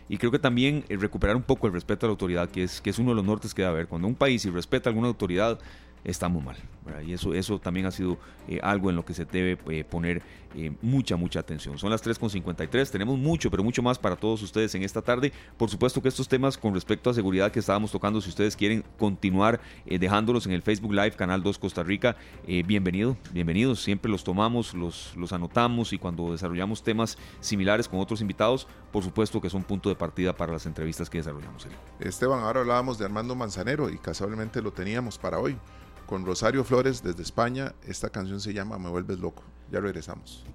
Y 0.08 0.18
creo 0.20 0.30
que 0.30 0.38
también 0.38 0.86
recuperar 0.88 1.36
un 1.36 1.42
poco 1.42 1.66
el 1.66 1.74
respeto 1.74 2.06
a 2.06 2.10
la 2.10 2.12
autoridad, 2.12 2.50
que 2.50 2.64
es, 2.64 2.80
que 2.80 2.92
es 2.92 3.00
uno 3.00 3.10
de 3.10 3.16
los 3.16 3.26
nortes 3.26 3.56
que 3.56 3.64
debe 3.64 3.74
haber. 3.74 3.88
Cuando 3.88 4.08
un 4.08 4.14
país 4.14 4.46
respeta 4.54 4.88
a 4.88 4.92
alguna 4.92 5.08
autoridad, 5.08 5.58
estamos 6.04 6.44
mal. 6.44 6.58
Y 7.06 7.14
eso, 7.14 7.34
eso 7.34 7.60
también 7.60 7.86
ha 7.86 7.92
sido 7.92 8.18
eh, 8.48 8.60
algo 8.62 8.90
en 8.90 8.96
lo 8.96 9.06
que 9.06 9.14
se 9.14 9.26
debe 9.26 9.58
eh, 9.70 9.84
poner 9.84 10.22
eh, 10.56 10.72
mucha, 10.82 11.16
mucha 11.16 11.40
atención. 11.40 11.78
Son 11.78 11.90
las 11.90 12.04
3.53, 12.04 12.90
tenemos 12.90 13.18
mucho, 13.18 13.50
pero 13.50 13.64
mucho 13.64 13.82
más 13.82 13.98
para 13.98 14.16
todos 14.16 14.42
ustedes 14.42 14.76
en 14.76 14.84
esta 14.84 15.02
tarde. 15.02 15.32
Por 15.58 15.70
supuesto 15.70 16.02
que 16.02 16.10
estos 16.10 16.28
temas 16.28 16.58
con 16.58 16.74
respecto 16.74 17.10
a 17.10 17.14
seguridad 17.14 17.52
que 17.52 17.60
estábamos 17.60 17.92
tocando, 17.92 18.22
si 18.22 18.30
ustedes 18.30 18.56
quieren 18.56 18.84
continuar 18.98 19.60
dejándolos 19.86 20.46
en 20.46 20.54
el 20.54 20.62
Facebook 20.62 20.94
Live, 20.94 21.12
Canal 21.12 21.42
2 21.42 21.58
Costa 21.58 21.84
Rica, 21.84 22.16
bienvenido, 22.46 23.18
bienvenidos. 23.32 23.82
Siempre 23.82 24.12
los 24.12 24.24
tomamos, 24.24 24.74
los, 24.74 25.16
los 25.16 25.34
anotamos 25.34 25.94
y 25.94 25.98
cuando 25.98 26.32
desarrollamos 26.32 26.84
temas 26.84 27.18
similares 27.40 27.88
con 27.88 28.00
otros 28.00 28.22
invitados, 28.22 28.68
por 28.92 29.04
supuesto 29.04 29.42
que 29.42 29.50
son 29.50 29.64
punto 29.64 29.90
de 29.90 29.96
partida 29.96 30.36
para 30.36 30.54
las 30.54 30.66
entrevistas 30.66 31.10
que 31.10 31.20
desarrollamos. 31.20 31.68
Esteban, 32.00 32.44
ahora 32.44 32.62
hablábamos 32.62 32.98
de 32.98 33.06
Armando 33.06 33.36
Manzanero 33.36 33.90
y 33.90 33.98
casualmente 33.98 34.62
lo 34.62 34.72
teníamos 34.72 35.18
para 35.18 35.40
hoy 35.40 35.58
con 36.06 36.26
Rosario 36.26 36.64
Flores 36.64 37.04
desde 37.04 37.24
España. 37.24 37.74
Esta 37.88 38.10
canción 38.10 38.40
se 38.40 38.54
llama 38.54 38.78
Me 38.78 38.90
Vuelves 38.90 39.20
Loco. 39.20 39.44
Ya 39.72 39.80
regresamos. 39.80 40.46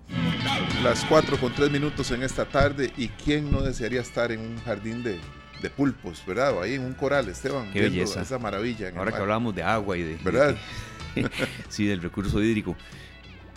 Las 0.82 1.04
4 1.04 1.38
con 1.38 1.52
3 1.52 1.70
minutos 1.70 2.10
en 2.10 2.22
esta 2.22 2.44
tarde. 2.44 2.92
¿Y 2.96 3.08
quién 3.08 3.50
no 3.50 3.62
desearía 3.62 4.00
estar 4.00 4.30
en 4.30 4.40
un 4.40 4.58
jardín 4.60 5.02
de, 5.02 5.18
de 5.60 5.70
pulpos, 5.70 6.24
verdad? 6.26 6.56
O 6.56 6.62
ahí 6.62 6.74
en 6.74 6.82
un 6.82 6.94
coral, 6.94 7.28
Esteban. 7.28 7.70
Qué 7.72 7.82
belleza. 7.82 8.22
Esa 8.22 8.38
maravilla. 8.38 8.92
Ahora 8.96 9.12
que 9.12 9.18
hablamos 9.18 9.54
de 9.54 9.62
agua 9.62 9.96
y 9.96 10.02
de. 10.02 10.16
¿Verdad? 10.22 10.56
sí, 11.68 11.86
del 11.86 12.00
recurso 12.00 12.42
hídrico. 12.42 12.76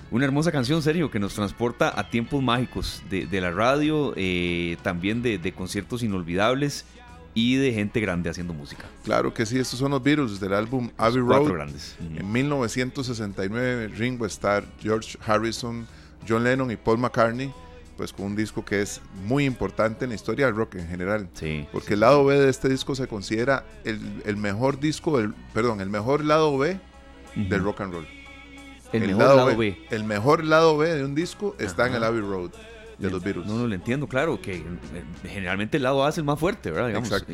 Una 0.10 0.26
hermosa 0.26 0.52
canción, 0.52 0.82
serio, 0.82 1.10
que 1.10 1.20
nos 1.20 1.36
transporta 1.36 1.98
a 1.98 2.10
tiempos 2.10 2.44
mágicos 2.44 3.02
de, 3.10 3.28
de 3.28 3.40
la 3.40 3.52
radio, 3.52 4.14
eh, 4.18 4.76
también 4.82 5.22
de, 5.22 5.38
de 5.38 5.54
conciertos 5.54 6.04
inolvidables 6.04 6.86
y 7.34 7.56
de 7.56 7.74
gente 7.74 8.00
grande 8.00 8.30
haciendo 8.30 8.54
música. 8.54 8.86
Claro 9.04 9.34
que 9.34 9.46
sí, 9.46 9.58
estos 9.58 9.80
son 9.80 9.92
los 9.92 10.04
Beatles 10.04 10.40
del 10.40 10.54
álbum 10.54 10.90
Abbey 10.98 11.22
Road. 11.22 11.52
grandes. 11.52 11.96
En 12.00 12.32
1969 12.32 13.90
Ringo 13.90 14.26
Starr, 14.26 14.66
George 14.82 15.18
Harrison, 15.26 15.88
John 16.28 16.44
Lennon 16.44 16.72
y 16.72 16.76
Paul 16.76 16.98
McCartney, 16.98 17.52
pues 17.98 18.12
con 18.14 18.28
un 18.28 18.36
disco 18.36 18.66
que 18.66 18.82
es 18.82 19.02
muy 19.26 19.46
importante 19.46 20.06
en 20.06 20.10
la 20.10 20.16
historia 20.16 20.48
del 20.48 20.56
rock 20.56 20.76
en 20.76 20.88
general. 20.88 21.30
Sí, 21.34 21.68
porque 21.72 21.94
el 21.94 22.02
lado 22.02 22.26
B 22.26 22.38
de 22.38 22.50
este 22.50 22.68
disco 22.68 22.96
se 22.96 23.08
considera 23.08 23.66
el, 23.84 24.38
mejor 24.38 24.80
disco, 24.80 25.18
del, 25.18 25.34
perdón, 25.54 25.82
el 25.82 25.90
mejor 25.90 26.26
lado 26.26 26.58
B 26.58 26.80
del 27.36 27.64
rock 27.64 27.82
and 27.82 27.94
roll. 27.94 28.08
El, 28.92 29.08
mejor 29.08 29.36
lado, 29.36 29.58
B, 29.58 29.78
El 29.90 30.04
mejor 30.04 30.44
lado 30.44 30.78
B 30.78 30.94
de 30.94 31.06
un 31.06 31.16
disco 31.16 31.56
está 31.60 31.88
en 31.88 31.96
el 31.96 32.04
Abbey 32.04 32.20
Road 32.20 32.52
de 33.02 33.12
los 33.12 33.24
virus. 33.24 33.46
No, 33.46 33.58
no 33.58 33.68
lo 33.68 33.74
entiendo, 33.74 34.08
claro, 34.08 34.42
que 34.42 34.56
eh, 34.56 34.64
generalmente 35.24 35.78
el 35.78 35.84
lado 35.84 36.06
A 36.06 36.10
es 36.10 36.18
el 36.18 36.24
más 36.24 36.40
fuerte, 36.40 36.72
¿verdad? 36.72 36.96
Exacto. 36.96 37.34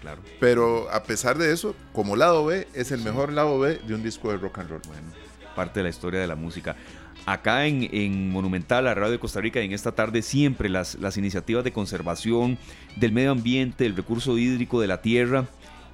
claro. 0.00 0.22
Pero 0.40 0.90
a 0.90 1.02
pesar 1.04 1.38
de 1.38 1.52
eso, 1.52 1.74
como 1.92 2.16
lado 2.16 2.44
B, 2.44 2.66
es 2.74 2.92
el 2.92 3.02
mejor 3.02 3.32
lado 3.32 3.58
B 3.58 3.80
de 3.86 3.94
un 3.94 4.02
disco 4.02 4.30
de 4.30 4.38
rock 4.38 4.58
and 4.58 4.70
roll. 4.70 4.82
Bueno, 4.86 5.02
parte 5.54 5.80
de 5.80 5.84
la 5.84 5.90
historia 5.90 6.20
de 6.20 6.26
la 6.26 6.36
música. 6.36 6.76
Acá 7.26 7.66
en, 7.66 7.88
en, 7.92 8.30
Monumental, 8.30 8.84
la 8.84 8.94
radio 8.94 9.12
de 9.12 9.18
Costa 9.18 9.40
Rica, 9.40 9.60
en 9.60 9.72
esta 9.72 9.92
tarde 9.92 10.20
siempre 10.20 10.68
las, 10.68 10.96
las 10.96 11.16
iniciativas 11.16 11.64
de 11.64 11.72
conservación 11.72 12.58
del 12.96 13.12
medio 13.12 13.30
ambiente, 13.30 13.84
del 13.84 13.96
recurso 13.96 14.36
hídrico, 14.36 14.80
de 14.80 14.88
la 14.88 15.00
tierra, 15.00 15.46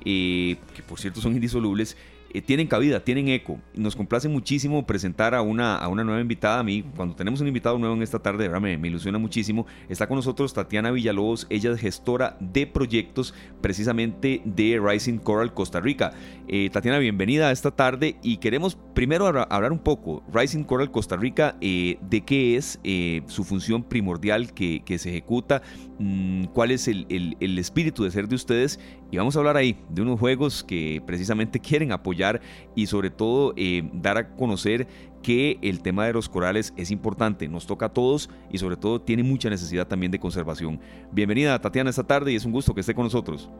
eh, 0.04 0.56
que 0.74 0.82
por 0.82 0.98
cierto 0.98 1.20
son 1.20 1.34
indisolubles, 1.34 1.96
eh, 2.32 2.42
tienen 2.42 2.66
cabida, 2.66 3.00
tienen 3.00 3.28
eco. 3.28 3.58
Nos 3.74 3.96
complace 3.96 4.28
muchísimo 4.28 4.86
presentar 4.86 5.34
a 5.34 5.42
una, 5.42 5.76
a 5.76 5.88
una 5.88 6.04
nueva 6.04 6.20
invitada. 6.20 6.60
A 6.60 6.62
mí, 6.62 6.84
cuando 6.96 7.14
tenemos 7.14 7.40
un 7.40 7.48
invitado 7.48 7.78
nuevo 7.78 7.94
en 7.94 8.02
esta 8.02 8.18
tarde, 8.18 8.48
me, 8.60 8.78
me, 8.78 8.88
ilusiona 8.88 9.18
muchísimo. 9.18 9.66
Está 9.88 10.06
con 10.06 10.16
nosotros 10.16 10.54
Tatiana 10.54 10.90
Villalobos, 10.90 11.46
ella 11.50 11.72
es 11.72 11.80
gestora 11.80 12.36
de 12.40 12.66
proyectos 12.66 13.34
precisamente 13.60 14.42
de 14.44 14.80
Rising 14.82 15.18
Coral 15.18 15.54
Costa 15.54 15.80
Rica. 15.80 16.12
Eh, 16.48 16.70
Tatiana, 16.72 16.98
bienvenida 16.98 17.48
a 17.48 17.52
esta 17.52 17.70
tarde 17.70 18.16
y 18.22 18.36
queremos 18.38 18.76
primero 18.94 19.26
hablar 19.26 19.72
un 19.72 19.78
poco, 19.78 20.22
Rising 20.32 20.64
Coral 20.64 20.90
Costa 20.90 21.16
Rica, 21.16 21.56
eh, 21.60 21.98
de 22.02 22.20
qué 22.22 22.56
es 22.56 22.78
su 23.26 23.44
función 23.44 23.82
primordial 23.82 24.52
que, 24.52 24.82
que 24.84 24.98
se 24.98 25.10
ejecuta, 25.10 25.62
mm, 25.98 26.44
cuál 26.46 26.70
es 26.70 26.88
el, 26.88 27.06
el, 27.08 27.36
el 27.40 27.58
espíritu 27.58 28.04
de 28.04 28.10
ser 28.10 28.28
de 28.28 28.34
ustedes 28.34 28.78
y 29.10 29.16
vamos 29.16 29.36
a 29.36 29.40
hablar 29.40 29.56
ahí 29.56 29.76
de 29.88 30.02
unos 30.02 30.18
juegos 30.18 30.64
que 30.64 31.02
precisamente 31.06 31.60
quieren 31.60 31.92
apoyar 31.92 32.40
y 32.74 32.86
sobre 32.86 33.10
todo 33.10 33.54
eh, 33.56 33.82
dar 33.92 34.18
a 34.18 34.28
conocer 34.28 34.86
que 35.22 35.58
el 35.62 35.82
tema 35.82 36.06
de 36.06 36.12
los 36.12 36.28
corales 36.28 36.72
es 36.76 36.90
importante, 36.90 37.48
nos 37.48 37.66
toca 37.66 37.86
a 37.86 37.92
todos 37.92 38.30
y 38.50 38.58
sobre 38.58 38.76
todo 38.76 39.00
tiene 39.00 39.22
mucha 39.22 39.50
necesidad 39.50 39.86
también 39.86 40.12
de 40.12 40.18
conservación. 40.18 40.80
Bienvenida 41.12 41.58
Tatiana 41.60 41.90
esta 41.90 42.06
tarde 42.06 42.32
y 42.32 42.36
es 42.36 42.44
un 42.44 42.52
gusto 42.52 42.74
que 42.74 42.80
esté 42.80 42.94
con 42.94 43.04
nosotros. 43.04 43.50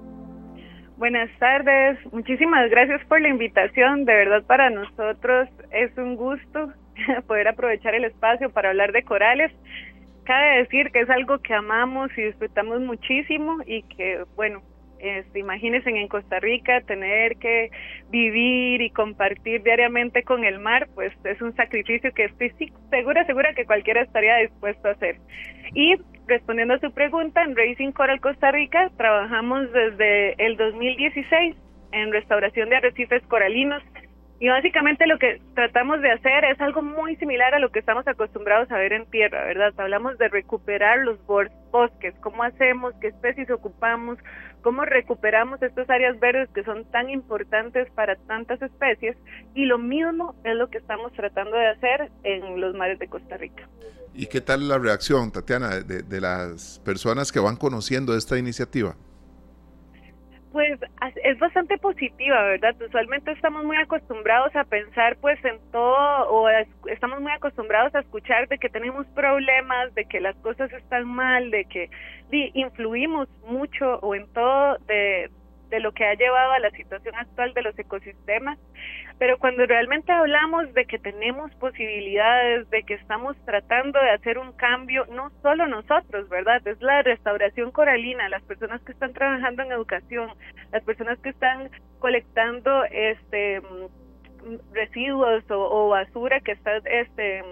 Buenas 0.96 1.30
tardes, 1.38 1.98
muchísimas 2.12 2.68
gracias 2.70 3.02
por 3.06 3.20
la 3.22 3.28
invitación, 3.28 4.04
de 4.04 4.12
verdad 4.12 4.42
para 4.44 4.68
nosotros 4.68 5.48
es 5.70 5.96
un 5.96 6.16
gusto 6.16 6.72
poder 7.26 7.48
aprovechar 7.48 7.94
el 7.94 8.04
espacio 8.04 8.50
para 8.50 8.70
hablar 8.70 8.92
de 8.92 9.02
corales. 9.02 9.50
Cabe 10.24 10.58
decir 10.58 10.90
que 10.92 11.00
es 11.00 11.10
algo 11.10 11.38
que 11.38 11.54
amamos 11.54 12.10
y 12.16 12.22
disfrutamos 12.22 12.80
muchísimo 12.82 13.58
y 13.66 13.82
que, 13.84 14.24
bueno, 14.36 14.62
este, 15.00 15.38
imagínense 15.38 15.90
en 15.90 16.08
Costa 16.08 16.38
Rica 16.40 16.80
tener 16.82 17.36
que 17.36 17.70
vivir 18.10 18.82
y 18.82 18.90
compartir 18.90 19.62
diariamente 19.62 20.22
con 20.22 20.44
el 20.44 20.58
mar, 20.58 20.88
pues 20.94 21.12
es 21.24 21.40
un 21.40 21.54
sacrificio 21.56 22.12
que 22.12 22.24
estoy 22.24 22.52
segura, 22.90 23.24
segura 23.26 23.54
que 23.54 23.64
cualquiera 23.64 24.02
estaría 24.02 24.36
dispuesto 24.38 24.88
a 24.88 24.92
hacer. 24.92 25.16
Y 25.74 25.96
respondiendo 26.26 26.74
a 26.74 26.80
su 26.80 26.92
pregunta, 26.92 27.42
en 27.42 27.56
Racing 27.56 27.92
Coral 27.92 28.20
Costa 28.20 28.50
Rica 28.50 28.90
trabajamos 28.96 29.72
desde 29.72 30.34
el 30.44 30.56
2016 30.56 31.56
en 31.92 32.12
restauración 32.12 32.68
de 32.68 32.76
arrecifes 32.76 33.22
coralinos 33.26 33.82
y 34.40 34.48
básicamente 34.48 35.06
lo 35.06 35.18
que 35.18 35.38
tratamos 35.54 36.00
de 36.00 36.10
hacer 36.10 36.46
es 36.46 36.58
algo 36.62 36.80
muy 36.80 37.14
similar 37.16 37.54
a 37.54 37.58
lo 37.58 37.70
que 37.70 37.78
estamos 37.78 38.08
acostumbrados 38.08 38.70
a 38.72 38.78
ver 38.78 38.94
en 38.94 39.04
tierra, 39.04 39.44
¿verdad? 39.44 39.74
Hablamos 39.76 40.16
de 40.16 40.28
recuperar 40.28 41.00
los 41.00 41.18
bosques, 41.26 42.14
cómo 42.22 42.42
hacemos, 42.42 42.94
qué 43.02 43.08
especies 43.08 43.50
ocupamos, 43.50 44.18
cómo 44.62 44.86
recuperamos 44.86 45.60
estas 45.60 45.90
áreas 45.90 46.18
verdes 46.18 46.48
que 46.54 46.64
son 46.64 46.86
tan 46.86 47.10
importantes 47.10 47.90
para 47.90 48.16
tantas 48.16 48.62
especies 48.62 49.14
y 49.54 49.66
lo 49.66 49.76
mismo 49.76 50.34
es 50.42 50.56
lo 50.56 50.70
que 50.70 50.78
estamos 50.78 51.12
tratando 51.12 51.54
de 51.58 51.68
hacer 51.68 52.10
en 52.22 52.62
los 52.62 52.74
mares 52.74 52.98
de 52.98 53.08
Costa 53.08 53.36
Rica. 53.36 53.68
¿Y 54.14 54.26
qué 54.26 54.40
tal 54.40 54.68
la 54.68 54.78
reacción, 54.78 55.30
Tatiana, 55.32 55.80
de, 55.80 56.02
de 56.02 56.20
las 56.20 56.80
personas 56.82 57.30
que 57.30 57.40
van 57.40 57.56
conociendo 57.56 58.16
esta 58.16 58.38
iniciativa? 58.38 58.96
Pues 60.52 60.80
es 61.22 61.38
bastante 61.38 61.78
positiva, 61.78 62.42
¿verdad? 62.42 62.74
Usualmente 62.82 63.30
estamos 63.30 63.64
muy 63.64 63.76
acostumbrados 63.76 64.54
a 64.56 64.64
pensar 64.64 65.16
pues 65.20 65.38
en 65.44 65.58
todo 65.70 66.28
o 66.28 66.48
estamos 66.90 67.20
muy 67.20 67.30
acostumbrados 67.30 67.94
a 67.94 68.00
escuchar 68.00 68.48
de 68.48 68.58
que 68.58 68.68
tenemos 68.68 69.06
problemas, 69.08 69.94
de 69.94 70.06
que 70.06 70.18
las 70.18 70.34
cosas 70.36 70.72
están 70.72 71.06
mal, 71.06 71.52
de 71.52 71.66
que 71.66 71.88
influimos 72.54 73.28
mucho 73.46 74.00
o 74.00 74.16
en 74.16 74.26
todo 74.32 74.78
de, 74.88 75.30
de 75.70 75.80
lo 75.80 75.92
que 75.92 76.04
ha 76.04 76.14
llevado 76.14 76.52
a 76.52 76.58
la 76.58 76.70
situación 76.72 77.14
actual 77.14 77.54
de 77.54 77.62
los 77.62 77.78
ecosistemas, 77.78 78.58
pero 79.18 79.38
cuando 79.38 79.64
realmente 79.66 80.12
hablamos 80.12 80.72
de 80.74 80.84
que 80.84 80.98
tenemos 80.98 81.54
posibilidades, 81.54 82.68
de 82.70 82.82
que 82.82 82.94
estamos 82.94 83.36
tratando 83.44 84.00
de 84.00 84.10
hacer 84.10 84.38
un 84.38 84.52
cambio, 84.52 85.06
no 85.12 85.30
solo 85.42 85.66
nosotros, 85.66 86.28
¿verdad? 86.28 86.66
Es 86.66 86.80
la 86.82 87.02
restauración 87.02 87.70
coralina, 87.70 88.28
las 88.28 88.42
personas 88.42 88.82
que 88.82 88.92
están 88.92 89.12
trabajando 89.12 89.62
en 89.62 89.72
educación, 89.72 90.30
las 90.72 90.82
personas 90.82 91.18
que 91.20 91.30
están 91.30 91.70
colectando 91.98 92.84
este 92.84 93.62
residuos 94.72 95.44
o, 95.50 95.88
basura 95.88 96.40
que 96.40 96.52
está 96.52 96.78
este 96.78 97.42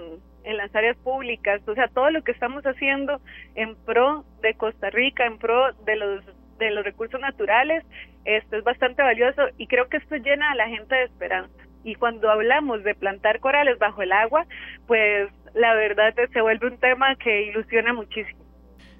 en 0.44 0.56
las 0.56 0.74
áreas 0.74 0.96
públicas, 0.98 1.60
o 1.68 1.74
sea, 1.74 1.88
todo 1.88 2.10
lo 2.10 2.22
que 2.22 2.32
estamos 2.32 2.64
haciendo 2.64 3.20
en 3.54 3.76
pro 3.84 4.24
de 4.40 4.54
Costa 4.54 4.88
Rica, 4.88 5.26
en 5.26 5.36
pro 5.36 5.74
de 5.84 5.96
los 5.96 6.24
de 6.58 6.70
los 6.70 6.84
recursos 6.84 7.20
naturales, 7.20 7.84
esto 8.24 8.56
es 8.56 8.64
bastante 8.64 9.02
valioso 9.02 9.42
y 9.56 9.66
creo 9.66 9.88
que 9.88 9.98
esto 9.98 10.16
llena 10.16 10.50
a 10.50 10.54
la 10.54 10.68
gente 10.68 10.94
de 10.94 11.04
esperanza. 11.04 11.62
Y 11.84 11.94
cuando 11.94 12.30
hablamos 12.30 12.82
de 12.84 12.94
plantar 12.94 13.40
corales 13.40 13.78
bajo 13.78 14.02
el 14.02 14.12
agua, 14.12 14.46
pues 14.86 15.30
la 15.54 15.74
verdad 15.74 16.14
se 16.32 16.40
vuelve 16.40 16.66
un 16.66 16.78
tema 16.78 17.14
que 17.16 17.42
ilusiona 17.42 17.92
muchísimo. 17.92 18.47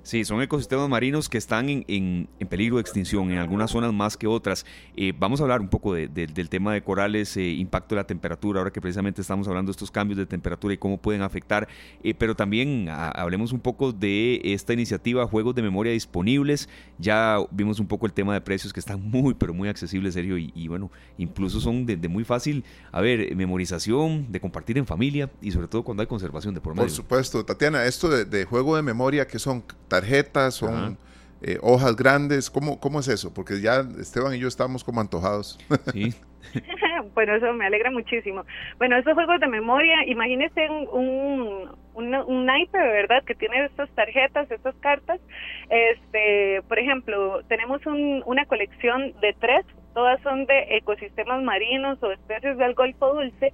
Sí, 0.03 0.25
son 0.25 0.41
ecosistemas 0.41 0.89
marinos 0.89 1.29
que 1.29 1.39
están 1.39 1.69
en, 1.69 1.85
en, 1.87 2.49
peligro 2.49 2.77
de 2.77 2.83
extinción, 2.83 3.31
en 3.31 3.39
algunas 3.39 3.71
zonas 3.71 3.93
más 3.93 4.17
que 4.17 4.27
otras. 4.27 4.65
Eh, 4.97 5.13
vamos 5.19 5.41
a 5.41 5.43
hablar 5.43 5.61
un 5.61 5.69
poco 5.69 5.95
del 5.95 6.49
tema 6.49 6.73
de 6.73 6.83
corales, 6.83 7.37
eh, 7.37 7.51
impacto 7.51 7.95
de 7.95 8.01
la 8.01 8.07
temperatura, 8.07 8.61
ahora 8.61 8.73
que 8.73 8.81
precisamente 8.81 9.21
estamos 9.21 9.49
hablando 9.49 9.71
de 9.71 9.73
estos 9.73 9.91
cambios 9.91 10.19
de 10.19 10.27
temperatura 10.27 10.73
y 10.75 10.79
cómo 10.79 10.99
pueden 10.99 11.23
afectar, 11.23 11.69
eh, 12.03 12.15
pero 12.15 12.35
también 12.35 12.89
hablemos 12.89 13.53
un 13.53 13.61
poco 13.61 13.93
de 13.93 14.41
esta 14.45 14.73
iniciativa, 14.73 15.27
juegos 15.27 15.55
de 15.55 15.63
memoria 15.63 15.93
disponibles. 15.93 16.69
Ya 16.99 17.39
vimos 17.51 17.79
un 17.81 17.87
poco 17.87 18.07
el 18.07 18.13
tema 18.13 18.33
de 18.33 18.41
precios 18.41 18.73
que 18.73 18.81
están 18.81 19.03
muy, 19.11 19.35
pero 19.35 19.53
muy 19.53 19.69
accesibles, 19.69 20.15
serio, 20.15 20.39
y, 20.39 20.69
bueno, 20.69 20.91
incluso 21.19 21.61
son 21.61 21.85
de, 21.85 21.97
muy 22.09 22.25
fácil, 22.25 22.65
a 22.93 23.01
ver, 23.01 23.35
memorización, 23.37 24.33
de 24.33 24.41
compartir 24.41 24.79
en 24.79 24.87
familia 24.87 25.31
y 25.43 25.51
sobre 25.51 25.69
todo 25.69 25.83
cuando 25.83 26.01
hay 26.01 26.07
conservación 26.07 26.55
de 26.55 26.61
por 26.61 26.75
medio. 26.75 26.87
Por 26.87 26.91
supuesto, 26.91 27.45
Tatiana, 27.45 27.85
esto 27.85 28.09
de, 28.09 28.25
de 28.25 28.45
juego 28.45 28.77
de 28.77 28.83
memoria 28.83 29.27
que 29.27 29.39
son 29.39 29.63
tarjetas, 29.89 30.55
son 30.55 30.99
eh, 31.43 31.59
hojas 31.63 31.97
grandes. 31.97 32.51
¿Cómo, 32.51 32.81
¿Cómo 32.81 33.01
es 33.01 33.09
eso? 33.09 33.33
Porque 33.33 33.61
ya 33.61 33.81
Esteban 34.01 34.35
y 34.35 34.39
yo 34.39 34.49
estamos 34.49 34.85
como 34.85 35.01
antojados. 35.01 35.59
Sí, 35.93 36.15
bueno, 37.15 37.35
eso 37.35 37.53
me 37.53 37.67
alegra 37.67 37.91
muchísimo. 37.91 38.45
Bueno, 38.79 38.97
esos 38.97 39.15
juegos 39.15 39.41
de 39.41 39.49
memoria, 39.49 40.07
imagínense 40.07 40.69
un, 40.71 41.69
un, 41.95 42.15
un 42.15 42.47
naipe, 42.47 42.79
¿verdad? 42.79 43.23
Que 43.25 43.35
tiene 43.35 43.65
estas 43.65 43.91
tarjetas, 43.91 44.51
estas 44.51 44.75
cartas. 44.77 45.21
Este, 45.69 46.63
por 46.69 46.79
ejemplo, 46.79 47.43
tenemos 47.49 47.85
un, 47.87 48.23
una 48.25 48.47
colección 48.47 49.13
de 49.21 49.35
tres 49.39 49.67
todas 49.99 50.21
son 50.23 50.47
de 50.47 50.77
ecosistemas 50.77 51.43
marinos 51.43 52.01
o 52.05 52.13
especies 52.13 52.57
del 52.57 52.75
Golfo 52.75 53.15
Dulce. 53.15 53.53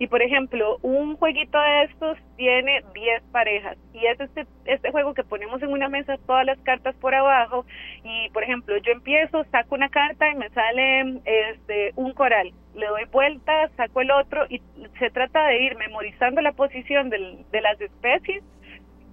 Y 0.00 0.08
por 0.08 0.22
ejemplo, 0.22 0.78
un 0.82 1.14
jueguito 1.16 1.56
de 1.56 1.84
estos 1.84 2.18
tiene 2.36 2.82
10 2.94 3.22
parejas. 3.30 3.76
Y 3.92 4.04
es 4.04 4.18
este, 4.18 4.44
este 4.64 4.90
juego 4.90 5.14
que 5.14 5.22
ponemos 5.22 5.62
en 5.62 5.68
una 5.68 5.88
mesa 5.88 6.18
todas 6.26 6.44
las 6.46 6.58
cartas 6.62 6.96
por 6.96 7.14
abajo. 7.14 7.64
Y 8.02 8.28
por 8.30 8.42
ejemplo, 8.42 8.76
yo 8.78 8.90
empiezo, 8.90 9.44
saco 9.52 9.76
una 9.76 9.88
carta 9.88 10.28
y 10.28 10.34
me 10.34 10.50
sale 10.50 11.20
este 11.24 11.92
un 11.94 12.12
coral, 12.12 12.52
le 12.74 12.86
doy 12.88 13.04
vuelta, 13.12 13.68
saco 13.76 14.00
el 14.00 14.10
otro 14.10 14.46
y 14.48 14.60
se 14.98 15.10
trata 15.10 15.46
de 15.46 15.62
ir 15.62 15.76
memorizando 15.76 16.40
la 16.40 16.54
posición 16.54 17.08
del, 17.08 17.44
de 17.52 17.60
las 17.60 17.80
especies 17.80 18.42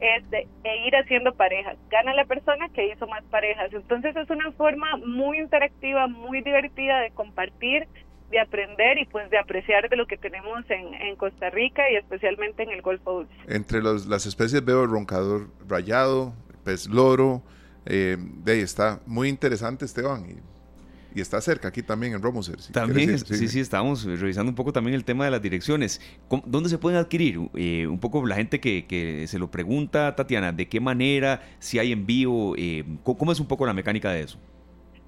este, 0.01 0.47
e 0.63 0.87
ir 0.87 0.95
haciendo 0.95 1.33
parejas. 1.33 1.77
Gana 1.89 2.13
la 2.13 2.25
persona 2.25 2.67
que 2.69 2.87
hizo 2.87 3.07
más 3.07 3.23
parejas. 3.25 3.71
Entonces 3.71 4.15
es 4.15 4.29
una 4.29 4.51
forma 4.53 4.97
muy 4.97 5.37
interactiva, 5.37 6.07
muy 6.07 6.41
divertida 6.41 6.99
de 6.99 7.11
compartir, 7.11 7.87
de 8.31 8.39
aprender 8.39 8.97
y 8.97 9.05
pues 9.05 9.29
de 9.29 9.37
apreciar 9.37 9.89
de 9.89 9.95
lo 9.95 10.07
que 10.07 10.17
tenemos 10.17 10.69
en, 10.69 10.93
en 10.95 11.15
Costa 11.15 11.49
Rica 11.51 11.83
y 11.91 11.97
especialmente 11.97 12.63
en 12.63 12.71
el 12.71 12.81
Golfo 12.81 13.13
Dulce. 13.13 13.33
Entre 13.47 13.81
los, 13.81 14.07
las 14.07 14.25
especies 14.25 14.65
veo 14.65 14.83
el 14.83 14.89
roncador 14.89 15.49
rayado, 15.67 16.33
pez 16.65 16.87
loro, 16.87 17.43
eh, 17.85 18.17
de 18.17 18.51
ahí 18.53 18.59
está 18.59 19.01
muy 19.05 19.29
interesante 19.29 19.85
Esteban 19.85 20.25
y 20.29 20.50
y 21.13 21.21
está 21.21 21.41
cerca 21.41 21.67
aquí 21.67 21.81
también 21.83 22.13
en 22.13 22.21
Romoser. 22.21 22.57
también, 22.71 23.17
sí, 23.19 23.47
sí, 23.47 23.59
estamos 23.59 24.05
revisando 24.05 24.49
un 24.49 24.55
poco 24.55 24.73
también 24.73 24.95
el 24.95 25.03
tema 25.03 25.25
de 25.25 25.31
las 25.31 25.41
direcciones. 25.41 26.01
¿Dónde 26.45 26.69
se 26.69 26.77
pueden 26.77 26.99
adquirir? 26.99 27.39
Eh, 27.55 27.87
un 27.87 27.99
poco 27.99 28.25
la 28.25 28.35
gente 28.35 28.59
que, 28.59 28.85
que, 28.85 29.27
se 29.27 29.39
lo 29.39 29.51
pregunta, 29.51 30.15
Tatiana, 30.15 30.51
¿de 30.51 30.67
qué 30.67 30.79
manera? 30.79 31.41
Si 31.59 31.79
hay 31.79 31.91
envío, 31.91 32.55
eh, 32.57 32.83
¿cómo 33.03 33.31
es 33.31 33.39
un 33.39 33.47
poco 33.47 33.65
la 33.65 33.73
mecánica 33.73 34.11
de 34.11 34.21
eso? 34.21 34.39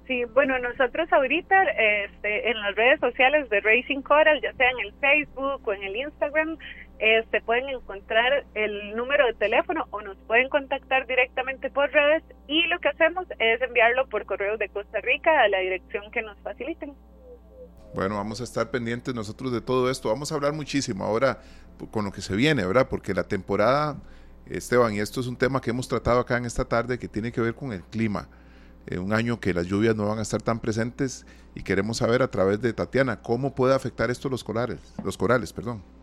Sí, 0.06 0.22
bueno, 0.34 0.58
nosotros 0.58 1.10
ahorita 1.10 1.62
este, 1.62 2.50
en 2.50 2.60
las 2.60 2.74
redes 2.74 3.00
sociales 3.00 3.48
de 3.48 3.60
Racing 3.60 4.02
Coral, 4.02 4.38
ya 4.42 4.52
sea 4.52 4.70
en 4.70 4.80
el 4.80 4.92
Facebook 5.00 5.66
o 5.66 5.72
en 5.72 5.82
el 5.82 5.96
Instagram, 5.96 6.58
este, 6.98 7.40
pueden 7.40 7.68
encontrar 7.68 8.46
el 8.54 8.94
número 8.96 9.26
de 9.26 9.34
teléfono 9.34 9.86
o 9.90 10.00
nos 10.00 10.16
pueden 10.26 10.48
contactar 10.48 11.06
directamente 11.06 11.70
por 11.70 11.90
redes 11.90 12.22
y 12.46 12.66
lo 12.68 12.78
que 12.78 12.88
hacemos 12.88 13.26
es 13.38 13.60
enviarlo 13.62 14.08
por 14.08 14.24
correo 14.26 14.56
de 14.56 14.68
Costa 14.68 15.00
Rica 15.00 15.42
a 15.42 15.48
la 15.48 15.58
dirección 15.58 16.10
que 16.12 16.22
nos 16.22 16.38
faciliten. 16.38 16.94
Bueno, 17.94 18.16
vamos 18.16 18.40
a 18.40 18.44
estar 18.44 18.70
pendientes 18.70 19.14
nosotros 19.14 19.52
de 19.52 19.60
todo 19.60 19.90
esto. 19.90 20.08
Vamos 20.08 20.30
a 20.32 20.34
hablar 20.34 20.52
muchísimo 20.52 21.04
ahora 21.04 21.40
con 21.90 22.04
lo 22.04 22.12
que 22.12 22.20
se 22.20 22.34
viene, 22.34 22.64
¿verdad? 22.64 22.88
Porque 22.88 23.14
la 23.14 23.24
temporada, 23.24 23.96
Esteban, 24.46 24.94
y 24.94 25.00
esto 25.00 25.20
es 25.20 25.26
un 25.26 25.36
tema 25.36 25.60
que 25.60 25.70
hemos 25.70 25.88
tratado 25.88 26.20
acá 26.20 26.36
en 26.36 26.44
esta 26.44 26.64
tarde 26.64 26.98
que 26.98 27.08
tiene 27.08 27.32
que 27.32 27.40
ver 27.40 27.54
con 27.54 27.72
el 27.72 27.82
clima. 27.84 28.28
Eh, 28.86 28.98
un 28.98 29.12
año 29.12 29.40
que 29.40 29.54
las 29.54 29.66
lluvias 29.66 29.96
no 29.96 30.08
van 30.08 30.18
a 30.18 30.22
estar 30.22 30.42
tan 30.42 30.60
presentes 30.60 31.26
y 31.54 31.62
queremos 31.62 31.98
saber 31.98 32.22
a 32.22 32.30
través 32.30 32.60
de 32.60 32.72
Tatiana 32.72 33.22
cómo 33.22 33.54
puede 33.54 33.74
afectar 33.74 34.10
esto 34.10 34.28
los 34.28 34.44
corales, 34.44 34.78
los 35.04 35.16
corales, 35.16 35.52
perdón 35.52 35.93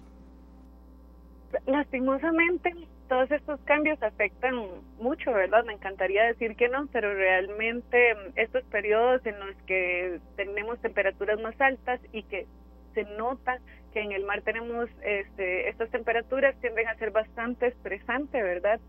lastimosamente 1.66 2.74
todos 3.08 3.30
estos 3.32 3.60
cambios 3.66 4.02
afectan 4.02 4.56
mucho, 4.98 5.34
¿verdad? 5.34 5.66
Me 5.66 5.74
encantaría 5.74 6.24
decir 6.24 6.56
que 6.56 6.70
no, 6.70 6.88
pero 6.94 7.14
realmente 7.14 8.16
estos 8.36 8.64
periodos 8.66 9.26
en 9.26 9.38
los 9.40 9.56
que 9.68 10.20
tenemos 10.38 10.80
temperaturas 10.80 11.40
más 11.42 11.60
altas 11.60 12.00
y 12.14 12.24
que 12.24 12.48
se 12.94 13.04
nota 13.18 13.60
que 13.94 14.00
en 14.00 14.14
el 14.14 14.24
mar 14.24 14.42
tenemos 14.44 14.90
este, 15.02 15.68
estas 15.68 15.90
temperaturas 15.90 16.56
tienden 16.62 16.88
a 16.88 16.96
ser 16.96 17.12
bastante 17.12 17.68
estresantes, 17.68 18.42
¿verdad? 18.42 18.80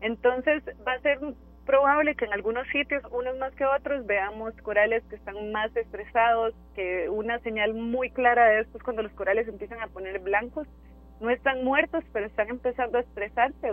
Entonces 0.00 0.62
va 0.86 0.92
a 0.92 1.00
ser 1.00 1.18
probable 1.66 2.14
que 2.14 2.24
en 2.24 2.32
algunos 2.32 2.66
sitios, 2.68 3.02
unos 3.10 3.36
más 3.36 3.54
que 3.56 3.66
otros, 3.66 4.06
veamos 4.06 4.54
corales 4.62 5.02
que 5.10 5.16
están 5.16 5.52
más 5.52 5.74
estresados, 5.76 6.54
que 6.74 7.10
una 7.10 7.38
señal 7.40 7.74
muy 7.74 8.10
clara 8.10 8.46
de 8.46 8.60
esto 8.60 8.78
es 8.78 8.84
cuando 8.84 9.02
los 9.02 9.12
corales 9.12 9.48
empiezan 9.48 9.80
a 9.82 9.88
poner 9.88 10.20
blancos 10.20 10.66
no 11.20 11.30
están 11.30 11.64
muertos, 11.64 12.04
pero 12.12 12.26
están 12.26 12.48
empezando 12.48 12.98
a 12.98 13.00
estresarse, 13.02 13.68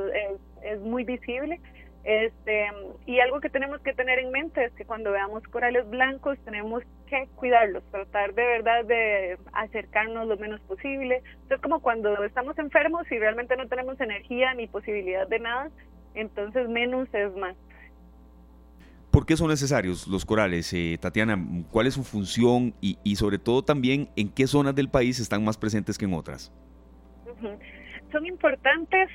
es, 0.64 0.80
muy 0.82 1.04
visible. 1.04 1.60
Este, 2.04 2.68
y 3.06 3.20
algo 3.20 3.40
que 3.40 3.50
tenemos 3.50 3.80
que 3.80 3.94
tener 3.94 4.20
en 4.20 4.32
mente 4.32 4.66
es 4.66 4.74
que 4.74 4.86
cuando 4.86 5.12
veamos 5.12 5.42
corales 5.44 5.90
blancos 5.90 6.38
tenemos 6.44 6.84
que 7.08 7.30
cuidarlos, 7.36 7.82
tratar 7.92 8.34
de 8.34 8.44
verdad 8.44 8.84
de 8.84 9.38
acercarnos 9.54 10.28
lo 10.28 10.38
menos 10.38 10.60
posible. 10.62 11.24
Es 11.50 11.62
como 11.62 11.80
cuando 11.80 12.24
estamos 12.24 12.58
enfermos 12.58 13.10
y 13.10 13.18
realmente 13.18 13.56
no 13.56 13.68
tenemos 13.68 14.00
energía 14.02 14.54
ni 14.54 14.68
posibilidad 14.68 15.28
de 15.28 15.40
nada, 15.40 15.70
entonces 16.14 16.68
menos 16.68 17.08
es 17.14 17.34
más. 17.36 17.56
¿Por 19.12 19.26
qué 19.26 19.38
son 19.38 19.50
necesarios 19.50 20.08
los 20.08 20.26
corales, 20.26 20.74
eh, 20.74 20.98
Tatiana? 21.00 21.38
¿Cuál 21.72 21.88
es 21.88 21.94
su 21.94 22.04
función 22.04 22.74
y, 22.82 22.98
y 23.04 23.16
sobre 23.16 23.38
todo 23.38 23.64
también 23.64 24.10
en 24.16 24.28
qué 24.28 24.48
zonas 24.48 24.76
del 24.76 24.90
país 24.90 25.20
están 25.20 25.44
más 25.44 25.58
presentes 25.58 25.98
que 25.98 26.06
en 26.06 26.16
otras? 26.16 26.52
Son 28.12 28.26
importantes 28.26 29.10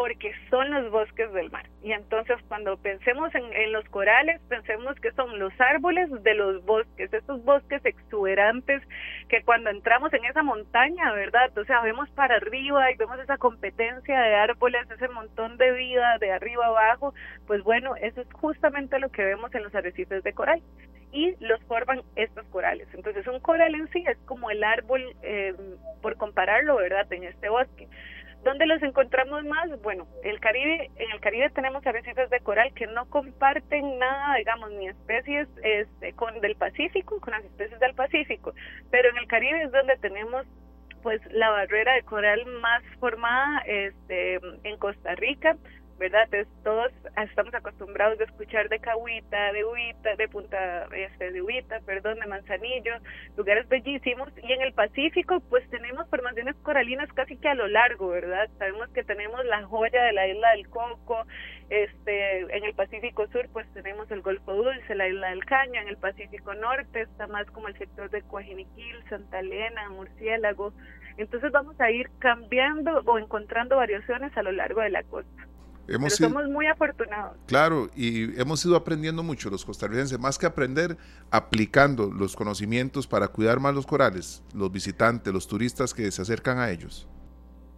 porque 0.00 0.32
son 0.48 0.70
los 0.70 0.90
bosques 0.90 1.30
del 1.34 1.50
mar. 1.50 1.66
Y 1.82 1.92
entonces 1.92 2.38
cuando 2.48 2.78
pensemos 2.78 3.34
en, 3.34 3.72
los 3.72 3.84
corales, 3.90 4.40
pensemos 4.48 4.98
que 5.00 5.12
son 5.12 5.38
los 5.38 5.52
árboles 5.60 6.10
de 6.22 6.34
los 6.34 6.64
bosques, 6.64 7.12
esos 7.12 7.44
bosques 7.44 7.84
exuberantes 7.84 8.82
que 9.28 9.42
cuando 9.42 9.68
entramos 9.68 10.10
en 10.14 10.24
esa 10.24 10.42
montaña, 10.42 11.12
¿verdad? 11.12 11.56
O 11.58 11.64
sea, 11.64 11.82
vemos 11.82 12.08
para 12.12 12.36
arriba 12.36 12.90
y 12.90 12.96
vemos 12.96 13.18
esa 13.20 13.36
competencia 13.36 14.18
de 14.18 14.34
árboles, 14.36 14.90
ese 14.90 15.08
montón 15.08 15.58
de 15.58 15.70
vida 15.72 16.16
de 16.18 16.32
arriba 16.32 16.66
abajo, 16.66 17.12
pues 17.46 17.62
bueno, 17.62 17.94
eso 17.96 18.22
es 18.22 18.32
justamente 18.32 18.98
lo 19.00 19.10
que 19.10 19.24
vemos 19.24 19.54
en 19.54 19.64
los 19.64 19.74
arrecifes 19.74 20.22
de 20.22 20.32
coral 20.32 20.62
y 21.12 21.34
los 21.40 21.62
forman 21.64 22.02
estos 22.16 22.46
corales. 22.46 22.88
Entonces 22.92 23.26
un 23.26 23.40
coral 23.40 23.74
en 23.74 23.88
sí 23.90 24.04
es 24.06 24.18
como 24.26 24.50
el 24.50 24.62
árbol, 24.64 25.02
eh, 25.22 25.54
por 26.02 26.16
compararlo, 26.16 26.76
¿verdad?, 26.76 27.12
en 27.12 27.24
este 27.24 27.48
bosque. 27.48 27.88
¿Dónde 28.44 28.66
los 28.66 28.82
encontramos 28.82 29.44
más? 29.44 29.68
Bueno, 29.82 30.06
el 30.24 30.40
Caribe, 30.40 30.90
en 30.96 31.10
el 31.10 31.20
Caribe 31.20 31.50
tenemos 31.50 31.86
arrecifes 31.86 32.30
de 32.30 32.40
coral 32.40 32.72
que 32.72 32.86
no 32.86 33.04
comparten 33.10 33.98
nada, 33.98 34.36
digamos, 34.36 34.70
ni 34.72 34.88
especies 34.88 35.46
este, 35.62 36.14
con 36.14 36.40
del 36.40 36.56
Pacífico, 36.56 37.20
con 37.20 37.32
las 37.32 37.44
especies 37.44 37.78
del 37.80 37.94
Pacífico, 37.94 38.54
pero 38.90 39.10
en 39.10 39.18
el 39.18 39.26
Caribe 39.26 39.64
es 39.64 39.72
donde 39.72 39.96
tenemos 39.98 40.46
pues 41.02 41.20
la 41.32 41.50
barrera 41.50 41.94
de 41.94 42.02
coral 42.02 42.44
más 42.60 42.82
formada 42.98 43.60
este, 43.66 44.38
en 44.64 44.76
Costa 44.78 45.14
Rica, 45.16 45.56
¿verdad? 46.00 46.26
todos 46.64 46.90
estamos 47.14 47.52
acostumbrados 47.52 48.18
a 48.20 48.24
escuchar 48.24 48.70
de 48.70 48.78
Cahuita, 48.78 49.52
de 49.52 49.64
Huita, 49.66 50.16
de 50.16 50.28
Punta, 50.28 50.88
este, 50.96 51.30
de 51.30 51.42
Huita, 51.42 51.80
perdón, 51.80 52.18
de 52.18 52.26
Manzanillo, 52.26 52.94
lugares 53.36 53.68
bellísimos. 53.68 54.30
Y 54.42 54.50
en 54.50 54.62
el 54.62 54.72
Pacífico, 54.72 55.40
pues 55.50 55.68
tenemos 55.68 56.08
formaciones 56.08 56.56
coralinas 56.62 57.12
casi 57.12 57.36
que 57.36 57.48
a 57.48 57.54
lo 57.54 57.68
largo, 57.68 58.08
¿verdad? 58.08 58.48
Sabemos 58.58 58.88
que 58.94 59.04
tenemos 59.04 59.44
la 59.44 59.62
joya 59.66 60.02
de 60.04 60.12
la 60.14 60.26
isla 60.26 60.52
del 60.52 60.70
Coco, 60.70 61.26
este, 61.68 62.56
en 62.56 62.64
el 62.64 62.72
Pacífico 62.74 63.26
Sur, 63.28 63.50
pues 63.52 63.70
tenemos 63.74 64.10
el 64.10 64.22
Golfo 64.22 64.54
Dulce, 64.54 64.94
la 64.94 65.06
isla 65.06 65.28
del 65.28 65.44
Caño, 65.44 65.82
en 65.82 65.88
el 65.88 65.98
Pacífico 65.98 66.54
Norte 66.54 67.02
está 67.02 67.26
más 67.26 67.46
como 67.50 67.68
el 67.68 67.76
sector 67.76 68.08
de 68.08 68.22
Coajiniquil, 68.22 69.04
Santa 69.10 69.40
Elena, 69.40 69.90
Murciélago. 69.90 70.72
Entonces 71.18 71.52
vamos 71.52 71.78
a 71.78 71.90
ir 71.90 72.08
cambiando 72.18 73.02
o 73.04 73.18
encontrando 73.18 73.76
variaciones 73.76 74.34
a 74.34 74.42
lo 74.42 74.52
largo 74.52 74.80
de 74.80 74.88
la 74.88 75.02
costa. 75.02 75.49
Hemos 75.90 76.14
somos 76.14 76.48
muy 76.48 76.66
afortunados. 76.66 77.36
Claro, 77.46 77.90
y 77.96 78.40
hemos 78.40 78.64
ido 78.64 78.76
aprendiendo 78.76 79.24
mucho 79.24 79.50
los 79.50 79.64
costarricenses, 79.64 80.20
más 80.20 80.38
que 80.38 80.46
aprender, 80.46 80.96
aplicando 81.32 82.10
los 82.12 82.36
conocimientos 82.36 83.08
para 83.08 83.26
cuidar 83.26 83.58
más 83.58 83.74
los 83.74 83.86
corales, 83.86 84.42
los 84.54 84.70
visitantes, 84.70 85.32
los 85.32 85.48
turistas 85.48 85.92
que 85.92 86.10
se 86.12 86.22
acercan 86.22 86.58
a 86.58 86.70
ellos. 86.70 87.08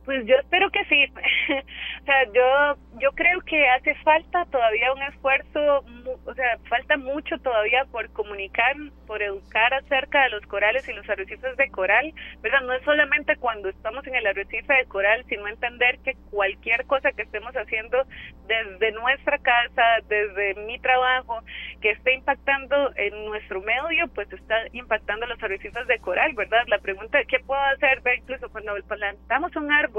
Pues 0.05 0.27
yo 0.27 0.37
espero 0.37 0.71
que 0.71 0.85
sí. 0.87 1.05
o 2.03 2.05
sea, 2.05 2.25
yo 2.33 2.77
yo 3.03 3.11
creo 3.13 3.41
que 3.43 3.69
hace 3.69 3.95
falta 3.97 4.45
todavía 4.47 4.93
un 4.93 5.03
esfuerzo, 5.03 5.85
o 6.25 6.35
sea, 6.35 6.59
falta 6.69 6.97
mucho 6.97 7.39
todavía 7.39 7.85
por 7.91 8.11
comunicar, 8.13 8.77
por 9.07 9.23
educar 9.23 9.75
acerca 9.75 10.25
de 10.25 10.31
los 10.31 10.47
corales 10.47 10.89
y 10.89 10.93
los 10.93 11.09
arrecifes 11.09 11.57
de 11.57 11.71
coral, 11.71 12.13
¿verdad? 12.43 12.61
No 12.63 12.73
es 12.75 12.83
solamente 12.85 13.37
cuando 13.37 13.69
estamos 13.69 14.07
en 14.07 14.15
el 14.15 14.27
arrecife 14.27 14.73
de 14.73 14.85
coral, 14.87 15.25
sino 15.29 15.49
entender 15.49 15.99
que 16.01 16.15
cualquier 16.31 16.85
cosa 16.87 17.13
que 17.13 17.23
estemos 17.23 17.53
haciendo 17.55 18.05
desde 18.47 18.93
nuestra 18.93 19.39
casa, 19.39 19.83
desde 20.09 20.55
mi 20.67 20.79
trabajo, 20.79 21.41
que 21.81 21.91
esté 21.91 22.15
impactando 22.15 22.93
en 22.97 23.25
nuestro 23.27 23.63
medio, 23.63 24.09
pues 24.15 24.31
está 24.33 24.57
impactando 24.73 25.27
los 25.27 25.43
arrecifes 25.43 25.87
de 25.87 25.99
coral, 25.99 26.35
¿verdad? 26.35 26.63
La 26.67 26.79
pregunta 26.79 27.19
¿qué 27.27 27.39
puedo 27.41 27.61
hacer? 27.61 28.03
Incluso 28.17 28.51
cuando 28.51 28.75
plantamos 28.87 29.55
un 29.57 29.73
árbol, 29.73 29.92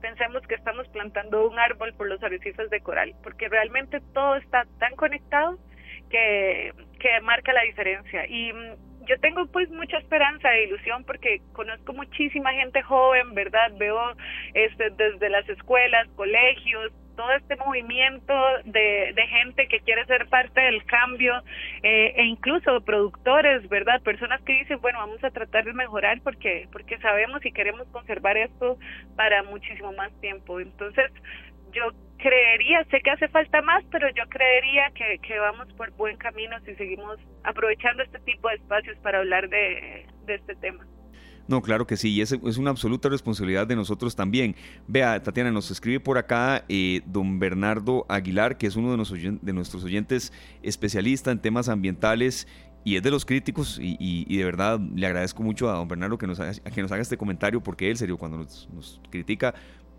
pensemos 0.00 0.46
que 0.46 0.54
estamos 0.54 0.88
plantando 0.88 1.48
un 1.48 1.58
árbol 1.58 1.94
por 1.94 2.08
los 2.08 2.22
arrecifes 2.22 2.70
de 2.70 2.80
coral, 2.80 3.14
porque 3.22 3.48
realmente 3.48 4.00
todo 4.12 4.36
está 4.36 4.64
tan 4.78 4.94
conectado 4.96 5.58
que, 6.10 6.72
que 6.98 7.20
marca 7.22 7.52
la 7.52 7.62
diferencia. 7.62 8.26
Y 8.26 8.52
mm, 8.52 9.04
yo 9.06 9.18
tengo 9.20 9.46
pues 9.46 9.70
mucha 9.70 9.98
esperanza 9.98 10.54
e 10.54 10.64
ilusión 10.64 11.04
porque 11.04 11.40
conozco 11.52 11.92
muchísima 11.92 12.52
gente 12.52 12.82
joven, 12.82 13.34
¿verdad? 13.34 13.72
Veo 13.78 13.98
este, 14.54 14.90
desde 14.90 15.28
las 15.28 15.48
escuelas, 15.48 16.08
colegios, 16.16 16.92
todo 17.14 17.32
este 17.32 17.56
movimiento 17.56 18.34
de, 18.64 19.12
de, 19.14 19.26
gente 19.26 19.68
que 19.68 19.80
quiere 19.80 20.04
ser 20.06 20.26
parte 20.28 20.60
del 20.60 20.84
cambio 20.84 21.34
eh, 21.82 22.14
e 22.16 22.24
incluso 22.24 22.80
productores, 22.82 23.68
¿verdad? 23.68 24.00
Personas 24.02 24.40
que 24.42 24.52
dicen, 24.52 24.80
bueno, 24.80 24.98
vamos 24.98 25.22
a 25.24 25.30
tratar 25.30 25.64
de 25.64 25.72
mejorar 25.72 26.20
porque, 26.22 26.68
porque 26.72 26.98
sabemos 26.98 27.44
y 27.44 27.52
queremos 27.52 27.86
conservar 27.88 28.36
esto 28.36 28.78
para 29.16 29.42
muchísimo 29.42 29.92
más 29.92 30.12
tiempo. 30.20 30.60
Entonces, 30.60 31.10
yo 31.72 31.90
creería, 32.18 32.84
sé 32.84 33.00
que 33.00 33.10
hace 33.10 33.28
falta 33.28 33.60
más, 33.62 33.84
pero 33.90 34.08
yo 34.10 34.24
creería 34.28 34.90
que, 34.94 35.18
que 35.18 35.38
vamos 35.38 35.72
por 35.74 35.90
buen 35.92 36.16
camino 36.16 36.58
si 36.60 36.74
seguimos 36.76 37.18
aprovechando 37.42 38.02
este 38.02 38.18
tipo 38.20 38.48
de 38.48 38.56
espacios 38.56 38.96
para 38.98 39.18
hablar 39.18 39.48
de, 39.48 40.06
de 40.24 40.34
este 40.34 40.54
tema. 40.56 40.86
No, 41.46 41.60
claro 41.60 41.86
que 41.86 41.96
sí, 41.96 42.10
y 42.10 42.20
es, 42.22 42.32
es, 42.32 42.56
una 42.56 42.70
absoluta 42.70 43.08
responsabilidad 43.08 43.66
de 43.66 43.76
nosotros 43.76 44.16
también. 44.16 44.56
Vea, 44.88 45.22
Tatiana, 45.22 45.50
nos 45.50 45.70
escribe 45.70 46.00
por 46.00 46.16
acá 46.16 46.64
eh, 46.68 47.02
don 47.06 47.38
Bernardo 47.38 48.06
Aguilar, 48.08 48.56
que 48.56 48.66
es 48.66 48.76
uno 48.76 48.90
de, 48.90 49.52
nuestros 49.52 49.84
oyentes 49.84 50.32
especialista 50.62 51.30
en 51.30 51.38
temas 51.38 51.68
ambientales 51.68 52.48
y 52.82 52.96
es 52.96 53.02
de 53.02 53.10
los 53.10 53.24
críticos 53.24 53.78
y, 53.80 54.36
de 54.36 54.44
verdad 54.44 54.78
le 54.78 55.06
agradezco 55.06 55.42
mucho 55.42 55.70
a 55.70 55.74
don 55.74 55.88
Bernardo 55.88 56.18
que 56.18 56.26
nos, 56.26 56.38
haga, 56.38 56.52
que 56.52 56.82
nos 56.82 56.92
haga 56.92 57.00
este 57.00 57.16
comentario 57.16 57.62
porque 57.62 57.90
él, 57.90 57.96
serio, 57.96 58.18
cuando 58.18 58.38
nos, 58.38 58.68
nos 58.74 59.00
critica, 59.10 59.54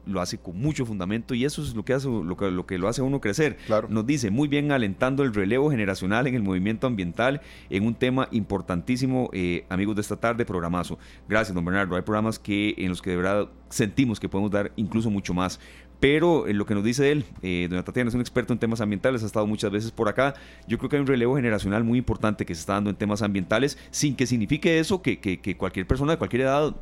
lo 0.05 0.21
hace 0.21 0.37
con 0.37 0.57
mucho 0.59 0.85
fundamento 0.85 1.33
y 1.33 1.45
eso 1.45 1.61
es 1.61 1.75
lo 1.75 1.83
que 1.83 1.93
hace 1.93 2.07
lo 2.07 2.37
que, 2.37 2.51
lo, 2.51 2.65
que 2.65 2.77
lo 2.77 2.87
hace 2.87 3.01
uno 3.01 3.21
crecer. 3.21 3.57
Claro. 3.65 3.87
Nos 3.89 4.05
dice 4.05 4.29
muy 4.29 4.47
bien 4.47 4.71
alentando 4.71 5.23
el 5.23 5.33
relevo 5.33 5.71
generacional 5.71 6.27
en 6.27 6.35
el 6.35 6.43
movimiento 6.43 6.87
ambiental 6.87 7.41
en 7.69 7.85
un 7.85 7.95
tema 7.95 8.27
importantísimo, 8.31 9.29
eh, 9.33 9.65
amigos 9.69 9.95
de 9.95 10.01
esta 10.01 10.17
tarde, 10.17 10.45
programazo. 10.45 10.97
Gracias, 11.27 11.53
don 11.53 11.65
Bernardo. 11.65 11.95
Hay 11.95 12.01
programas 12.01 12.39
que 12.39 12.75
en 12.77 12.89
los 12.89 13.01
que 13.01 13.11
de 13.11 13.17
verdad 13.17 13.49
sentimos 13.69 14.19
que 14.19 14.29
podemos 14.29 14.51
dar 14.51 14.71
incluso 14.75 15.09
mucho 15.09 15.33
más. 15.33 15.59
Pero 15.99 16.47
en 16.47 16.57
lo 16.57 16.65
que 16.65 16.75
nos 16.75 16.83
dice 16.83 17.11
él, 17.11 17.25
eh, 17.41 17.67
doña 17.69 17.83
Tatiana 17.83 18.09
es 18.09 18.15
un 18.15 18.21
experto 18.21 18.51
en 18.51 18.59
temas 18.59 18.81
ambientales, 18.81 19.23
ha 19.23 19.25
estado 19.25 19.47
muchas 19.47 19.71
veces 19.71 19.91
por 19.91 20.09
acá. 20.09 20.33
Yo 20.67 20.77
creo 20.77 20.89
que 20.89 20.97
hay 20.97 21.01
un 21.01 21.07
relevo 21.07 21.35
generacional 21.35 21.83
muy 21.83 21.97
importante 21.97 22.45
que 22.45 22.53
se 22.53 22.59
está 22.59 22.73
dando 22.73 22.89
en 22.89 22.95
temas 22.95 23.21
ambientales, 23.21 23.77
sin 23.91 24.15
que 24.15 24.27
signifique 24.27 24.79
eso 24.79 25.01
que, 25.01 25.19
que, 25.19 25.39
que 25.39 25.55
cualquier 25.55 25.87
persona 25.87 26.11
de 26.11 26.17
cualquier 26.17 26.43
edad 26.43 26.75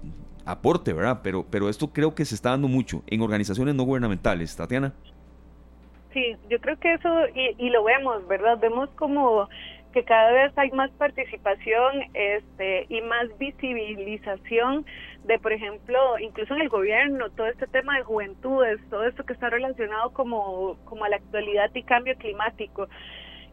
aporte, 0.46 0.94
¿verdad? 0.94 1.22
Pero, 1.24 1.46
pero 1.50 1.70
esto 1.70 1.92
creo 1.92 2.16
que 2.16 2.26
se 2.26 2.36
está 2.36 2.52
dando 2.52 2.68
mucho 2.68 3.04
en 3.08 3.22
organizaciones 3.22 3.76
no 3.76 3.84
gubernamentales, 3.84 4.56
Tatiana. 4.56 4.94
Sí, 6.14 6.36
yo 6.50 6.60
creo 6.60 6.78
que 6.78 6.94
eso, 6.94 7.10
y, 7.34 7.56
y 7.58 7.70
lo 7.70 7.84
vemos, 7.84 8.28
¿verdad? 8.28 8.60
Vemos 8.60 8.90
como 8.92 9.50
que 9.94 10.04
cada 10.04 10.32
vez 10.32 10.52
hay 10.58 10.72
más 10.72 10.92
participación 10.92 12.04
este, 12.14 12.86
y 12.90 13.02
más 13.02 13.36
visibilización 13.38 14.86
de, 15.24 15.40
por 15.40 15.54
ejemplo, 15.54 16.20
incluso 16.20 16.56
en 16.56 16.62
el 16.62 16.70
gobierno, 16.70 17.30
todo 17.30 17.48
este 17.48 17.68
tema 17.68 17.96
de 17.98 18.04
juventudes, 18.04 18.80
todo 18.90 19.06
esto 19.06 19.24
que 19.24 19.34
está 19.34 19.50
relacionado 19.50 20.12
como, 20.12 20.78
como 20.84 21.06
a 21.06 21.10
la 21.10 21.18
actualidad 21.18 21.72
y 21.74 21.84
cambio 21.84 22.18
climático. 22.18 22.90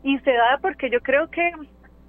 Y 0.02 0.18
se 0.20 0.32
da 0.32 0.58
porque 0.60 0.90
yo 0.90 1.00
creo 1.00 1.30
que 1.30 1.52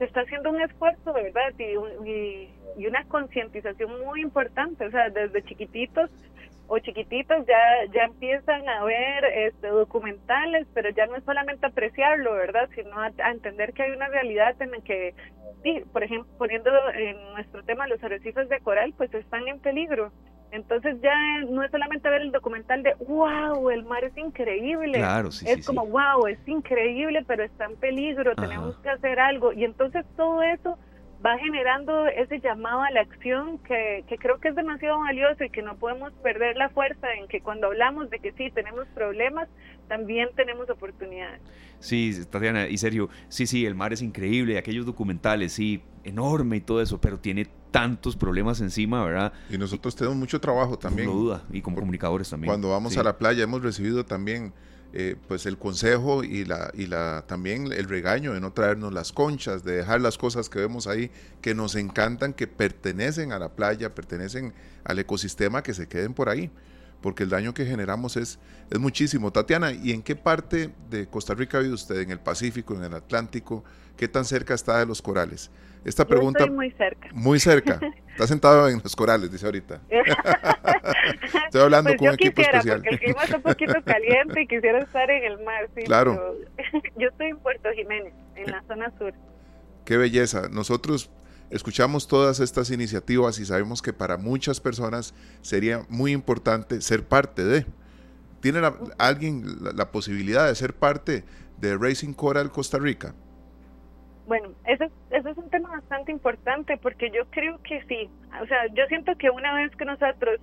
se 0.02 0.06
está 0.06 0.22
haciendo 0.22 0.50
un 0.50 0.60
esfuerzo, 0.60 1.14
¿verdad? 1.14 1.54
Y, 1.60 2.10
y, 2.10 2.50
y 2.76 2.88
una 2.88 3.04
concientización 3.04 4.02
muy 4.04 4.22
importante, 4.22 4.88
o 4.88 4.90
sea, 4.90 5.12
desde 5.12 5.44
chiquititos 5.44 6.10
o 6.66 6.80
chiquititos 6.80 7.46
ya 7.46 7.86
ya 7.94 8.06
empiezan 8.06 8.68
a 8.68 8.84
ver 8.84 9.26
este, 9.26 9.68
documentales, 9.68 10.66
pero 10.74 10.90
ya 10.90 11.06
no 11.06 11.18
es 11.18 11.24
solamente 11.24 11.68
apreciarlo, 11.68 12.34
¿verdad? 12.34 12.68
Sino 12.74 13.00
a, 13.00 13.12
entender 13.30 13.74
que 13.74 13.84
hay 13.84 13.92
una 13.92 14.08
realidad 14.08 14.60
en 14.60 14.72
la 14.72 14.80
que, 14.80 15.14
sí, 15.62 15.84
por 15.94 16.04
ejemplo, 16.04 16.34
poniendo 16.36 16.72
en 16.96 17.34
nuestro 17.34 17.62
tema 17.64 17.86
los 17.86 18.04
arrecifes 18.04 18.50
de 18.50 18.60
coral, 18.62 18.96
pues 18.98 19.14
están 19.14 19.48
en 19.48 19.60
peligro. 19.60 20.12
Entonces 20.52 20.98
ya 21.02 21.14
no 21.50 21.64
es 21.64 21.72
solamente 21.72 22.10
ver 22.10 22.22
el 22.22 22.32
documental 22.32 22.84
de, 22.84 22.94
wow, 23.08 23.70
el 23.70 23.84
mar 23.84 24.04
es 24.04 24.16
increíble. 24.18 24.98
Claro, 24.98 25.32
sí, 25.32 25.46
es 25.48 25.58
sí, 25.58 25.64
como, 25.64 25.86
sí. 25.86 25.92
wow, 25.92 26.28
es 26.28 26.40
increíble, 26.48 27.24
pero 27.26 27.44
está 27.44 27.66
en 27.66 27.78
peligro, 27.78 28.32
Ajá. 28.32 28.42
tenemos 28.42 28.76
que 28.78 28.90
hacer 28.90 29.20
algo. 29.20 29.54
Y 29.54 29.64
entonces 29.64 30.06
todo 30.18 30.42
eso 30.44 30.78
va 31.26 31.38
generando 31.38 32.08
ese 32.08 32.40
llamado 32.40 32.82
a 32.82 32.92
la 32.92 33.02
acción 33.02 33.60
que, 33.60 34.04
que 34.08 34.18
creo 34.18 34.40
que 34.40 34.50
es 34.50 34.56
demasiado 34.56 35.00
valioso 35.00 35.44
y 35.44 35.50
que 35.50 35.62
no 35.62 35.76
podemos 35.78 36.12
perder 36.24 36.58
la 36.58 36.70
fuerza 36.70 37.14
en 37.14 37.28
que 37.28 37.42
cuando 37.42 37.68
hablamos 37.68 38.10
de 38.10 38.20
que 38.20 38.32
sí 38.34 38.50
tenemos 38.52 38.88
problemas, 38.90 39.48
también 39.88 40.30
tenemos 40.36 40.70
oportunidades. 40.70 41.42
Sí, 41.80 42.14
Tatiana, 42.30 42.68
y 42.68 42.78
Sergio, 42.78 43.10
sí, 43.28 43.46
sí, 43.46 43.66
el 43.66 43.76
mar 43.76 43.94
es 43.94 44.02
increíble, 44.02 44.58
aquellos 44.58 44.86
documentales, 44.86 45.54
sí, 45.54 45.84
enorme 46.04 46.58
y 46.58 46.62
todo 46.62 46.82
eso, 46.82 47.00
pero 47.00 47.20
tiene 47.20 47.48
tantos 47.72 48.16
problemas 48.16 48.62
encima, 48.62 49.04
¿verdad? 49.04 49.34
Y 49.50 49.58
nosotros 49.58 49.96
tenemos 49.96 50.18
mucho 50.18 50.40
trabajo 50.40 50.78
también. 50.78 51.08
No 51.08 51.14
duda, 51.14 51.44
y 51.52 51.62
como 51.62 51.78
comunicadores 51.78 52.30
también. 52.30 52.50
Cuando 52.50 52.70
vamos 52.70 52.94
sí. 52.94 53.00
a 53.00 53.04
la 53.04 53.18
playa 53.18 53.44
hemos 53.44 53.62
recibido 53.62 54.06
también 54.06 54.54
eh, 54.94 55.16
pues 55.30 55.46
el 55.46 55.58
consejo 55.58 56.22
y 56.22 56.44
la 56.44 56.70
y 56.74 56.86
la 56.86 57.24
también 57.26 57.72
el 57.72 57.88
regaño 57.88 58.34
de 58.34 58.42
no 58.42 58.52
traernos 58.52 58.92
las 58.92 59.14
conchas, 59.14 59.64
de 59.64 59.78
dejar 59.78 60.02
las 60.02 60.18
cosas 60.18 60.50
que 60.50 60.60
vemos 60.60 60.86
ahí 60.86 61.12
que 61.40 61.56
nos 61.56 61.76
encantan, 61.76 62.34
que 62.34 62.46
pertenecen 62.46 63.32
a 63.32 63.40
la 63.40 63.50
playa, 63.50 63.96
pertenecen 63.96 64.54
al 64.84 65.00
ecosistema, 65.00 65.64
que 65.64 65.74
se 65.74 65.88
queden 65.88 66.14
por 66.14 66.28
ahí, 66.28 66.52
porque 67.02 67.24
el 67.24 67.30
daño 67.30 67.54
que 67.54 67.66
generamos 67.66 68.18
es 68.18 68.38
es 68.70 68.80
muchísimo. 68.80 69.32
Tatiana, 69.32 69.72
¿y 69.72 69.92
en 69.92 70.02
qué 70.02 70.18
parte 70.18 70.74
de 70.90 71.08
Costa 71.08 71.36
Rica 71.36 71.60
vive 71.60 71.74
usted? 71.74 72.02
¿En 72.02 72.12
el 72.12 72.20
Pacífico, 72.20 72.76
en 72.76 72.84
el 72.84 72.94
Atlántico? 72.94 73.64
¿Qué 73.96 74.10
tan 74.10 74.26
cerca 74.26 74.54
está 74.54 74.80
de 74.80 74.86
los 74.86 75.02
corales? 75.02 75.52
Esta 75.84 76.06
pregunta 76.08 76.40
Yo 76.40 76.46
estoy 76.46 76.56
muy 76.56 76.72
cerca. 76.72 77.10
muy 77.14 77.40
cerca. 77.40 77.80
Está 78.12 78.28
sentado 78.28 78.68
en 78.70 78.80
los 78.84 78.96
corales, 78.96 79.32
dice 79.32 79.46
ahorita. 79.46 79.82
Estoy 81.46 81.62
hablando 81.62 81.90
pues 81.90 81.98
con 82.00 82.08
un 82.10 82.14
equipo 82.14 82.36
quisiera, 82.36 82.58
especial. 82.60 82.78
Porque 82.82 82.96
el 82.96 83.00
clima 83.00 83.24
está 83.24 83.38
un 83.38 83.44
poquito 83.44 83.74
caliente 83.86 84.42
y 84.42 84.48
quisiera 84.48 84.80
estar 84.80 85.10
en 85.10 85.24
el 85.32 85.44
mar, 85.44 85.70
sí. 85.76 85.84
Claro. 85.84 86.36
pero 86.56 86.82
yo 86.98 87.08
estoy 87.10 87.28
en 87.28 87.38
Puerto 87.40 87.70
Jiménez, 87.76 88.14
en 88.36 88.52
la 88.52 88.64
zona 88.68 88.92
sur. 88.98 89.14
Qué 89.86 89.98
belleza. 89.98 90.50
Nosotros 90.52 91.10
escuchamos 91.50 92.08
todas 92.08 92.40
estas 92.40 92.70
iniciativas 92.70 93.40
y 93.40 93.46
sabemos 93.46 93.82
que 93.82 93.94
para 93.94 94.18
muchas 94.18 94.60
personas 94.60 95.14
sería 95.42 95.82
muy 95.90 96.12
importante 96.12 96.82
ser 96.82 97.04
parte 97.04 97.44
de. 97.44 97.66
¿Tiene 98.42 98.62
la- 98.62 98.76
alguien 98.98 99.64
la, 99.64 99.72
la 99.72 99.92
posibilidad 99.92 100.48
de 100.48 100.56
ser 100.56 100.74
parte 100.74 101.24
de 101.60 101.78
Racing 101.78 102.14
Coral 102.14 102.52
Costa 102.52 102.78
Rica? 102.78 103.14
Bueno, 104.32 104.54
ese, 104.66 104.90
ese 105.10 105.30
es 105.30 105.38
un 105.38 105.50
tema 105.50 105.72
bastante 105.72 106.10
importante 106.10 106.78
porque 106.78 107.12
yo 107.12 107.26
creo 107.32 107.62
que 107.64 107.84
sí. 107.84 108.10
O 108.42 108.46
sea, 108.46 108.66
yo 108.68 108.86
siento 108.88 109.14
que 109.18 109.30
una 109.30 109.54
vez 109.56 109.76
que 109.76 109.84
nosotros 109.84 110.40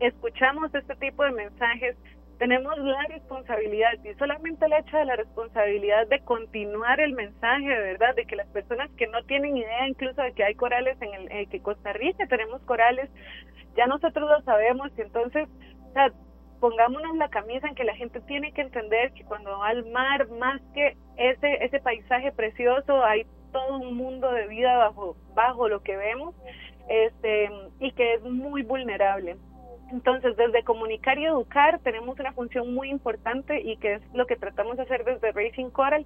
escuchamos 0.00 0.74
este 0.74 0.96
tipo 0.96 1.22
de 1.22 1.32
mensajes, 1.32 1.98
tenemos 2.38 2.78
la 2.78 3.02
responsabilidad 3.10 3.92
y 4.02 4.14
solamente 4.14 4.64
el 4.64 4.72
hecho 4.72 4.96
de 4.96 5.04
la 5.04 5.16
responsabilidad 5.16 6.06
de 6.06 6.20
continuar 6.20 6.98
el 6.98 7.12
mensaje, 7.12 7.66
¿verdad? 7.66 8.14
De 8.14 8.24
que 8.24 8.36
las 8.36 8.48
personas 8.48 8.90
que 8.92 9.06
no 9.06 9.22
tienen 9.24 9.54
idea 9.54 9.86
incluso 9.86 10.22
de 10.22 10.32
que 10.32 10.42
hay 10.42 10.54
corales 10.54 10.96
en 11.02 11.12
el 11.12 11.30
eh, 11.30 11.46
que 11.50 11.60
Costa 11.60 11.92
Rica 11.92 12.26
tenemos 12.28 12.62
corales, 12.62 13.10
ya 13.76 13.86
nosotros 13.86 14.30
lo 14.30 14.40
sabemos 14.44 14.90
y 14.96 15.02
entonces, 15.02 15.46
o 15.90 15.92
sea, 15.92 16.10
pongámonos 16.60 17.16
la 17.16 17.28
camisa 17.28 17.68
en 17.68 17.74
que 17.74 17.84
la 17.84 17.94
gente 17.94 18.20
tiene 18.22 18.52
que 18.52 18.62
entender 18.62 19.12
que 19.12 19.24
cuando 19.24 19.58
va 19.58 19.68
al 19.68 19.84
mar, 19.90 20.28
más 20.30 20.60
que 20.74 20.96
ese 21.16 21.64
ese 21.64 21.80
paisaje 21.80 22.32
precioso, 22.32 23.04
hay 23.04 23.26
todo 23.52 23.78
un 23.78 23.96
mundo 23.96 24.30
de 24.32 24.46
vida 24.48 24.76
bajo 24.76 25.16
bajo 25.34 25.68
lo 25.68 25.82
que 25.82 25.96
vemos, 25.96 26.34
este 26.88 27.50
y 27.80 27.92
que 27.92 28.14
es 28.14 28.22
muy 28.22 28.62
vulnerable. 28.62 29.36
Entonces, 29.92 30.36
desde 30.36 30.64
comunicar 30.64 31.16
y 31.18 31.26
educar 31.26 31.78
tenemos 31.80 32.18
una 32.18 32.32
función 32.32 32.74
muy 32.74 32.90
importante 32.90 33.60
y 33.60 33.76
que 33.76 33.94
es 33.94 34.02
lo 34.14 34.26
que 34.26 34.36
tratamos 34.36 34.76
de 34.76 34.82
hacer 34.82 35.04
desde 35.04 35.30
Racing 35.30 35.70
Coral. 35.70 36.04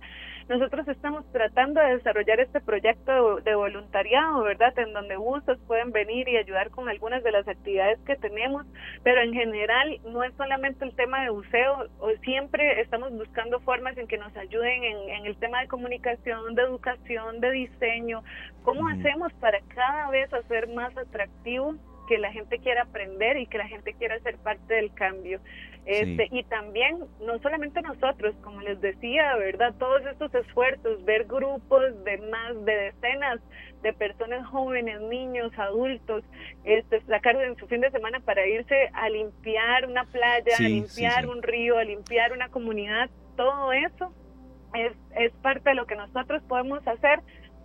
Nosotros 0.48 0.86
estamos 0.88 1.24
tratando 1.32 1.80
de 1.80 1.96
desarrollar 1.96 2.40
este 2.40 2.60
proyecto 2.60 3.36
de, 3.36 3.42
de 3.42 3.54
voluntariado, 3.54 4.42
¿verdad? 4.42 4.78
En 4.78 4.92
donde 4.92 5.16
gustos 5.16 5.58
pueden 5.66 5.92
venir 5.92 6.28
y 6.28 6.36
ayudar 6.36 6.70
con 6.70 6.88
algunas 6.88 7.22
de 7.22 7.32
las 7.32 7.48
actividades 7.48 7.98
que 8.00 8.16
tenemos, 8.16 8.66
pero 9.02 9.22
en 9.22 9.32
general 9.32 9.98
no 10.04 10.24
es 10.24 10.34
solamente 10.34 10.84
el 10.84 10.94
tema 10.94 11.22
de 11.22 11.30
buceo, 11.30 11.88
o 12.00 12.10
siempre 12.22 12.80
estamos 12.82 13.12
buscando 13.12 13.60
formas 13.60 13.96
en 13.96 14.06
que 14.06 14.18
nos 14.18 14.36
ayuden 14.36 14.84
en, 14.84 15.10
en 15.10 15.26
el 15.26 15.36
tema 15.38 15.60
de 15.60 15.68
comunicación, 15.68 16.54
de 16.54 16.62
educación, 16.62 17.40
de 17.40 17.50
diseño. 17.50 18.22
¿Cómo 18.62 18.88
hacemos 18.88 19.32
para 19.34 19.60
cada 19.74 20.10
vez 20.10 20.32
hacer 20.34 20.68
más 20.68 20.94
atractivo 20.96 21.76
que 22.10 22.18
la 22.18 22.32
gente 22.32 22.58
quiera 22.58 22.82
aprender 22.82 23.36
y 23.36 23.46
que 23.46 23.56
la 23.56 23.68
gente 23.68 23.94
quiera 23.94 24.18
ser 24.18 24.36
parte 24.38 24.74
del 24.74 24.92
cambio. 24.94 25.38
Este, 25.86 26.26
Sí. 26.28 26.38
Y 26.40 26.42
también, 26.42 26.98
no 27.24 27.38
solamente 27.38 27.80
nosotros, 27.82 28.34
como 28.42 28.60
les 28.62 28.80
decía, 28.80 29.36
¿verdad? 29.36 29.72
Todos 29.78 30.04
estos 30.06 30.34
esfuerzos, 30.34 31.04
ver 31.04 31.26
grupos 31.26 31.82
de 32.04 32.18
más 32.18 32.64
de 32.64 32.74
decenas 32.74 33.38
de 33.82 33.92
personas 33.92 34.44
jóvenes, 34.48 35.00
niños, 35.02 35.52
adultos, 35.56 36.24
este, 36.64 37.00
sacar 37.02 37.36
en 37.36 37.54
su 37.56 37.68
fin 37.68 37.80
de 37.80 37.92
semana 37.92 38.18
para 38.18 38.44
irse 38.44 38.90
a 38.92 39.08
limpiar 39.08 39.86
una 39.86 40.04
playa, 40.06 40.56
Sí, 40.56 40.64
a 40.64 40.68
limpiar 40.68 41.22
sí. 41.22 41.28
un 41.28 41.42
río, 41.44 41.78
a 41.78 41.84
limpiar 41.84 42.32
una 42.32 42.48
comunidad, 42.48 43.08
todo 43.36 43.72
eso 43.72 44.12
es, 44.74 44.92
es 45.16 45.32
parte 45.42 45.70
de 45.70 45.76
lo 45.76 45.86
que 45.86 45.94
nosotros 45.94 46.42
podemos 46.48 46.84
hacer 46.88 47.20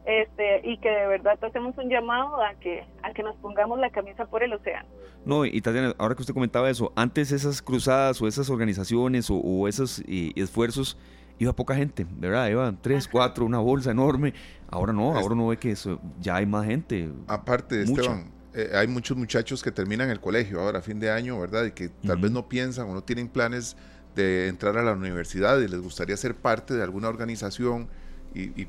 este 0.06 0.62
y 0.64 0.78
que 0.78 0.90
de 0.90 1.08
verdad 1.08 1.38
hacemos 1.44 1.78
un 1.78 1.90
llamado 1.90 2.42
a 2.42 2.54
que 2.56 2.86
a 3.04 3.14
que 3.14 3.24
nos 3.24 3.36
pongamos 3.38 3.80
la 3.80 3.90
camisa 3.90 4.26
por 4.26 4.44
el 4.44 4.54
océano. 4.54 4.88
No, 5.26 5.46
y 5.46 5.60
Tatiana, 5.62 5.96
ahora 5.98 6.16
que 6.16 6.22
usted 6.22 6.34
comentaba 6.34 6.70
eso, 6.70 6.94
antes 6.96 7.32
esas 7.32 7.62
cruzadas 7.62 8.22
o 8.22 8.28
esas 8.28 8.50
organizaciones 8.50 9.28
o, 9.30 9.68
esos 9.68 10.04
eh, 10.08 10.32
esfuerzos 10.36 10.98
iba 11.40 11.54
poca 11.54 11.76
gente, 11.76 12.06
¿verdad? 12.18 12.48
Iban 12.48 12.80
tres, 12.82 13.08
cuatro, 13.08 13.46
una 13.46 13.60
bolsa 13.60 13.92
enorme. 13.92 14.34
Ahora 14.70 14.94
no, 14.94 15.16
ahora 15.16 15.36
no 15.36 15.48
ve 15.48 15.58
que 15.58 15.72
eso, 15.72 16.00
ya 16.20 16.36
hay 16.36 16.46
más 16.46 16.66
gente. 16.66 17.10
Aparte, 17.28 17.82
Esteban, 17.82 18.32
eh, 18.54 18.72
hay 18.74 18.88
muchos 18.88 19.18
muchachos 19.18 19.62
que 19.62 19.72
terminan 19.72 20.10
el 20.10 20.20
colegio 20.20 20.62
ahora, 20.62 20.80
a 20.80 20.82
fin 20.82 21.00
de 21.00 21.10
año, 21.10 21.40
¿verdad? 21.40 21.66
Y 21.66 21.72
que 21.72 21.90
tal 21.90 22.18
vez 22.18 22.32
no 22.32 22.48
piensan 22.48 22.90
o 22.90 22.94
no 22.94 23.04
tienen 23.04 23.28
planes 23.28 23.76
de 24.16 24.48
entrar 24.48 24.78
a 24.78 24.84
la 24.84 24.94
universidad 24.94 25.60
y 25.60 25.68
les 25.68 25.82
gustaría 25.82 26.16
ser 26.16 26.36
parte 26.36 26.74
de 26.74 26.84
alguna 26.84 27.10
organización 27.10 27.90
y, 28.34 28.68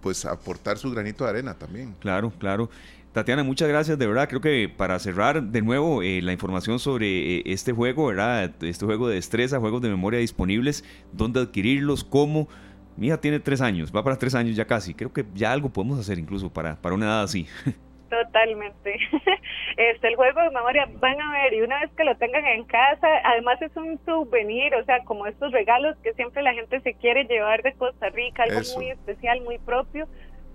pues 0.00 0.24
aportar 0.24 0.78
su 0.78 0.90
granito 0.90 1.24
de 1.24 1.30
arena 1.30 1.54
también. 1.54 1.94
Claro, 2.00 2.32
claro. 2.38 2.70
Tatiana, 3.12 3.42
muchas 3.42 3.68
gracias, 3.68 3.98
de 3.98 4.06
verdad. 4.06 4.28
Creo 4.28 4.40
que 4.40 4.68
para 4.74 4.98
cerrar 4.98 5.42
de 5.42 5.62
nuevo 5.62 6.02
eh, 6.02 6.20
la 6.22 6.32
información 6.32 6.78
sobre 6.78 7.38
eh, 7.38 7.42
este 7.46 7.72
juego, 7.72 8.06
¿verdad? 8.06 8.54
Este 8.60 8.84
juego 8.84 9.08
de 9.08 9.16
destreza, 9.16 9.58
juegos 9.58 9.82
de 9.82 9.88
memoria 9.88 10.20
disponibles, 10.20 10.84
dónde 11.12 11.40
adquirirlos, 11.40 12.04
cómo. 12.04 12.48
Mi 12.96 13.08
hija 13.08 13.20
tiene 13.20 13.40
tres 13.40 13.60
años, 13.60 13.92
va 13.94 14.04
para 14.04 14.16
tres 14.16 14.34
años 14.34 14.56
ya 14.56 14.66
casi. 14.66 14.94
Creo 14.94 15.12
que 15.12 15.24
ya 15.34 15.52
algo 15.52 15.70
podemos 15.70 15.98
hacer 15.98 16.18
incluso 16.18 16.52
para, 16.52 16.80
para 16.80 16.94
una 16.94 17.06
edad 17.06 17.22
así. 17.22 17.46
Totalmente. 18.08 18.98
Este, 19.76 20.08
el 20.08 20.16
juego 20.16 20.40
de 20.40 20.50
memoria 20.50 20.88
van 20.94 21.20
a 21.20 21.32
ver 21.32 21.54
y 21.54 21.60
una 21.60 21.78
vez 21.80 21.90
que 21.92 22.02
lo 22.02 22.16
tengan 22.16 22.44
en 22.44 22.64
casa, 22.64 23.06
además 23.22 23.62
es 23.62 23.76
un 23.76 23.96
souvenir, 24.04 24.74
o 24.74 24.84
sea, 24.84 25.04
como 25.04 25.26
estos 25.28 25.52
regalos 25.52 25.96
que 26.02 26.14
siempre 26.14 26.42
la 26.42 26.52
gente 26.52 26.80
se 26.80 26.94
quiere 26.94 27.26
llevar 27.26 27.62
de 27.62 27.74
Costa 27.74 28.08
Rica, 28.08 28.42
algo 28.42 28.60
muy 28.74 28.90
especial, 28.90 29.40
muy 29.42 29.58
propio 29.58 30.08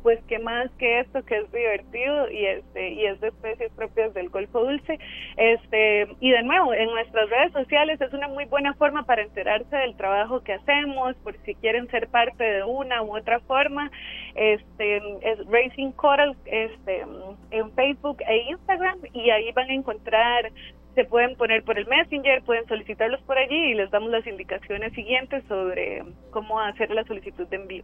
pues 0.04 0.20
qué 0.28 0.38
más 0.38 0.70
que 0.78 1.00
esto 1.00 1.24
que 1.24 1.38
es 1.38 1.52
divertido 1.52 2.30
y 2.30 2.46
este 2.46 2.90
y 2.90 3.06
es 3.06 3.20
de 3.22 3.30
especies 3.30 3.72
propias 3.72 4.14
del 4.14 4.30
Golfo 4.30 4.64
Dulce. 4.64 5.00
Este 5.38 6.08
y 6.20 6.32
de 6.32 6.44
nuevo 6.44 6.74
en 6.74 6.92
nuestras 6.92 7.30
redes 7.30 7.54
sociales 7.54 8.00
es 8.02 8.14
una 8.14 8.28
muy 8.28 8.46
buena 8.46 8.74
forma 8.74 9.04
para 9.04 9.24
enterarse 9.24 9.76
del 9.76 9.96
trabajo 9.96 10.44
que 10.44 10.54
hacemos, 10.54 11.16
por 11.24 11.36
si 11.46 11.56
quieren 11.56 11.90
ser 11.90 12.10
parte 12.10 12.44
de 12.44 12.64
una 12.64 13.02
u 13.02 13.18
otra 13.18 13.40
forma. 13.40 13.90
Este 14.36 14.98
es 14.98 15.40
Racing 15.48 15.92
Coral 15.94 16.36
este 16.46 17.06
en 17.52 17.72
Facebook 17.72 18.18
e 18.28 18.52
Instagram 18.52 19.00
y 19.14 19.30
ahí 19.30 19.52
van 19.54 19.70
a 19.70 19.74
encontrar 19.74 20.52
se 20.96 21.06
pueden 21.06 21.36
poner 21.36 21.64
por 21.64 21.78
el 21.78 21.88
Messenger, 21.88 22.44
pueden 22.44 22.68
solicitarlos 22.68 23.22
por 23.22 23.38
allí 23.38 23.72
y 23.72 23.74
les 23.74 23.90
damos 23.90 24.12
las 24.12 24.26
indicaciones 24.28 24.94
siguientes 24.94 25.44
sobre 25.48 26.04
cómo 26.32 26.60
hacer 26.60 26.92
la 26.92 27.04
solicitud 27.06 27.48
de 27.48 27.56
envío. 27.56 27.84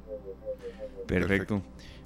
Perfecto. 1.07 1.61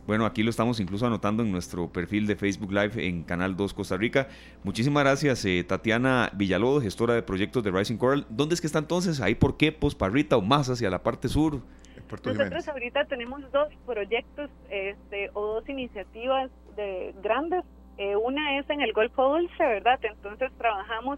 Bueno, 0.06 0.26
aquí 0.26 0.44
lo 0.44 0.50
estamos 0.50 0.82
incluso 0.82 1.08
anotando 1.08 1.44
en 1.44 1.52
nuestro 1.52 1.88
perfil 1.88 2.28
de 2.28 2.36
Facebook 2.36 2.74
Live 2.74 3.08
en 3.08 3.24
Canal 3.24 3.56
2 3.56 3.74
Costa 3.74 3.96
Rica. 3.96 4.28
Muchísimas 4.64 5.04
gracias, 5.04 5.46
eh, 5.46 5.64
Tatiana 5.64 6.30
Villalobos, 6.34 6.84
gestora 6.84 7.14
de 7.14 7.24
proyectos 7.24 7.64
de 7.64 7.72
Rising 7.72 7.96
Coral. 7.96 8.26
¿Dónde 8.30 8.56
es 8.56 8.60
que 8.60 8.68
está 8.68 8.80
entonces? 8.80 9.22
¿Ahí 9.22 9.36
por 9.36 9.56
qué? 9.56 9.72
¿Pues 9.72 9.96
Parrita 9.96 10.36
o 10.36 10.42
más 10.42 10.70
hacia 10.70 10.90
la 10.90 11.02
parte 11.02 11.30
sur? 11.30 11.62
Nosotros 12.26 12.68
ahorita 12.68 13.06
tenemos 13.06 13.50
dos 13.52 13.70
proyectos 13.86 14.50
este, 14.70 15.30
o 15.34 15.54
dos 15.54 15.70
iniciativas 15.70 16.52
de 16.76 17.16
grandes. 17.24 17.64
Eh, 17.98 18.18
una 18.18 18.60
es 18.60 18.70
en 18.70 18.82
el 18.82 18.92
Golfo 18.92 19.30
Dulce, 19.30 19.64
¿verdad? 19.64 20.00
Entonces 20.04 20.52
trabajamos 20.58 21.18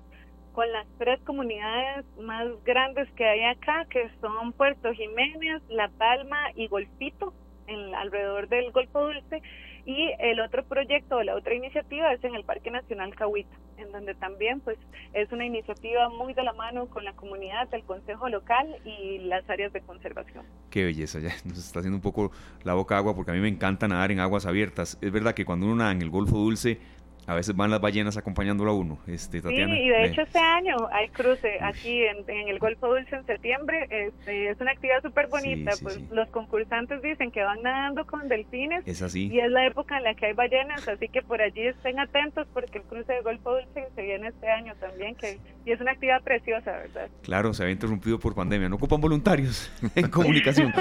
con 0.53 0.71
las 0.71 0.85
tres 0.99 1.19
comunidades 1.25 2.05
más 2.21 2.47
grandes 2.63 3.09
que 3.13 3.25
hay 3.25 3.43
acá, 3.45 3.85
que 3.89 4.09
son 4.21 4.53
Puerto 4.53 4.93
Jiménez, 4.93 5.61
La 5.69 5.89
Palma 5.89 6.37
y 6.55 6.67
Golfito 6.67 7.33
en, 7.67 7.95
alrededor 7.95 8.47
del 8.49 8.71
Golfo 8.71 9.01
Dulce 9.01 9.41
y 9.85 10.11
el 10.19 10.39
otro 10.39 10.63
proyecto 10.63 11.17
o 11.17 11.23
la 11.23 11.35
otra 11.35 11.53
iniciativa 11.53 12.11
es 12.11 12.23
en 12.23 12.33
el 12.33 12.43
Parque 12.43 12.71
Nacional 12.71 13.13
Cahuita, 13.13 13.55
en 13.77 13.91
donde 13.91 14.15
también 14.15 14.59
pues 14.61 14.77
es 15.13 15.31
una 15.31 15.45
iniciativa 15.45 16.09
muy 16.09 16.33
de 16.33 16.43
la 16.43 16.53
mano 16.53 16.87
con 16.87 17.05
la 17.05 17.13
comunidad, 17.13 17.71
el 17.71 17.83
consejo 17.83 18.27
local 18.29 18.67
y 18.83 19.19
las 19.19 19.47
áreas 19.47 19.71
de 19.73 19.81
conservación. 19.81 20.43
Qué 20.71 20.85
belleza, 20.85 21.19
ya 21.19 21.29
nos 21.45 21.59
está 21.59 21.79
haciendo 21.79 21.97
un 21.97 22.01
poco 22.01 22.31
la 22.63 22.73
boca 22.73 22.97
agua 22.97 23.15
porque 23.15 23.31
a 23.31 23.33
mí 23.35 23.39
me 23.39 23.47
encanta 23.47 23.87
nadar 23.87 24.11
en 24.11 24.19
aguas 24.19 24.47
abiertas. 24.47 24.97
Es 25.01 25.11
verdad 25.11 25.35
que 25.35 25.45
cuando 25.45 25.67
uno 25.67 25.75
nada 25.75 25.91
en 25.91 26.01
el 26.01 26.09
Golfo 26.09 26.37
Dulce 26.37 26.79
a 27.27 27.33
veces 27.33 27.55
van 27.55 27.71
las 27.71 27.81
ballenas 27.81 28.17
acompañándolo 28.17 28.71
a 28.71 28.75
uno, 28.75 28.99
este, 29.07 29.41
Tatiana. 29.41 29.73
Sí, 29.73 29.81
y 29.81 29.89
de 29.89 30.05
hecho 30.05 30.21
este 30.21 30.37
año 30.37 30.75
hay 30.91 31.09
cruce 31.09 31.57
aquí 31.59 32.03
en, 32.03 32.23
el 32.47 32.59
Golfo 32.59 32.87
Dulce 32.87 33.15
en 33.15 33.25
septiembre. 33.25 33.87
Este, 33.89 34.49
es 34.51 34.61
una 34.61 34.71
actividad 34.71 35.01
súper 35.01 35.27
bonita. 35.27 35.71
pues 35.81 35.99
los 36.11 36.29
concursantes 36.29 37.01
dicen 37.01 37.31
que 37.31 37.41
van 37.41 37.63
nadando 37.63 38.05
con 38.05 38.27
delfines. 38.27 38.87
Es 38.87 39.01
así. 39.01 39.29
Y 39.31 39.39
es 39.39 39.49
la 39.49 39.65
época 39.65 39.97
en 39.97 40.03
la 40.03 40.13
que 40.13 40.27
hay 40.27 40.33
ballenas, 40.33 40.87
así 40.87 41.07
que 41.07 41.23
por 41.23 41.41
allí 41.41 41.61
estén 41.61 41.99
atentos 41.99 42.47
porque 42.53 42.77
el 42.77 42.83
cruce 42.83 43.11
del 43.11 43.23
Golfo 43.23 43.53
Dulce 43.53 43.87
se 43.95 44.01
viene 44.03 44.27
este 44.27 44.49
año 44.49 44.75
también. 44.79 45.15
que 45.15 45.39
Y 45.65 45.71
es 45.71 45.81
una 45.81 45.93
actividad 45.93 46.21
preciosa, 46.21 46.73
¿verdad? 46.73 47.09
Claro, 47.23 47.53
se 47.55 47.63
había 47.63 47.73
interrumpido 47.73 48.19
por 48.19 48.35
pandemia. 48.35 48.69
No 48.69 48.75
ocupan 48.75 49.01
voluntarios 49.01 49.71
en 49.95 50.11
comunicación. 50.11 50.71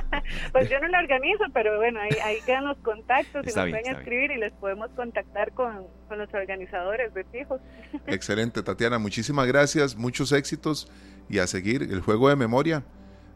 pues 0.52 0.68
yo 0.68 0.78
no 0.80 0.88
lo 0.88 0.98
organizo, 0.98 1.44
pero 1.54 1.78
bueno, 1.78 2.00
ahí, 2.00 2.16
ahí 2.22 2.36
quedan 2.44 2.66
los 2.66 2.76
contactos 2.78 3.42
y 3.44 3.46
nos 3.46 3.70
pueden 3.70 3.86
escribir 3.86 4.32
y 4.32 4.36
les 4.36 4.52
podemos 4.52 4.90
contactar 4.90 5.52
con 5.52 5.93
con 6.14 6.18
los 6.18 6.34
organizadores 6.34 7.12
de 7.12 7.24
fijos. 7.24 7.60
Excelente, 8.06 8.62
Tatiana, 8.62 8.98
muchísimas 8.98 9.46
gracias, 9.46 9.96
muchos 9.96 10.30
éxitos 10.32 10.88
y 11.28 11.38
a 11.38 11.46
seguir 11.46 11.82
el 11.82 12.00
juego 12.00 12.28
de 12.28 12.36
memoria 12.36 12.84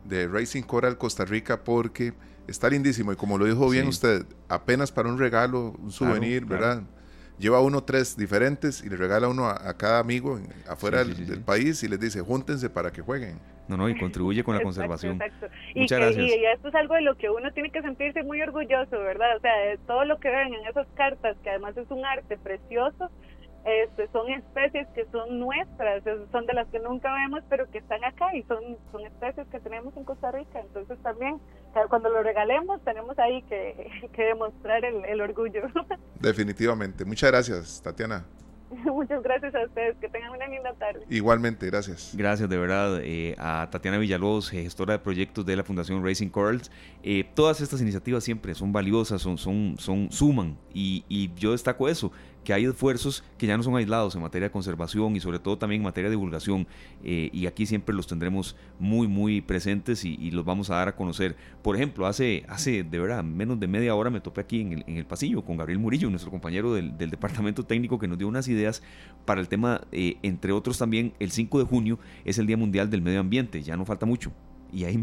de 0.05 0.29
Racing 0.29 0.63
Coral 0.63 0.97
Costa 0.97 1.25
Rica 1.25 1.65
porque 1.65 2.13
está 2.47 2.71
lindísimo 2.71 3.13
y 3.13 3.17
como 3.17 3.37
lo 3.37 3.47
dijo 3.47 3.69
bien 3.69 3.89
usted, 3.89 4.25
apenas 4.49 4.93
para 4.93 5.09
un 5.09 5.19
regalo, 5.19 5.75
un 5.83 5.91
souvenir, 5.91 6.45
¿verdad? 6.45 6.83
Lleva 7.39 7.61
uno 7.61 7.83
tres 7.85 8.17
diferentes 8.17 8.83
y 8.85 8.89
le 8.89 8.97
regala 8.97 9.29
uno 9.29 9.47
a, 9.47 9.77
cada 9.77 10.01
amigo 10.01 10.41
afuera 10.69 11.05
del, 11.05 11.41
país 11.41 11.83
y 11.83 11.89
les 11.89 12.01
dice, 12.01 12.21
júntense 12.21 12.69
para 12.69 12.91
que 12.91 13.01
jueguen. 13.01 13.39
No, 13.69 13.77
no, 13.77 13.89
y 13.89 13.99
contribuye 13.99 14.43
con 14.43 14.57
la 14.57 14.63
conservación. 14.63 15.21
Muchas 15.75 15.99
gracias. 15.99 16.27
Y 16.27 16.45
esto 16.47 16.69
es 16.69 16.75
algo 16.75 16.95
de 16.95 17.03
lo 17.03 17.17
que 17.17 17.29
uno 17.29 17.53
tiene 17.53 17.71
que 17.71 17.83
sentirse 17.83 18.23
muy 18.23 18.41
orgulloso, 18.41 18.99
¿verdad? 18.99 19.37
O 19.37 19.41
sea, 19.41 19.55
de 19.59 19.79
todo 19.87 20.05
lo 20.05 20.19
que 20.19 20.31
ven 20.31 20.55
en 20.55 20.67
esas 20.67 20.87
cartas, 20.95 21.37
que 21.43 21.51
además 21.51 21.77
es 21.77 21.91
un 21.91 22.05
arte 22.05 22.39
precioso, 22.39 23.11
este, 23.69 24.09
son 24.09 24.31
especies 24.31 24.89
que 24.95 25.07
son 25.13 25.39
nuestras, 25.39 26.03
son 26.33 26.47
de 26.47 26.55
las 26.55 26.67
que 26.69 26.79
nunca 26.79 27.13
vemos, 27.13 27.43
pero 27.49 27.71
que 27.71 27.79
están 27.79 28.03
acá 28.05 28.35
y 28.35 28.43
son, 28.45 28.79
son 28.91 29.05
especies 29.07 29.47
que 29.49 29.61
tenemos 29.61 29.97
en 29.97 30.05
Costa 30.05 30.31
Rica. 30.33 30.61
Entonces 30.61 30.99
también, 31.03 31.41
cuando 31.89 32.09
lo 32.09 32.23
regalemos, 32.23 32.83
tenemos 32.85 33.19
ahí 33.19 33.43
que, 33.43 34.09
que 34.13 34.23
demostrar 34.23 34.85
el, 34.85 35.05
el 35.05 35.21
orgullo. 35.21 35.63
Definitivamente. 36.21 37.05
Muchas 37.05 37.31
gracias, 37.31 37.83
Tatiana. 37.83 38.25
Muchas 38.85 39.23
gracias 39.23 39.55
a 39.55 39.65
ustedes, 39.65 39.97
que 39.99 40.09
tengan 40.09 40.33
una 40.33 40.47
linda 40.47 40.73
tarde. 40.75 41.05
Igualmente, 41.09 41.67
gracias. 41.67 42.13
Gracias 42.15 42.49
de 42.49 42.59
verdad 42.59 43.01
eh, 43.03 43.35
a 43.39 43.69
Tatiana 43.71 43.99
Villalobos, 43.99 44.53
eh, 44.53 44.63
gestora 44.63 44.95
de 44.95 44.99
proyectos 44.99 45.47
de 45.47 45.57
la 45.57 45.65
Fundación 45.65 46.05
Racing 46.05 46.29
Corals. 46.29 46.71
Eh, 47.03 47.25
todas 47.35 47.61
estas 47.61 47.81
iniciativas 47.81 48.25
siempre 48.25 48.55
son 48.55 48.73
valiosas, 48.73 49.23
son, 49.23 49.39
son, 49.39 49.77
son 49.79 50.11
suman 50.11 50.59
y, 50.75 51.05
y 51.09 51.33
yo 51.35 51.53
destaco 51.53 51.89
eso, 51.89 52.13
que 52.49 52.55
hay 52.55 52.65
esfuerzos 52.65 53.25
que 53.37 53.47
ya 53.47 53.59
no 53.59 53.63
son 53.63 53.77
aislados 53.77 54.15
en 54.15 54.23
materia 54.23 54.49
de 54.49 54.51
conservación 54.51 55.15
y 55.15 55.21
sobre 55.21 55.39
todo 55.39 55.59
también 55.59 55.83
en 55.83 55.85
materia 55.85 56.09
de 56.09 56.17
divulgación 56.17 56.67
eh, 57.05 57.29
y 57.31 57.45
aquí 57.45 57.67
siempre 57.67 57.95
los 57.95 58.07
tendremos 58.07 58.57
muy 58.79 59.07
muy 59.07 59.43
presentes 59.43 60.03
y, 60.07 60.31
los 60.31 60.47
vamos 60.47 60.71
a 60.71 60.77
dar 60.77 60.89
a 60.89 60.97
conocer. 60.97 61.37
Por 61.61 61.77
ejemplo, 61.77 62.07
hace, 62.07 62.47
hace 62.49 62.85
de 62.85 62.99
verdad 62.99 63.23
menos 63.23 63.61
de 63.61 63.67
media 63.67 63.95
hora 63.95 64.09
me 64.09 64.23
topé 64.23 64.41
aquí 64.41 64.63
en 64.63 64.97
el, 64.97 65.05
pasillo 65.05 65.45
con 65.45 65.59
Gabriel 65.59 65.79
Murillo, 65.79 66.09
nuestro 66.09 66.31
compañero 66.31 66.73
del, 66.73 66.97
departamento 66.97 67.65
técnico 67.65 67.99
que 67.99 68.09
nos 68.09 68.17
dio 68.17 68.27
unas 68.27 68.49
ideas 68.49 68.83
para 69.27 69.43
el 69.43 69.49
tema, 69.49 69.83
eh, 69.93 70.17
entre 70.23 70.53
otros 70.53 70.79
también 70.79 71.13
el 71.19 71.33
5 71.33 71.59
de 71.59 71.65
junio 71.67 71.99
es 72.25 72.39
el 72.39 72.47
Día 72.47 72.57
Mundial 72.57 72.89
del 72.89 73.03
Medio 73.03 73.21
Ambiente, 73.21 73.63
ya 73.63 73.77
no 73.77 73.85
falta 73.85 74.07
mucho 74.07 74.33
y 74.73 74.85
ahí 74.85 74.99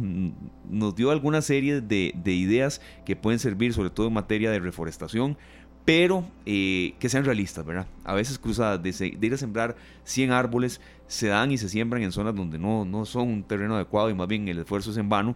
nos 0.70 0.96
dio 0.96 1.12
alguna 1.12 1.42
serie 1.42 1.82
de, 1.82 2.14
ideas 2.26 2.82
que 3.06 3.16
pueden 3.16 3.40
servir 3.40 3.74
sobre 3.74 3.90
todo 3.90 4.08
en 4.08 4.14
materia 4.14 4.52
de 4.52 4.60
reforestación, 4.60 5.38
pero 5.86 6.26
eh, 6.48 6.96
que 7.00 7.10
sean 7.10 7.24
realistas, 7.24 7.64
¿verdad? 7.64 7.88
A 8.04 8.16
veces 8.16 8.40
cruzadas 8.40 8.82
de, 8.82 9.18
ir 9.22 9.34
a 9.34 9.38
sembrar 9.38 9.76
100 10.04 10.32
árboles 10.32 10.82
se 11.08 11.28
dan 11.28 11.52
y 11.52 11.60
se 11.60 11.70
siembran 11.70 12.02
en 12.02 12.12
zonas 12.12 12.36
donde 12.36 12.58
no, 12.58 12.84
no 12.86 13.06
son 13.06 13.28
un 13.28 13.44
terreno 13.44 13.76
adecuado 13.76 14.10
y 14.10 14.16
más 14.16 14.28
bien 14.28 14.48
el 14.48 14.58
esfuerzo 14.58 14.92
es 14.92 14.98
en 14.98 15.08
vano. 15.08 15.36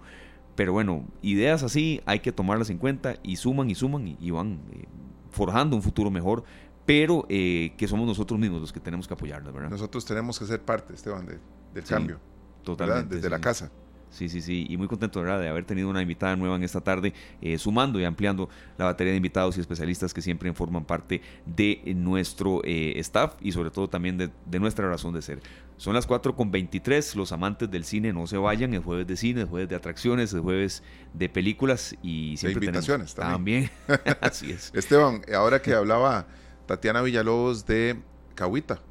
Pero 0.56 0.74
bueno, 0.74 1.06
ideas 1.22 1.64
así 1.64 2.02
hay 2.06 2.20
que 2.20 2.32
tomarlas 2.32 2.70
en 2.72 2.80
cuenta 2.80 3.16
y 3.24 3.36
suman 3.36 3.70
y 3.70 3.76
suman 3.76 4.18
y, 4.20 4.32
van 4.32 4.60
eh, 4.74 4.86
forjando 5.30 5.76
un 5.76 5.84
futuro 5.84 6.10
mejor, 6.10 6.43
pero 6.86 7.26
eh, 7.30 7.74
que 7.78 7.88
somos 7.88 8.08
nosotros 8.08 8.39
mismos 8.39 8.60
los 8.60 8.74
que 8.74 8.80
tenemos 8.80 9.08
que 9.08 9.14
apoyarlas, 9.14 9.54
¿verdad? 9.54 9.70
Nosotros 9.70 10.04
tenemos 10.04 10.39
que 10.39 10.45
ser 10.45 10.62
parte, 10.62 10.95
Esteban, 10.95 11.28
del 11.28 11.84
cambio. 11.84 12.20
Totalmente. 12.64 13.16
Desde 13.16 13.30
la 13.30 13.39
casa. 13.39 13.72
Sí, 14.10 14.28
sí, 14.28 14.41
sí, 14.41 14.66
y 14.68 14.78
muy 14.78 14.88
contento 14.88 15.22
¿verdad? 15.22 15.39
de 15.39 15.47
haber 15.47 15.66
tenido 15.66 15.89
una 15.89 16.01
invitada 16.01 16.36
nueva 16.36 16.55
en 16.55 16.64
esta 16.64 16.82
tarde, 16.82 17.14
eh, 17.41 17.57
sumando 17.57 17.99
y 17.99 18.05
ampliando 18.05 18.49
la 18.78 18.86
batería 18.86 19.12
de 19.12 19.18
invitados 19.18 19.57
y 19.57 19.62
especialistas 19.62 20.14
que 20.14 20.22
siempre 20.22 20.51
forman 20.53 20.84
parte 20.84 21.22
de 21.45 21.82
nuestro 21.95 22.62
eh, 22.64 22.93
staff 22.99 23.36
y 23.41 23.51
sobre 23.51 23.70
todo 23.70 23.88
también 23.88 24.18
de, 24.18 24.60
nuestra 24.60 24.89
razón 24.89 25.14
de 25.14 25.22
ser. 25.22 25.41
Son 25.78 25.93
las 25.93 26.05
4 26.05 26.36
con 26.36 26.51
23, 26.51 27.16
los 27.16 27.32
amantes 27.32 27.72
del 27.72 27.86
cine 27.86 28.12
no 28.12 28.28
se 28.28 28.38
vayan, 28.38 28.74
el 28.74 28.82
jueves 28.82 29.07
de 29.07 29.16
cine, 29.16 29.41
el 29.41 29.47
jueves 29.47 29.70
de 29.70 29.76
atracciones, 29.76 30.34
el 30.34 30.41
jueves 30.41 30.84
de 31.14 31.30
películas 31.30 31.95
y 32.01 32.36
siempre 32.38 32.60
de 32.60 32.66
invitaciones 32.66 33.16
también. 33.16 33.70
también. 33.88 34.18
Así 34.22 34.51
es. 34.51 34.72
Esteban, 34.74 35.22
ahora 35.34 35.62
que 35.62 35.74
hablaba 35.74 36.28
Tatiana 36.66 37.01
Villalobos 37.01 37.66
de 37.66 37.97
Cahuita, 38.36 38.82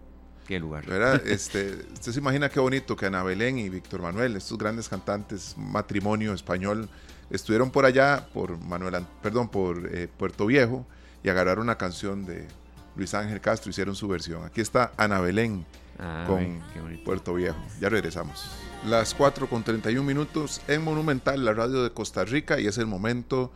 Qué 0.48 0.58
lugar. 0.58 0.84
Este, 1.26 1.76
usted 1.92 2.12
se 2.12 2.18
imagina 2.18 2.48
qué 2.48 2.58
bonito 2.58 2.96
que 2.96 3.04
Ana 3.04 3.22
Belén 3.22 3.58
y 3.58 3.68
Víctor 3.68 4.00
Manuel, 4.00 4.34
estos 4.34 4.56
grandes 4.56 4.88
cantantes, 4.88 5.54
matrimonio 5.58 6.32
español, 6.32 6.88
estuvieron 7.28 7.70
por 7.70 7.84
allá, 7.84 8.26
por 8.32 8.58
Manuel, 8.58 9.04
perdón, 9.22 9.50
por 9.50 9.94
eh, 9.94 10.08
Puerto 10.08 10.46
Viejo 10.46 10.86
y 11.22 11.28
agarraron 11.28 11.64
una 11.64 11.76
canción 11.76 12.24
de 12.24 12.48
Luis 12.96 13.12
Ángel 13.12 13.42
Castro, 13.42 13.68
hicieron 13.68 13.94
su 13.94 14.08
versión. 14.08 14.42
Aquí 14.42 14.62
está 14.62 14.90
Ana 14.96 15.20
Belén 15.20 15.66
ah, 15.98 16.24
con 16.26 16.62
Puerto 17.04 17.34
Viejo. 17.34 17.58
Ya 17.78 17.90
regresamos. 17.90 18.50
Las 18.86 19.12
4 19.12 19.50
con 19.50 19.62
31 19.62 20.02
minutos 20.02 20.62
en 20.66 20.82
Monumental, 20.82 21.44
la 21.44 21.52
radio 21.52 21.82
de 21.82 21.90
Costa 21.90 22.24
Rica, 22.24 22.58
y 22.58 22.66
es 22.66 22.78
el 22.78 22.86
momento 22.86 23.52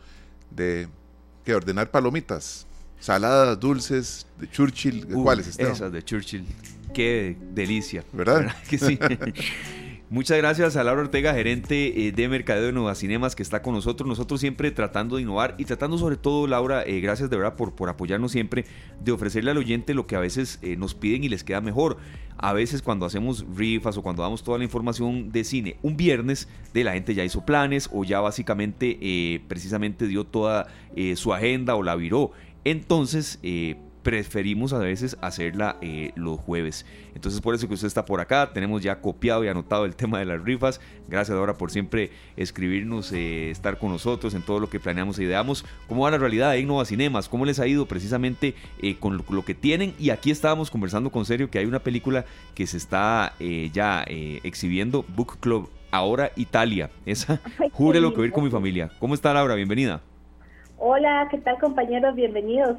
de 0.51 0.87
que 1.43 1.55
ordenar 1.55 1.89
palomitas. 1.89 2.67
Saladas, 3.03 3.59
dulces, 3.59 4.25
de 4.39 4.49
Churchill, 4.49 5.05
¿cuáles 5.07 5.47
están? 5.47 5.73
Esas 5.73 5.91
de 5.91 6.01
Churchill. 6.01 6.45
Qué 6.93 7.35
delicia. 7.53 8.01
¿Verdad? 8.13 8.55
que 8.69 8.77
sí? 8.77 8.97
Muchas 10.09 10.37
gracias 10.37 10.77
a 10.77 10.85
Laura 10.85 11.01
Ortega, 11.01 11.33
gerente 11.33 12.07
eh, 12.07 12.13
de 12.13 12.29
Mercadeo 12.29 12.67
de 12.67 12.71
Nueva 12.71 12.95
Cinemas, 12.95 13.35
que 13.35 13.43
está 13.43 13.61
con 13.61 13.73
nosotros. 13.73 14.07
Nosotros 14.07 14.39
siempre 14.39 14.71
tratando 14.71 15.17
de 15.17 15.23
innovar 15.23 15.53
y 15.57 15.65
tratando 15.65 15.97
sobre 15.97 16.15
todo, 16.15 16.47
Laura, 16.47 16.83
eh, 16.83 17.01
gracias 17.01 17.29
de 17.29 17.35
verdad 17.35 17.57
por, 17.57 17.75
por 17.75 17.89
apoyarnos 17.89 18.31
siempre, 18.31 18.63
de 19.03 19.11
ofrecerle 19.11 19.51
al 19.51 19.57
oyente 19.57 19.93
lo 19.93 20.07
que 20.07 20.15
a 20.15 20.19
veces 20.19 20.59
eh, 20.61 20.77
nos 20.77 20.95
piden 20.95 21.25
y 21.25 21.27
les 21.27 21.43
queda 21.43 21.59
mejor. 21.59 21.97
A 22.37 22.53
veces 22.53 22.81
cuando 22.81 23.05
hacemos 23.05 23.45
rifas 23.53 23.97
o 23.97 24.01
cuando 24.01 24.23
damos 24.23 24.43
toda 24.43 24.57
la 24.59 24.63
información 24.63 25.29
de 25.29 25.43
cine 25.43 25.75
un 25.81 25.97
viernes, 25.97 26.47
de 26.73 26.85
la 26.85 26.93
gente 26.93 27.13
ya 27.13 27.25
hizo 27.25 27.45
planes 27.45 27.89
o 27.91 28.05
ya 28.05 28.21
básicamente 28.21 29.41
precisamente 29.47 30.07
dio 30.07 30.23
toda 30.23 30.67
su 31.15 31.33
agenda 31.33 31.75
o 31.75 31.83
la 31.83 31.95
viró. 31.95 32.31
Entonces, 32.63 33.39
preferimos 34.03 34.73
a 34.73 34.77
veces 34.77 35.17
hacerla 35.21 35.77
eh, 35.81 36.11
los 36.15 36.39
jueves. 36.39 36.85
Entonces 37.15 37.41
por 37.41 37.55
eso 37.55 37.67
que 37.67 37.73
usted 37.73 37.87
está 37.87 38.05
por 38.05 38.19
acá, 38.19 38.51
tenemos 38.53 38.83
ya 38.83 38.99
copiado 39.01 39.43
y 39.43 39.47
anotado 39.47 39.85
el 39.85 39.95
tema 39.95 40.19
de 40.19 40.25
las 40.25 40.43
rifas. 40.43 40.79
Gracias 41.07 41.35
ahora 41.35 41.57
por 41.57 41.71
siempre 41.71 42.11
escribirnos, 42.37 43.11
eh, 43.13 43.49
estar 43.49 43.79
con 43.79 43.89
nosotros 43.89 44.33
en 44.35 44.43
todo 44.43 44.59
lo 44.59 44.69
que 44.69 44.79
planeamos 44.79 45.17
e 45.17 45.23
ideamos. 45.23 45.65
¿Cómo 45.87 46.03
va 46.03 46.11
la 46.11 46.17
realidad 46.17 46.51
de 46.51 46.59
Innova 46.59 46.85
Cinemas? 46.85 47.29
¿Cómo 47.29 47.45
les 47.45 47.59
ha 47.59 47.67
ido 47.67 47.87
precisamente 47.87 48.53
eh, 48.81 48.97
con 48.99 49.23
lo, 49.27 49.45
que 49.45 49.55
tienen? 49.55 49.95
Y 49.97 50.09
aquí 50.09 50.29
estábamos 50.29 50.69
conversando 50.69 51.09
con 51.09 51.25
Serio 51.25 51.49
que 51.49 51.59
hay 51.59 51.65
una 51.65 51.79
película 51.79 52.25
que 52.53 52.67
se 52.67 52.77
está 52.77 53.33
ya 53.73 54.05
exhibiendo, 54.07 55.05
Book 55.15 55.37
Club, 55.39 55.69
ahora 55.91 56.31
Italia. 56.35 56.89
Esa, 57.05 57.41
jure 57.71 57.99
lo 57.99 58.13
que 58.13 58.21
voy 58.21 58.31
con 58.31 58.43
mi 58.43 58.49
familia. 58.49 58.91
¿Cómo 58.99 59.13
está 59.13 59.33
Laura? 59.33 59.55
Bienvenida. 59.55 60.01
Hola, 60.85 61.29
¿qué 61.31 61.37
tal 61.37 61.57
compañeros? 61.59 62.13
Bienvenidos. 62.13 62.75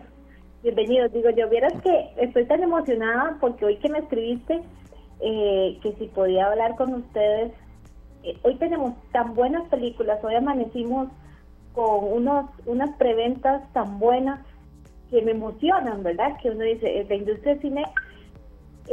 Bienvenidos. 0.62 1.11
Digo, 1.11 1.30
yo 1.30 1.48
vieras 1.48 1.72
que 1.82 2.11
estoy 2.18 2.44
tan 2.44 2.62
emocionada 2.62 3.38
porque 3.40 3.64
hoy 3.64 3.76
que 3.76 3.88
me 3.88 4.00
escribiste, 4.00 4.61
eh, 5.20 5.78
que 5.82 5.94
si 5.94 6.09
podía 6.09 6.48
hablar 6.48 6.76
con 6.76 6.92
ustedes, 6.92 7.52
eh, 8.22 8.36
hoy 8.42 8.57
tenemos 8.57 8.92
tan 9.12 9.34
buenas 9.34 9.66
películas, 9.70 10.22
hoy 10.22 10.34
amanecimos 10.34 11.09
con 11.72 12.12
unos 12.12 12.50
unas 12.66 12.94
preventas 12.98 13.62
tan 13.72 13.98
buenas 13.98 14.38
que 15.11 15.22
me 15.22 15.30
emocionan, 15.30 16.02
¿verdad? 16.02 16.36
Que 16.42 16.50
uno 16.50 16.62
dice, 16.62 17.00
eh, 17.00 17.07
la 17.09 17.14
industria 17.14 17.55
del 17.55 17.62
cine 17.62 17.84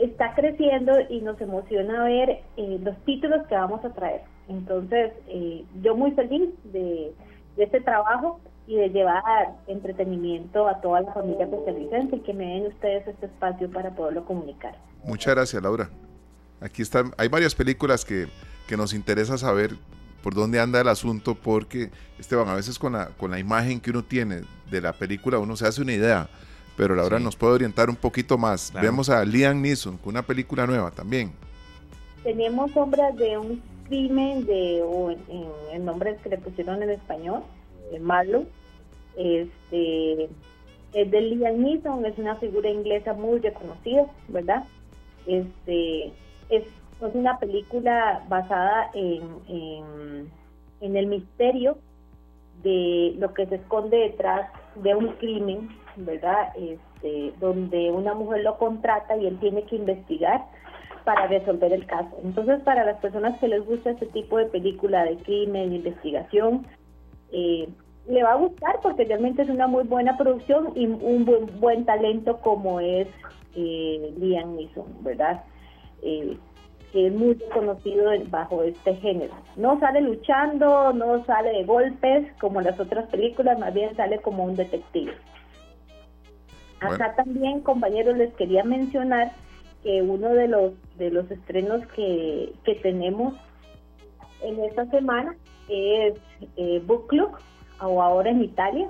está 0.01 0.33
creciendo 0.35 0.93
y 1.09 1.19
nos 1.19 1.41
emociona 1.41 2.05
ver 2.05 2.43
los 2.55 2.95
títulos 3.03 3.45
que 3.47 3.55
vamos 3.55 3.83
a 3.83 3.91
traer. 3.91 4.21
Entonces, 4.47 5.11
yo 5.81 5.97
muy 5.97 6.11
feliz 6.11 6.49
de, 6.71 7.13
de 7.57 7.63
este 7.65 7.81
trabajo 7.81 8.39
y 8.71 8.77
de 8.77 8.89
llevar 8.89 9.21
entretenimiento 9.67 10.65
a 10.65 10.79
toda 10.79 11.01
la 11.01 11.13
familia 11.13 11.49
costarricense 11.49 12.15
y 12.15 12.19
que 12.21 12.33
me 12.33 12.45
den 12.45 12.67
ustedes 12.67 13.05
este 13.05 13.25
espacio 13.25 13.69
para 13.69 13.91
poderlo 13.91 14.23
comunicar. 14.23 14.77
Muchas 15.03 15.35
gracias, 15.35 15.61
Laura. 15.61 15.89
Aquí 16.61 16.81
están, 16.81 17.11
hay 17.17 17.27
varias 17.27 17.53
películas 17.53 18.05
que, 18.05 18.27
que 18.69 18.77
nos 18.77 18.93
interesa 18.93 19.37
saber 19.37 19.71
por 20.23 20.35
dónde 20.35 20.61
anda 20.61 20.79
el 20.79 20.87
asunto, 20.87 21.35
porque, 21.35 21.89
Esteban, 22.17 22.47
a 22.47 22.55
veces 22.55 22.79
con 22.79 22.93
la, 22.93 23.07
con 23.07 23.31
la 23.31 23.39
imagen 23.39 23.81
que 23.81 23.89
uno 23.89 24.05
tiene 24.05 24.43
de 24.69 24.79
la 24.79 24.93
película 24.93 25.37
uno 25.37 25.57
se 25.57 25.67
hace 25.67 25.81
una 25.81 25.91
idea, 25.91 26.29
pero 26.77 26.95
Laura 26.95 27.19
nos 27.19 27.35
puede 27.35 27.55
orientar 27.55 27.89
un 27.89 27.97
poquito 27.97 28.37
más. 28.37 28.71
Vemos 28.71 29.09
a 29.09 29.25
Liam 29.25 29.61
Neeson 29.61 29.97
con 29.97 30.11
una 30.11 30.21
película 30.21 30.65
nueva 30.65 30.91
también. 30.91 31.33
Tenemos 32.23 32.71
sombras 32.71 33.17
de 33.17 33.37
un 33.37 33.61
crimen, 33.89 34.45
de 34.45 34.81
en, 35.73 35.83
nombre 35.83 36.15
que 36.23 36.29
le 36.29 36.37
pusieron 36.37 36.81
en 36.81 36.91
español, 36.91 37.43
Marlowe. 37.99 38.47
Este, 39.15 40.29
es 40.93 41.11
de 41.11 41.21
Liam 41.21 41.61
Neeson, 41.61 42.05
es 42.05 42.17
una 42.17 42.35
figura 42.35 42.69
inglesa 42.69 43.13
muy 43.13 43.39
reconocida, 43.39 44.05
¿verdad? 44.27 44.63
Este, 45.25 46.11
es, 46.49 46.63
una 47.13 47.39
película 47.39 48.23
basada 48.29 48.91
en, 48.93 49.23
en, 50.81 50.95
el 50.95 51.07
misterio 51.07 51.79
de 52.61 53.15
lo 53.17 53.33
que 53.33 53.47
se 53.47 53.55
esconde 53.55 53.97
detrás 53.97 54.51
de 54.75 54.93
un 54.93 55.07
crimen, 55.13 55.69
¿verdad? 55.95 56.53
Este, 56.55 57.33
donde 57.39 57.89
una 57.89 58.13
mujer 58.13 58.43
lo 58.43 58.59
contrata 58.59 59.17
y 59.17 59.25
él 59.25 59.39
tiene 59.39 59.63
que 59.63 59.77
investigar 59.77 60.45
para 61.03 61.25
resolver 61.25 61.73
el 61.73 61.87
caso. 61.87 62.15
Entonces, 62.23 62.61
para 62.61 62.85
las 62.85 62.97
personas 62.97 63.39
que 63.39 63.47
les 63.47 63.65
gusta 63.65 63.91
este 63.91 64.05
tipo 64.07 64.37
de 64.37 64.45
película 64.45 65.03
de 65.03 65.17
crimen, 65.17 65.71
de 65.71 65.77
investigación, 65.77 66.67
eh, 67.31 67.67
le 68.07 68.23
va 68.23 68.33
a 68.33 68.37
gustar 68.37 68.79
porque 68.81 69.05
realmente 69.05 69.43
es 69.43 69.49
una 69.49 69.67
muy 69.67 69.83
buena 69.83 70.17
producción 70.17 70.73
y 70.75 70.85
un 70.85 71.25
buen, 71.25 71.59
buen 71.59 71.85
talento 71.85 72.39
como 72.41 72.79
es 72.79 73.07
eh, 73.55 74.13
Liam 74.17 74.55
Neeson, 74.55 75.03
¿verdad? 75.03 75.43
Eh, 76.01 76.37
que 76.91 77.07
es 77.07 77.13
muy 77.13 77.35
conocido 77.53 78.11
bajo 78.29 78.63
este 78.63 78.95
género. 78.95 79.33
No 79.55 79.79
sale 79.79 80.01
luchando, 80.01 80.91
no 80.93 81.23
sale 81.25 81.51
de 81.51 81.63
golpes 81.63 82.31
como 82.39 82.59
las 82.59 82.79
otras 82.79 83.07
películas, 83.09 83.57
más 83.59 83.73
bien 83.73 83.95
sale 83.95 84.19
como 84.19 84.43
un 84.43 84.55
detective. 84.55 85.13
Acá 86.81 87.15
también, 87.15 87.61
compañeros, 87.61 88.17
les 88.17 88.33
quería 88.33 88.63
mencionar 88.63 89.31
que 89.83 90.01
uno 90.01 90.29
de 90.29 90.47
los 90.47 90.73
de 90.97 91.11
los 91.11 91.29
estrenos 91.31 91.85
que, 91.95 92.53
que 92.63 92.75
tenemos 92.75 93.35
en 94.41 94.63
esta 94.63 94.85
semana 94.87 95.35
es 95.69 96.15
eh, 96.57 96.81
Book 96.85 97.07
Club, 97.07 97.31
o 97.81 98.01
ahora 98.01 98.31
en 98.31 98.43
Italia, 98.43 98.89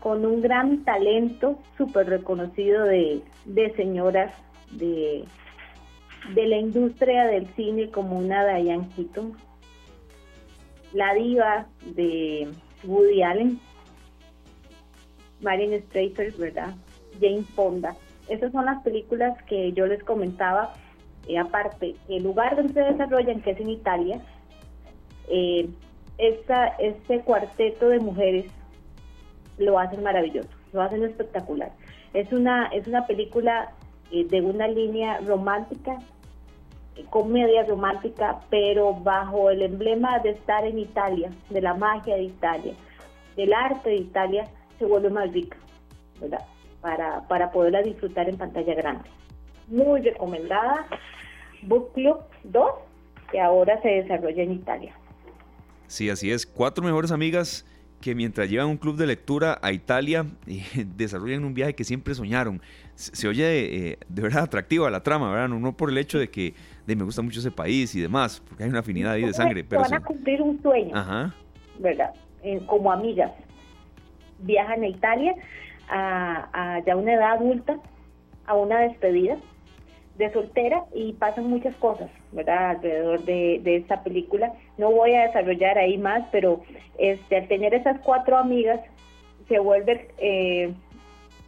con 0.00 0.26
un 0.26 0.40
gran 0.40 0.84
talento 0.84 1.58
súper 1.76 2.08
reconocido 2.08 2.84
de, 2.84 3.22
señoras 3.76 4.32
de, 4.70 5.24
de 6.34 6.46
la 6.46 6.56
industria 6.56 7.26
del 7.26 7.46
cine 7.54 7.90
como 7.90 8.18
una 8.18 8.44
Diane 8.44 8.88
Keaton, 8.96 9.36
la 10.92 11.14
diva 11.14 11.66
de 11.94 12.48
Woody 12.84 13.22
Allen, 13.22 13.60
Marion 15.40 15.80
Strater, 15.82 16.32
¿verdad? 16.32 16.74
Jane 17.20 17.44
Fonda. 17.54 17.96
Esas 18.28 18.52
son 18.52 18.66
las 18.66 18.82
películas 18.82 19.40
que 19.44 19.72
yo 19.72 19.86
les 19.86 20.02
comentaba. 20.04 20.74
Eh, 21.28 21.38
aparte, 21.38 21.94
el 22.08 22.22
lugar 22.22 22.56
donde 22.56 22.72
se 22.72 22.80
desarrollan, 22.80 23.40
que 23.42 23.50
es 23.52 23.60
en 23.60 23.70
Italia, 23.70 24.20
eh, 25.28 25.68
esta, 26.18 26.68
este 26.78 27.20
cuarteto 27.20 27.88
de 27.88 28.00
mujeres 28.00 28.46
lo 29.58 29.78
hacen 29.78 30.02
maravilloso, 30.02 30.48
lo 30.72 30.82
hacen 30.82 31.04
espectacular. 31.04 31.72
Es 32.14 32.32
una, 32.32 32.66
es 32.66 32.86
una 32.86 33.06
película 33.06 33.72
eh, 34.10 34.26
de 34.26 34.40
una 34.40 34.68
línea 34.68 35.18
romántica, 35.20 35.98
eh, 36.96 37.04
comedia 37.10 37.64
romántica, 37.64 38.40
pero 38.50 38.94
bajo 38.94 39.50
el 39.50 39.62
emblema 39.62 40.18
de 40.18 40.30
estar 40.30 40.64
en 40.64 40.78
Italia, 40.78 41.30
de 41.50 41.60
la 41.60 41.74
magia 41.74 42.16
de 42.16 42.24
Italia, 42.24 42.74
del 43.36 43.52
arte 43.52 43.90
de 43.90 43.96
Italia, 43.96 44.48
se 44.78 44.84
vuelve 44.84 45.10
más 45.10 45.32
rica, 45.32 45.56
¿verdad? 46.20 46.44
Para, 46.80 47.26
para 47.28 47.50
poderla 47.50 47.82
disfrutar 47.82 48.28
en 48.28 48.36
pantalla 48.36 48.74
grande. 48.74 49.08
Muy 49.68 50.02
recomendada. 50.02 50.86
Book 51.62 51.92
Club 51.92 52.18
2, 52.44 52.70
que 53.30 53.40
ahora 53.40 53.80
se 53.80 53.88
desarrolla 53.88 54.42
en 54.42 54.52
Italia. 54.52 54.92
Sí, 55.92 56.08
así 56.08 56.30
es. 56.30 56.46
Cuatro 56.46 56.82
mejores 56.82 57.12
amigas 57.12 57.66
que 58.00 58.14
mientras 58.14 58.48
llevan 58.48 58.68
un 58.68 58.78
club 58.78 58.96
de 58.96 59.06
lectura 59.06 59.58
a 59.60 59.72
Italia 59.72 60.24
desarrollan 60.96 61.44
un 61.44 61.52
viaje 61.52 61.74
que 61.74 61.84
siempre 61.84 62.14
soñaron. 62.14 62.62
se, 62.94 63.28
oye 63.28 63.90
eh, 63.90 63.98
de 64.08 64.22
verdad 64.22 64.44
atractiva 64.44 64.90
la 64.90 65.02
trama, 65.02 65.30
¿verdad? 65.30 65.48
No, 65.48 65.76
por 65.76 65.90
el 65.90 65.98
hecho 65.98 66.18
de 66.18 66.30
que 66.30 66.54
de, 66.86 66.96
me 66.96 67.04
gusta 67.04 67.20
mucho 67.20 67.40
ese 67.40 67.50
país 67.50 67.94
y 67.94 68.00
demás, 68.00 68.42
porque 68.48 68.64
hay 68.64 68.70
una 68.70 68.78
afinidad 68.78 69.12
ahí 69.12 69.26
de 69.26 69.34
sangre. 69.34 69.64
Pero 69.64 69.82
van 69.82 69.92
a 69.92 70.00
cumplir 70.00 70.40
un 70.40 70.62
sueño, 70.62 70.94
¿verdad? 71.78 72.14
como 72.66 72.90
amigas. 72.90 73.30
Viajan 74.38 74.82
a 74.82 74.88
Italia 74.88 75.34
a, 75.90 76.48
a 76.54 76.84
ya 76.86 76.96
una 76.96 77.12
edad 77.12 77.32
adulta, 77.32 77.76
a 78.46 78.54
una 78.54 78.80
despedida 78.80 79.36
de 80.16 80.30
soltera 80.32 80.84
y 80.94 81.14
pasan 81.14 81.48
muchas 81.48 81.74
cosas, 81.76 82.10
¿verdad? 82.32 82.70
Alrededor 82.70 83.24
de, 83.24 83.60
de, 83.62 83.76
esta 83.76 84.02
película. 84.02 84.52
No 84.76 84.90
voy 84.90 85.14
a 85.14 85.26
desarrollar 85.26 85.78
ahí 85.78 85.96
más, 85.96 86.26
pero 86.30 86.62
este, 86.98 87.36
al 87.36 87.48
tener 87.48 87.74
esas 87.74 87.98
cuatro 88.00 88.36
amigas 88.36 88.80
se 89.48 89.58
vuelve 89.58 90.08
eh, 90.18 90.72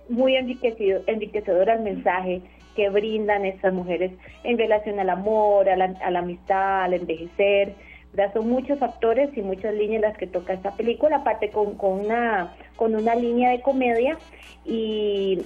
muy 0.09 0.37
enriquecido, 0.37 1.03
enriquecedor 1.07 1.69
el 1.69 1.81
mensaje 1.81 2.43
que 2.75 2.89
brindan 2.91 3.45
estas 3.45 3.73
mujeres 3.73 4.13
en 4.43 4.59
relación 4.59 4.99
al 4.99 5.11
amor, 5.11 5.69
a 5.69 5.77
la, 5.77 5.95
a 6.03 6.11
la 6.11 6.21
amistad, 6.21 6.85
al 6.85 6.95
envejecer. 6.95 7.75
¿verdad? 8.13 8.33
Son 8.33 8.49
muchos 8.49 8.79
factores 8.79 9.37
y 9.37 9.43
muchas 9.43 9.75
líneas 9.75 10.03
las 10.03 10.17
que 10.17 10.27
toca 10.27 10.53
esta 10.53 10.73
película, 10.77 11.17
aparte 11.17 11.51
con, 11.51 11.75
con, 11.77 12.01
una, 12.01 12.55
con 12.77 12.95
una 12.95 13.15
línea 13.15 13.51
de 13.51 13.61
comedia 13.61 14.17
y, 14.65 15.43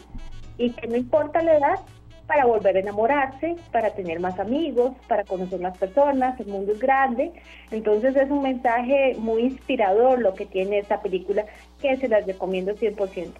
y 0.59 0.71
que 0.71 0.87
no 0.87 0.97
importa 0.97 1.43
la 1.43 1.57
edad, 1.57 1.81
para 2.29 2.45
volver 2.45 2.77
a 2.77 2.81
enamorarse, 2.81 3.57
para 3.73 3.91
tener 3.95 4.21
más 4.21 4.39
amigos, 4.39 4.93
para 5.09 5.25
conocer 5.25 5.61
más 5.61 5.77
personas, 5.79 6.39
el 6.39 6.47
mundo 6.47 6.73
es 6.73 6.79
grande. 6.79 7.33
Entonces 7.71 8.15
es 8.15 8.31
un 8.31 8.43
mensaje 8.43 9.17
muy 9.19 9.45
inspirador 9.45 10.21
lo 10.21 10.35
que 10.35 10.45
tiene 10.45 10.79
esta 10.79 11.01
película, 11.01 11.47
que 11.81 11.97
se 11.97 12.07
las 12.07 12.27
recomiendo 12.27 12.75
100%. 12.75 13.33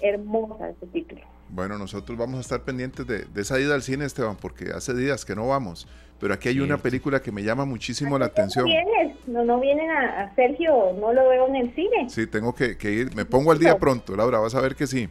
Hermosa 0.00 0.68
este 0.68 0.86
título. 0.88 1.20
Bueno, 1.48 1.78
nosotros 1.78 2.18
vamos 2.18 2.38
a 2.38 2.40
estar 2.40 2.62
pendientes 2.62 3.06
de, 3.06 3.24
esa 3.36 3.60
ida 3.60 3.76
al 3.76 3.82
cine, 3.82 4.04
Esteban, 4.04 4.36
porque 4.36 4.72
hace 4.74 4.94
días 4.94 5.24
que 5.24 5.36
no 5.36 5.46
vamos. 5.46 5.86
Pero 6.18 6.34
aquí 6.34 6.48
hay 6.48 6.58
una 6.58 6.78
película 6.78 7.22
que 7.22 7.30
me 7.30 7.44
llama 7.44 7.64
muchísimo 7.64 8.18
la 8.18 8.26
atención. 8.26 8.64
No, 8.64 8.72
vienes? 8.72 9.16
no, 9.28 9.44
no 9.44 9.60
vienen 9.60 9.90
a, 9.90 10.34
Sergio, 10.34 10.92
no 10.98 11.12
lo 11.12 11.28
veo 11.28 11.46
en 11.46 11.56
el 11.56 11.74
cine. 11.74 12.10
Sí, 12.10 12.26
tengo 12.26 12.52
que, 12.52 12.76
que 12.76 12.90
ir. 12.90 13.14
Me 13.14 13.24
pongo 13.24 13.52
al 13.52 13.60
día 13.60 13.78
pronto, 13.78 14.16
Laura, 14.16 14.40
vas 14.40 14.56
a 14.56 14.60
ver 14.60 14.74
que 14.74 14.88
sí. 14.88 15.08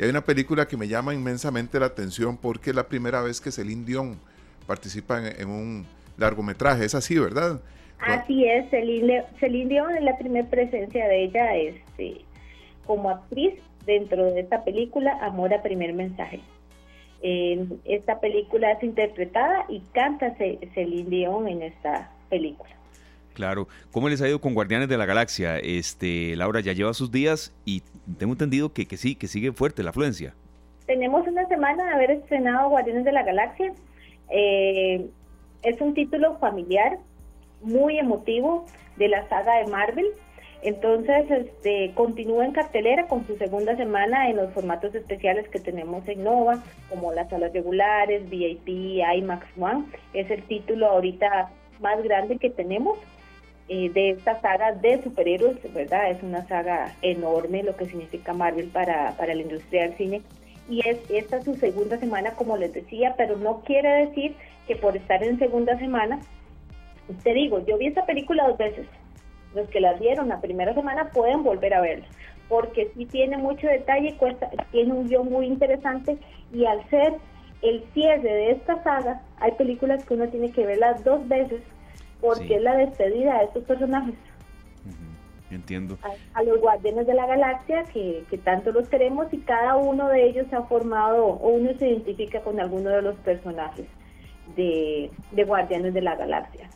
Y 0.00 0.04
hay 0.04 0.08
una 0.08 0.24
película 0.24 0.66
que 0.66 0.78
me 0.78 0.88
llama 0.88 1.12
inmensamente 1.12 1.78
la 1.78 1.84
atención 1.84 2.38
porque 2.38 2.70
es 2.70 2.76
la 2.76 2.88
primera 2.88 3.20
vez 3.20 3.38
que 3.38 3.50
Celine 3.50 3.84
Dion 3.84 4.18
participa 4.66 5.20
en, 5.28 5.50
un 5.50 5.84
largometraje. 6.16 6.86
Es 6.86 6.94
así, 6.94 7.18
¿verdad? 7.18 7.60
Así 7.98 8.46
es, 8.46 8.70
Celine, 8.70 9.26
Dion 9.66 9.94
es 9.94 10.02
la 10.02 10.16
primera 10.16 10.48
presencia 10.48 11.06
de 11.06 11.24
ella 11.24 11.54
este, 11.54 12.22
como 12.86 13.10
actriz 13.10 13.52
dentro 13.84 14.24
de 14.32 14.40
esta 14.40 14.64
película, 14.64 15.18
Amor 15.20 15.52
a 15.52 15.60
Primer 15.60 15.92
Mensaje. 15.92 16.40
esta 17.20 18.20
película 18.20 18.72
es 18.72 18.82
interpretada 18.82 19.66
y 19.68 19.80
canta 19.92 20.34
Celine 20.38 21.10
Dion 21.10 21.46
en 21.46 21.60
esta 21.60 22.10
película. 22.30 22.70
Claro. 23.34 23.68
¿Cómo 23.92 24.08
les 24.08 24.20
ha 24.22 24.28
ido 24.28 24.40
con 24.40 24.54
Guardianes 24.54 24.88
de 24.88 24.98
la 24.98 25.06
Galaxia? 25.06 25.58
Este, 25.58 26.34
Laura 26.36 26.60
ya 26.60 26.72
lleva 26.72 26.94
sus 26.94 27.10
días 27.10 27.54
y 27.64 27.82
tengo 28.18 28.32
entendido 28.32 28.72
que, 28.72 28.86
que 28.86 28.96
sí, 28.96 29.14
que 29.14 29.28
sigue 29.28 29.52
fuerte 29.52 29.82
la 29.82 29.90
afluencia. 29.90 30.34
Tenemos 30.86 31.26
una 31.26 31.46
semana 31.46 31.84
de 31.84 31.90
haber 31.92 32.10
estrenado 32.10 32.68
Guardianes 32.68 33.04
de 33.04 33.12
la 33.12 33.22
Galaxia. 33.22 33.72
Eh, 34.30 35.08
es 35.62 35.80
un 35.80 35.94
título 35.94 36.38
familiar, 36.38 36.98
muy 37.62 37.98
emotivo 37.98 38.66
de 38.96 39.08
la 39.08 39.28
saga 39.28 39.56
de 39.56 39.66
Marvel. 39.66 40.06
Entonces, 40.62 41.30
este, 41.30 41.92
continúa 41.94 42.44
en 42.44 42.52
cartelera 42.52 43.06
con 43.06 43.26
su 43.26 43.36
segunda 43.36 43.76
semana 43.76 44.28
en 44.28 44.36
los 44.36 44.52
formatos 44.52 44.94
especiales 44.94 45.48
que 45.48 45.58
tenemos 45.58 46.06
en 46.06 46.22
Nova, 46.22 46.62
como 46.90 47.12
las 47.12 47.30
salas 47.30 47.52
regulares, 47.52 48.28
VIP, 48.28 48.68
IMAX 49.16 49.46
One. 49.58 49.84
Es 50.12 50.30
el 50.30 50.42
título 50.42 50.86
ahorita 50.88 51.50
más 51.80 52.02
grande 52.02 52.36
que 52.38 52.50
tenemos. 52.50 52.98
Eh, 53.72 53.88
de 53.88 54.10
esta 54.10 54.40
saga 54.40 54.72
de 54.72 55.00
superhéroes, 55.00 55.56
¿verdad? 55.72 56.10
Es 56.10 56.20
una 56.24 56.44
saga 56.48 56.92
enorme 57.02 57.62
lo 57.62 57.76
que 57.76 57.86
significa 57.86 58.32
Marvel 58.32 58.66
para, 58.66 59.12
para 59.12 59.32
la 59.32 59.42
industria 59.42 59.82
del 59.82 59.96
cine. 59.96 60.22
Y 60.68 60.80
es 60.88 60.98
esta 61.08 61.36
es 61.36 61.44
su 61.44 61.54
segunda 61.54 61.96
semana, 61.98 62.32
como 62.32 62.56
les 62.56 62.74
decía, 62.74 63.14
pero 63.16 63.36
no 63.36 63.60
quiere 63.60 64.06
decir 64.06 64.34
que 64.66 64.74
por 64.74 64.96
estar 64.96 65.22
en 65.22 65.38
segunda 65.38 65.78
semana, 65.78 66.18
te 67.22 67.32
digo, 67.32 67.64
yo 67.64 67.78
vi 67.78 67.86
esta 67.86 68.06
película 68.06 68.48
dos 68.48 68.58
veces. 68.58 68.88
Los 69.54 69.68
que 69.68 69.78
la 69.78 69.92
vieron 69.92 70.30
la 70.30 70.40
primera 70.40 70.74
semana 70.74 71.10
pueden 71.10 71.44
volver 71.44 71.72
a 71.72 71.80
verla, 71.80 72.06
porque 72.48 72.90
sí 72.96 73.06
tiene 73.06 73.36
mucho 73.36 73.68
detalle, 73.68 74.16
cuesta, 74.16 74.50
tiene 74.72 74.94
un 74.94 75.06
guion 75.06 75.30
muy 75.30 75.46
interesante 75.46 76.18
y 76.52 76.64
al 76.64 76.84
ser 76.90 77.14
el 77.62 77.84
cierre 77.94 78.32
de 78.32 78.50
esta 78.50 78.82
saga, 78.82 79.22
hay 79.38 79.52
películas 79.52 80.04
que 80.04 80.14
uno 80.14 80.26
tiene 80.26 80.50
que 80.50 80.66
verlas 80.66 81.04
dos 81.04 81.28
veces 81.28 81.62
porque 82.20 82.56
es 82.56 82.62
la 82.62 82.76
despedida 82.76 83.38
de 83.38 83.44
estos 83.44 83.64
personajes. 83.64 84.14
Entiendo. 85.50 85.98
A, 86.34 86.42
los 86.44 86.60
guardianes 86.60 87.06
de 87.06 87.14
la 87.14 87.26
galaxia, 87.26 87.82
que, 87.84 88.24
tanto 88.44 88.70
los 88.70 88.88
queremos, 88.88 89.32
y 89.32 89.38
cada 89.38 89.76
uno 89.76 90.08
de 90.08 90.26
ellos 90.28 90.46
ha 90.52 90.62
formado, 90.62 91.26
o 91.26 91.48
uno 91.48 91.70
se 91.78 91.88
identifica 91.88 92.40
con 92.40 92.60
alguno 92.60 92.90
de 92.90 93.02
los 93.02 93.16
personajes 93.16 93.86
de, 94.56 95.10
guardianes 95.46 95.92
de 95.92 96.02
la 96.02 96.14
galaxia. 96.14 96.68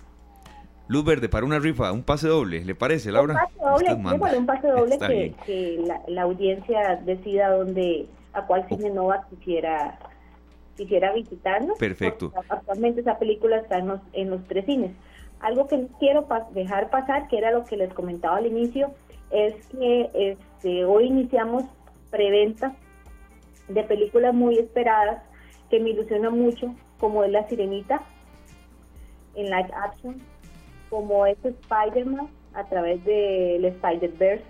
Luz 0.88 1.05
Verde, 1.05 1.28
para 1.28 1.47
una 1.47 1.61
rifa, 1.61 1.92
un 1.92 2.03
pase 2.03 2.28
doble, 2.28 2.64
¿le 2.64 2.74
parece, 2.74 3.11
Laura? 3.12 3.34
Un 3.34 3.40
pase 3.40 3.86
doble, 3.86 4.38
un 4.38 4.47
pase 4.47 4.68
doble 4.68 4.99
que, 5.47 5.84
la, 6.09 6.22
audiencia 6.22 6.97
decida 7.05 7.51
dónde, 7.51 8.07
a 8.32 8.42
cuál 8.42 8.66
cine 8.68 8.90
Nova 8.90 9.24
quisiera 9.30 9.99
quisiera 10.76 11.12
visitarnos. 11.12 11.78
Perfecto. 11.78 12.32
Actualmente 12.49 13.01
esa 13.01 13.16
película 13.16 13.59
está 13.59 13.78
en 13.78 13.86
los, 13.86 14.01
en 14.12 14.30
los 14.30 14.45
tres 14.49 14.66
cines. 14.66 14.90
Algo 15.45 15.66
que 15.66 15.88
quiero 15.99 16.26
dejar 16.53 16.88
pasar, 16.88 17.28
que 17.28 17.36
era 17.36 17.51
lo 17.51 17.66
que 17.66 17.76
les 17.76 17.92
comentaba 17.92 18.38
al 18.38 18.47
inicio, 18.47 18.95
es 19.30 19.55
que 19.66 20.11
este, 20.14 20.86
hoy 20.86 21.05
iniciamos 21.05 21.64
preventa 22.11 22.74
de 23.68 23.82
películas 23.84 24.32
muy 24.32 24.59
esperadas 24.59 25.22
que 25.68 25.80
me 25.80 25.90
ilusiona 25.90 26.30
mucho, 26.30 26.74
como 26.99 27.24
es 27.24 27.30
La 27.30 27.47
Sirenita 27.47 28.01
en 29.34 29.51
live 29.51 29.68
action, 29.74 30.16
como 30.88 31.26
es 31.26 31.36
Spider-Man 31.45 32.28
a 32.55 32.64
través 32.64 33.05
del 33.05 33.66
Spider-Verse 33.66 34.47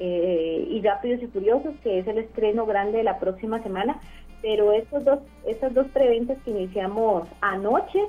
eh, 0.00 0.66
y 0.68 0.82
Rápidos 0.82 1.22
y 1.22 1.28
Furiosos, 1.28 1.76
que 1.84 2.00
es 2.00 2.08
el 2.08 2.18
estreno 2.18 2.66
grande 2.66 2.98
de 2.98 3.04
la 3.04 3.20
próxima 3.20 3.62
semana. 3.62 4.00
Pero 4.42 4.72
estos 4.72 5.04
dos, 5.04 5.20
estas 5.46 5.74
dos 5.74 5.86
preventas 5.88 6.38
que 6.44 6.50
iniciamos 6.50 7.28
anoche 7.40 8.00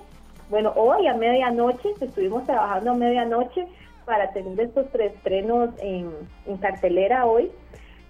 bueno, 0.50 0.74
hoy 0.76 1.06
a 1.08 1.14
medianoche, 1.14 1.90
estuvimos 2.02 2.46
trabajando 2.46 2.92
a 2.92 2.96
medianoche 2.96 3.68
para 4.06 4.32
tener 4.34 4.60
estos 4.60 4.90
tres 4.92 5.14
estrenos 5.14 5.70
en, 5.80 6.12
cartelera 6.58 7.26
hoy. 7.26 7.52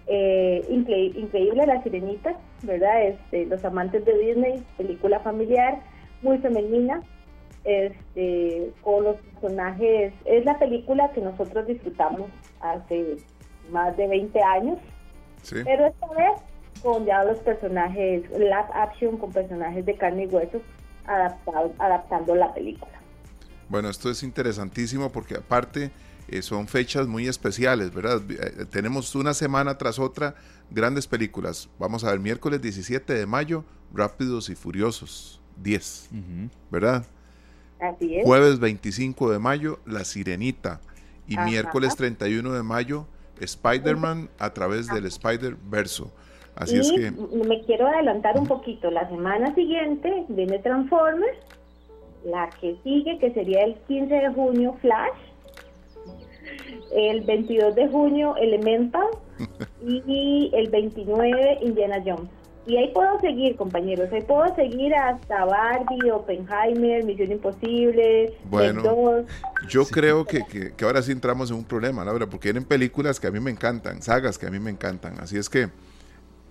Eh, 0.07 0.65
increíble 0.69 1.65
La 1.67 1.83
Sirenita, 1.83 2.35
¿verdad? 2.63 3.03
Este, 3.03 3.45
los 3.45 3.63
amantes 3.65 4.05
de 4.05 4.17
Disney, 4.17 4.63
película 4.77 5.19
familiar, 5.19 5.81
muy 6.21 6.37
femenina, 6.37 7.01
este, 7.65 8.71
con 8.81 9.03
los 9.03 9.17
personajes. 9.17 10.13
Es 10.23 10.45
la 10.45 10.57
película 10.57 11.11
que 11.11 11.21
nosotros 11.21 11.67
disfrutamos 11.67 12.29
hace 12.61 13.17
más 13.69 13.95
de 13.97 14.07
20 14.07 14.41
años, 14.41 14.79
pero 15.51 15.87
esta 15.87 16.07
vez 16.07 16.41
con 16.81 17.05
ya 17.05 17.25
los 17.25 17.39
personajes, 17.39 18.29
live 18.31 18.71
action 18.73 19.17
con 19.17 19.33
personajes 19.33 19.85
de 19.85 19.95
carne 19.95 20.23
y 20.23 20.27
hueso 20.27 20.61
adaptando 21.09 22.35
la 22.35 22.53
película. 22.53 22.91
Bueno, 23.67 23.89
esto 23.89 24.09
es 24.09 24.23
interesantísimo 24.23 25.11
porque 25.11 25.35
aparte 25.35 25.91
eh, 26.27 26.41
son 26.41 26.67
fechas 26.67 27.07
muy 27.07 27.27
especiales, 27.27 27.93
¿verdad? 27.93 28.21
Eh, 28.29 28.65
tenemos 28.69 29.13
una 29.15 29.33
semana 29.33 29.77
tras 29.77 29.99
otra 29.99 30.35
grandes 30.69 31.07
películas. 31.07 31.69
Vamos 31.79 32.03
a 32.03 32.11
ver, 32.11 32.19
miércoles 32.19 32.61
17 32.61 33.13
de 33.13 33.25
mayo, 33.25 33.63
Rápidos 33.93 34.49
y 34.49 34.55
Furiosos 34.55 35.41
10, 35.61 36.09
¿verdad? 36.69 37.05
Así 37.79 38.17
es. 38.17 38.25
Jueves 38.25 38.59
25 38.59 39.31
de 39.31 39.39
mayo, 39.39 39.79
La 39.85 40.03
Sirenita. 40.03 40.81
Y 41.27 41.37
miércoles 41.37 41.95
31 41.95 42.53
de 42.53 42.63
mayo, 42.63 43.05
Spider-Man 43.39 44.29
a 44.39 44.51
través 44.51 44.87
del 44.87 45.05
Spider-Verso. 45.05 46.11
Así 46.59 46.77
es 46.77 46.91
que... 46.91 47.11
Me 47.11 47.61
quiero 47.63 47.87
adelantar 47.87 48.37
un 48.37 48.45
poquito. 48.45 48.91
La 48.91 49.07
semana 49.09 49.55
siguiente 49.55 50.25
viene 50.27 50.59
Transformers. 50.59 51.37
La 52.25 52.49
que 52.59 52.75
sigue, 52.83 53.17
que 53.17 53.31
sería 53.33 53.63
el 53.63 53.75
15 53.87 54.13
de 54.13 54.29
junio, 54.33 54.75
Flash. 54.81 55.17
El 56.93 57.21
22 57.21 57.75
de 57.75 57.87
junio, 57.87 58.35
Elemental. 58.35 59.07
y 59.87 60.51
el 60.53 60.69
29, 60.69 61.59
Indiana 61.61 62.03
Jones. 62.05 62.29
Y 62.67 62.75
ahí 62.75 62.91
puedo 62.93 63.19
seguir, 63.21 63.55
compañeros. 63.55 64.11
Ahí 64.11 64.21
puedo 64.21 64.53
seguir 64.53 64.93
hasta 64.93 65.45
Barbie, 65.45 66.11
Oppenheimer, 66.11 67.05
Misión 67.05 67.31
Imposible. 67.31 68.33
Bueno, 68.43 69.25
yo 69.69 69.85
creo 69.85 70.25
que, 70.25 70.43
que, 70.45 70.73
que, 70.73 70.85
ahora 70.85 71.01
sí 71.01 71.13
entramos 71.13 71.49
en 71.49 71.57
un 71.57 71.63
problema, 71.63 72.03
Laura, 72.03 72.27
porque 72.27 72.49
vienen 72.49 72.65
películas 72.65 73.19
que 73.19 73.27
a 73.27 73.31
mí 73.31 73.39
me 73.39 73.49
encantan, 73.49 74.01
sagas 74.03 74.37
que 74.37 74.45
a 74.45 74.51
mí 74.51 74.59
me 74.59 74.69
encantan. 74.69 75.19
Así 75.19 75.37
es 75.37 75.49
que 75.49 75.69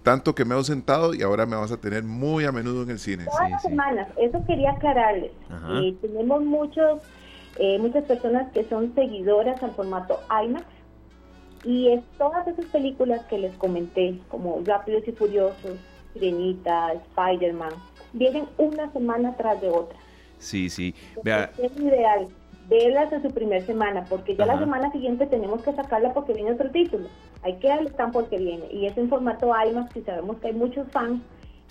tanto 0.03 0.35
que 0.35 0.45
me 0.45 0.59
he 0.59 0.65
sentado 0.65 1.15
y 1.15 1.23
ahora 1.23 1.47
me 1.47 1.57
vas 1.57 1.73
a 1.73 1.77
tener 1.77 2.03
muy 2.03 2.45
a 2.45 2.53
menudo 2.53 2.83
en 2.83 2.91
el 2.91 2.99
cine. 2.99 3.25
Todas 3.25 3.51
las 3.51 3.63
semanas, 3.63 4.09
eso 4.17 4.45
quería 4.47 4.73
aclararles. 4.73 5.33
Eh, 5.71 5.95
tenemos 6.01 6.45
muchos, 6.45 7.01
eh, 7.59 7.79
muchas 7.79 8.05
personas 8.05 8.51
que 8.53 8.65
son 8.69 8.95
seguidoras 8.95 9.63
al 9.63 9.73
formato 9.73 10.21
IMAX 10.45 10.65
y 11.65 11.89
es 11.89 12.03
todas 12.17 12.47
esas 12.47 12.67
películas 12.67 13.25
que 13.27 13.39
les 13.39 13.55
comenté, 13.57 14.19
como 14.29 14.61
Rápidos 14.65 15.07
y 15.07 15.13
Furiosos, 15.13 15.79
Sirenita, 16.13 16.93
Spider-Man, 16.93 17.73
vienen 18.13 18.47
una 18.57 18.91
semana 18.93 19.37
tras 19.37 19.61
de 19.61 19.69
otra. 19.69 19.99
Sí, 20.39 20.71
sí. 20.71 20.95
Vea. 21.25 21.51
Es 21.59 21.77
ideal 21.77 22.29
verlas 22.69 23.13
en 23.13 23.23
su 23.23 23.31
primera 23.31 23.65
semana, 23.65 24.05
porque 24.09 24.37
ya 24.37 24.47
la 24.47 24.59
semana 24.59 24.93
siguiente 24.93 25.27
tenemos 25.27 25.63
que 25.63 25.73
sacarla 25.73 26.13
porque 26.13 26.35
viene 26.35 26.53
otro 26.53 26.71
título. 26.71 27.09
Hay 27.43 27.55
que 27.55 27.69
darle 27.69 27.91
tan 27.91 28.13
porque 28.13 28.37
viene. 28.39 28.67
Y 28.71 28.87
es 28.87 28.97
en 28.99 29.09
formato 29.09 29.49
IMAX 29.49 29.97
y 29.97 30.03
sabemos 30.03 30.37
que 30.39 30.49
hay 30.49 30.55
muchos 30.55 30.87
fans 30.91 31.23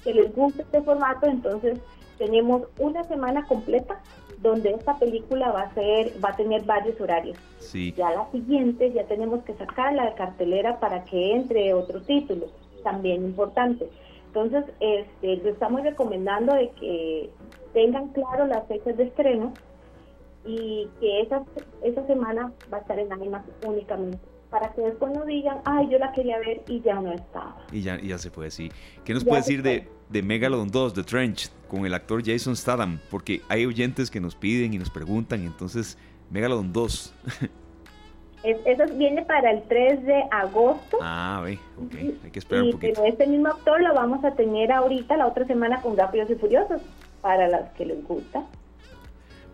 que 0.03 0.13
les 0.13 0.33
gusta 0.35 0.63
este 0.63 0.81
formato, 0.81 1.27
entonces 1.27 1.79
tenemos 2.17 2.63
una 2.79 3.03
semana 3.03 3.45
completa 3.45 3.99
donde 4.41 4.71
esta 4.71 4.97
película 4.97 5.51
va 5.51 5.61
a 5.61 5.73
ser 5.73 6.13
va 6.23 6.29
a 6.29 6.35
tener 6.35 6.63
varios 6.63 6.99
horarios. 6.99 7.37
Sí. 7.59 7.93
Ya 7.97 8.11
la 8.11 8.29
siguiente 8.31 8.91
ya 8.91 9.03
tenemos 9.05 9.43
que 9.43 9.53
sacarla 9.53 10.05
de 10.05 10.13
cartelera 10.13 10.79
para 10.79 11.03
que 11.03 11.33
entre 11.33 11.73
otro 11.73 12.01
título, 12.01 12.47
también 12.83 13.25
importante. 13.25 13.89
Entonces, 14.27 14.65
este, 14.79 15.37
le 15.37 15.49
estamos 15.49 15.81
recomendando 15.81 16.53
de 16.53 16.69
que 16.71 17.29
tengan 17.73 18.09
claro 18.09 18.45
las 18.45 18.67
fechas 18.67 18.95
de 18.97 19.05
estreno 19.05 19.53
y 20.47 20.89
que 20.99 21.21
esa, 21.21 21.43
esa 21.83 22.07
semana 22.07 22.51
va 22.71 22.77
a 22.77 22.81
estar 22.81 22.97
en 22.97 23.11
Animas 23.11 23.43
únicamente 23.65 24.19
para 24.49 24.71
que 24.73 24.81
después 24.81 25.11
no 25.13 25.25
digan, 25.25 25.59
ay, 25.65 25.89
yo 25.89 25.99
la 25.99 26.11
quería 26.13 26.39
ver 26.39 26.61
y 26.67 26.81
ya 26.81 26.95
no 26.95 27.11
estaba. 27.11 27.65
Y 27.71 27.81
ya, 27.81 27.99
ya 27.99 28.17
se 28.17 28.31
puede, 28.31 28.49
sí. 28.49 28.71
¿Qué 29.03 29.13
nos 29.13 29.25
puede 29.25 29.37
decir 29.37 29.61
de, 29.61 29.87
de 30.09 30.23
Megalodon 30.23 30.69
2, 30.69 30.93
The 30.93 31.03
Trench, 31.03 31.51
con 31.67 31.85
el 31.85 31.93
actor 31.93 32.23
Jason 32.25 32.55
Statham? 32.55 32.99
Porque 33.11 33.41
hay 33.49 33.65
oyentes 33.65 34.09
que 34.09 34.21
nos 34.21 34.35
piden 34.35 34.73
y 34.73 34.77
nos 34.77 34.89
preguntan, 34.89 35.43
entonces, 35.43 35.97
Megalodon 36.29 36.71
2. 36.71 37.13
eso 38.43 38.83
viene 38.95 39.23
para 39.23 39.51
el 39.51 39.63
3 39.63 40.05
de 40.05 40.23
agosto. 40.31 40.97
Ah, 41.01 41.41
ve, 41.43 41.59
ok, 41.77 41.93
hay 42.23 42.31
que 42.31 42.39
esperar 42.39 42.63
un 42.63 42.71
poquito. 42.71 43.01
Pero 43.01 43.07
este 43.07 43.27
mismo 43.27 43.49
actor 43.49 43.81
lo 43.81 43.93
vamos 43.93 44.23
a 44.23 44.31
tener 44.31 44.71
ahorita, 44.71 45.17
la 45.17 45.27
otra 45.27 45.45
semana, 45.45 45.81
con 45.81 45.97
Rápidos 45.97 46.29
y 46.29 46.35
Furiosos, 46.35 46.81
para 47.21 47.47
las 47.49 47.71
que 47.73 47.85
les 47.85 48.07
gusta. 48.07 48.45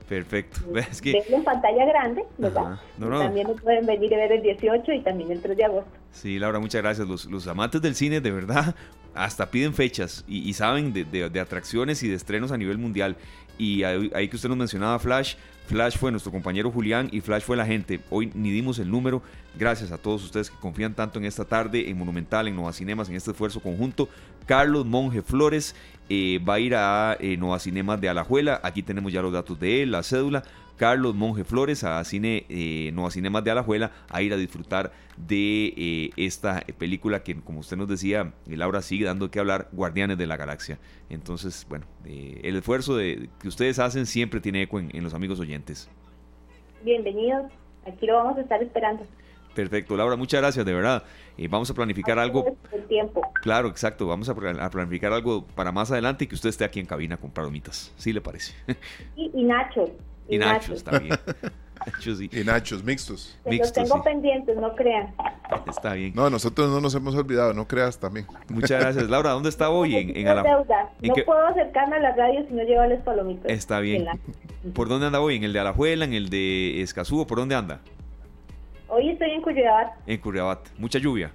Perfecto. 0.07 0.59
Es 0.77 1.01
que... 1.01 1.23
en 1.29 1.43
pantalla 1.43 1.85
grande, 1.85 2.23
¿verdad? 2.37 2.79
También 2.99 3.47
lo 3.47 3.55
pueden 3.55 3.85
venir 3.85 4.13
a 4.13 4.17
ver 4.17 4.33
el 4.33 4.41
18 4.41 4.91
y 4.91 4.99
también 5.01 5.31
el 5.31 5.41
3 5.41 5.57
de 5.57 5.63
agosto. 5.63 5.91
Sí, 6.11 6.39
Laura, 6.39 6.59
muchas 6.59 6.81
gracias. 6.81 7.07
Los, 7.07 7.25
los 7.25 7.47
amantes 7.47 7.81
del 7.81 7.95
cine, 7.95 8.21
de 8.21 8.31
verdad, 8.31 8.75
hasta 9.15 9.49
piden 9.49 9.73
fechas 9.73 10.23
y, 10.27 10.51
saben 10.53 10.93
de, 10.93 11.05
de, 11.05 11.39
atracciones 11.39 12.03
y 12.03 12.09
de 12.09 12.15
estrenos 12.15 12.51
a 12.51 12.57
nivel 12.57 12.77
mundial. 12.77 13.15
Y 13.57 13.83
ahí, 13.83 14.27
que 14.27 14.35
usted 14.35 14.49
nos 14.49 14.57
mencionaba 14.57 14.97
Flash, 14.97 15.35
Flash 15.67 15.97
fue 15.97 16.11
nuestro 16.11 16.31
compañero 16.31 16.71
Julián 16.71 17.09
y 17.11 17.21
Flash 17.21 17.43
fue 17.43 17.55
la 17.55 17.65
gente. 17.65 17.99
Hoy 18.09 18.31
ni 18.33 18.51
dimos 18.51 18.79
el 18.79 18.89
número. 18.89 19.21
Gracias 19.57 19.91
a 19.91 19.99
todos 19.99 20.23
ustedes 20.23 20.49
que 20.49 20.57
confían 20.57 20.95
tanto 20.95 21.19
en 21.19 21.25
esta 21.25 21.45
tarde, 21.45 21.89
en 21.89 21.97
Monumental, 21.97 22.47
en 22.47 22.55
Nova 22.55 22.73
Cinemas, 22.73 23.09
en 23.09 23.15
este 23.15 23.31
esfuerzo 23.31 23.59
conjunto. 23.59 24.09
Carlos 24.47 24.85
Monje 24.85 25.21
Flores 25.21 25.75
eh, 26.09 26.39
va 26.47 26.55
a 26.55 26.59
ir 26.59 26.75
a 26.75 27.17
eh, 27.19 27.37
Nova 27.37 27.59
Cinemas 27.59 27.99
de 27.99 28.09
Alajuela. 28.09 28.59
Aquí 28.63 28.83
tenemos 28.83 29.11
ya 29.11 29.21
los 29.21 29.33
datos 29.33 29.59
de 29.59 29.83
él, 29.83 29.91
la 29.91 30.03
cédula. 30.03 30.43
Carlos 30.77 31.13
Monje 31.13 31.43
Flores 31.43 31.83
a 31.83 32.03
Cine 32.03 32.45
eh, 32.49 32.91
Nueva 32.93 33.11
Cinemas 33.11 33.43
de 33.43 33.51
Alajuela 33.51 33.91
a 34.09 34.21
ir 34.21 34.33
a 34.33 34.37
disfrutar 34.37 34.91
de 35.17 35.73
eh, 35.77 36.09
esta 36.17 36.63
película 36.77 37.23
que, 37.23 37.39
como 37.39 37.59
usted 37.59 37.77
nos 37.77 37.87
decía, 37.87 38.33
Laura 38.47 38.81
sigue 38.81 39.05
dando 39.05 39.29
que 39.29 39.39
hablar, 39.39 39.69
Guardianes 39.71 40.17
de 40.17 40.27
la 40.27 40.35
Galaxia. 40.35 40.79
Entonces, 41.09 41.65
bueno, 41.69 41.85
eh, 42.05 42.41
el 42.43 42.55
esfuerzo 42.55 42.97
de, 42.97 43.29
que 43.39 43.47
ustedes 43.47 43.79
hacen 43.79 44.05
siempre 44.05 44.41
tiene 44.41 44.63
eco 44.63 44.79
en, 44.79 45.03
los 45.03 45.13
amigos 45.13 45.39
oyentes. 45.39 45.89
Bienvenidos, 46.83 47.51
aquí 47.85 48.07
lo 48.07 48.15
vamos 48.15 48.37
a 48.37 48.41
estar 48.41 48.61
esperando. 48.61 49.05
Perfecto, 49.53 49.95
Laura, 49.95 50.15
muchas 50.15 50.41
gracias, 50.41 50.65
de 50.65 50.73
verdad. 50.73 51.03
Eh, 51.37 51.47
vamos 51.47 51.69
a 51.69 51.73
planificar 51.73 52.19
algo. 52.19 52.57
tiempo. 52.87 53.21
Claro, 53.41 53.67
exacto. 53.67 54.07
Vamos 54.07 54.29
a, 54.29 54.35
planificar 54.69 55.13
algo 55.13 55.45
para 55.55 55.71
más 55.71 55.91
adelante 55.91 56.25
y 56.25 56.27
que 56.27 56.35
usted 56.35 56.49
esté 56.49 56.63
aquí 56.63 56.79
en 56.79 56.85
cabina 56.85 57.17
con 57.17 57.31
palomitas. 57.31 57.91
¿Sí 57.97 58.13
le 58.13 58.21
parece? 58.21 58.53
y, 59.15 59.31
y 59.33 59.43
Nacho. 59.43 59.91
Y, 60.29 60.37
Nacho, 60.37 60.73
está 60.73 60.99
bien. 60.99 61.13
Y 62.31 62.43
nachos 62.43 62.83
mixtos. 62.83 63.37
los 63.45 63.73
tengo 63.73 64.03
pendientes, 64.03 64.55
no 64.57 64.75
crean. 64.75 65.13
Está 65.67 65.93
bien. 65.93 66.13
No, 66.15 66.29
nosotros 66.29 66.69
no 66.69 66.79
nos 66.79 66.95
hemos 66.95 67.15
olvidado, 67.15 67.53
no 67.53 67.67
creas 67.67 67.99
también. 67.99 68.25
Muchas 68.49 68.79
gracias. 68.79 69.09
Laura, 69.09 69.31
¿dónde 69.31 69.49
está 69.49 69.69
hoy? 69.69 69.95
En, 69.95 70.15
en 70.15 70.25
No 70.25 71.13
puedo 71.25 71.47
acercarme 71.47 71.97
a 71.97 71.99
la 71.99 72.15
radio 72.15 72.45
si 72.47 72.53
no 72.53 72.63
llevo 72.63 72.85
los 72.85 73.01
palomitas. 73.01 73.51
Está 73.51 73.79
bien. 73.79 74.07
¿Por 74.73 74.87
dónde 74.87 75.07
anda 75.07 75.19
hoy? 75.19 75.35
¿En 75.35 75.43
el 75.43 75.53
de 75.53 75.59
Alajuela, 75.59 76.05
en 76.05 76.13
el 76.13 76.29
de 76.29 76.81
Escazú 76.81 77.25
por 77.27 77.37
dónde 77.37 77.55
anda? 77.55 77.81
Hoy 78.95 79.09
estoy 79.09 79.31
en 79.31 79.41
Curiabat. 79.41 79.91
En 80.05 80.19
Curiabat. 80.19 80.59
¿Mucha 80.77 80.99
lluvia? 80.99 81.31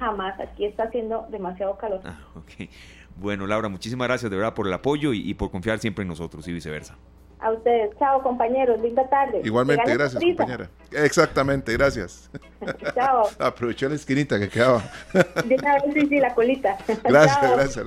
Jamás, 0.00 0.38
aquí 0.40 0.64
está 0.64 0.82
haciendo 0.82 1.28
demasiado 1.30 1.78
calor. 1.78 2.00
Ah, 2.04 2.18
ok. 2.34 2.68
Bueno, 3.14 3.46
Laura, 3.46 3.68
muchísimas 3.68 4.08
gracias 4.08 4.28
de 4.28 4.36
verdad 4.36 4.52
por 4.52 4.66
el 4.66 4.72
apoyo 4.72 5.12
y, 5.12 5.32
por 5.34 5.52
confiar 5.52 5.78
siempre 5.78 6.02
en 6.02 6.08
nosotros 6.08 6.46
y 6.48 6.52
viceversa. 6.52 6.96
A 7.38 7.52
ustedes, 7.52 7.96
chao 8.00 8.20
compañeros, 8.20 8.80
linda 8.80 9.08
tarde. 9.08 9.42
Igualmente, 9.44 9.94
gracias 9.94 10.20
compañera. 10.20 10.68
Exactamente, 10.90 11.72
gracias. 11.74 12.32
chao. 12.94 13.28
Aprovechó 13.38 13.88
la 13.88 13.94
esquinita 13.94 14.40
que 14.40 14.48
quedaba. 14.48 14.82
De 15.12 15.54
una 15.54 15.74
vez 15.74 15.84
sí, 15.94 16.08
sí, 16.08 16.18
la 16.18 16.34
colita. 16.34 16.78
Gracias, 17.04 17.52
gracias. 17.76 17.86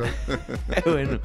bueno, 0.85 1.19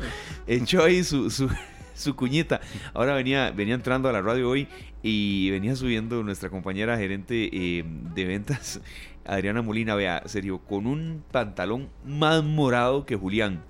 echó 0.48 0.82
ahí 0.82 1.04
su, 1.04 1.30
su, 1.30 1.48
su, 1.98 2.16
cuñita. 2.16 2.60
Ahora 2.92 3.14
venía, 3.14 3.50
venía 3.50 3.74
entrando 3.74 4.08
a 4.08 4.12
la 4.12 4.22
radio 4.22 4.48
hoy 4.48 4.68
y 5.02 5.50
venía 5.50 5.76
subiendo 5.76 6.22
nuestra 6.22 6.50
compañera 6.50 6.96
gerente 6.96 7.50
eh, 7.52 7.84
de 8.14 8.24
ventas, 8.24 8.80
Adriana 9.24 9.62
Molina, 9.62 9.94
vea, 9.94 10.22
serio, 10.26 10.58
con 10.58 10.86
un 10.86 11.22
pantalón 11.30 11.88
más 12.04 12.44
morado 12.44 13.06
que 13.06 13.16
Julián 13.16 13.62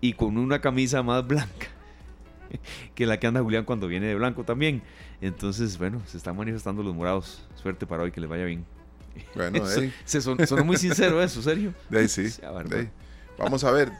y 0.00 0.12
con 0.12 0.38
una 0.38 0.60
camisa 0.60 1.02
más 1.02 1.26
blanca 1.26 1.68
que 2.94 3.06
la 3.06 3.18
que 3.18 3.26
anda 3.26 3.42
Julián 3.42 3.64
cuando 3.64 3.88
viene 3.88 4.06
de 4.06 4.14
blanco 4.14 4.44
también. 4.44 4.82
Entonces, 5.20 5.78
bueno, 5.78 6.02
se 6.06 6.16
están 6.16 6.36
manifestando 6.36 6.82
los 6.82 6.94
morados. 6.94 7.46
Suerte 7.54 7.86
para 7.86 8.02
hoy, 8.02 8.12
que 8.12 8.20
les 8.20 8.28
vaya 8.28 8.44
bien. 8.44 8.64
Bueno, 9.34 9.64
se, 10.04 10.20
son, 10.20 10.38
muy 10.64 10.76
sincero 10.76 11.22
eso, 11.22 11.40
serio. 11.42 11.72
De 11.88 12.00
ahí 12.00 12.08
sí. 12.08 12.26
Vamos 13.38 13.64
a 13.64 13.70
ver. 13.70 13.90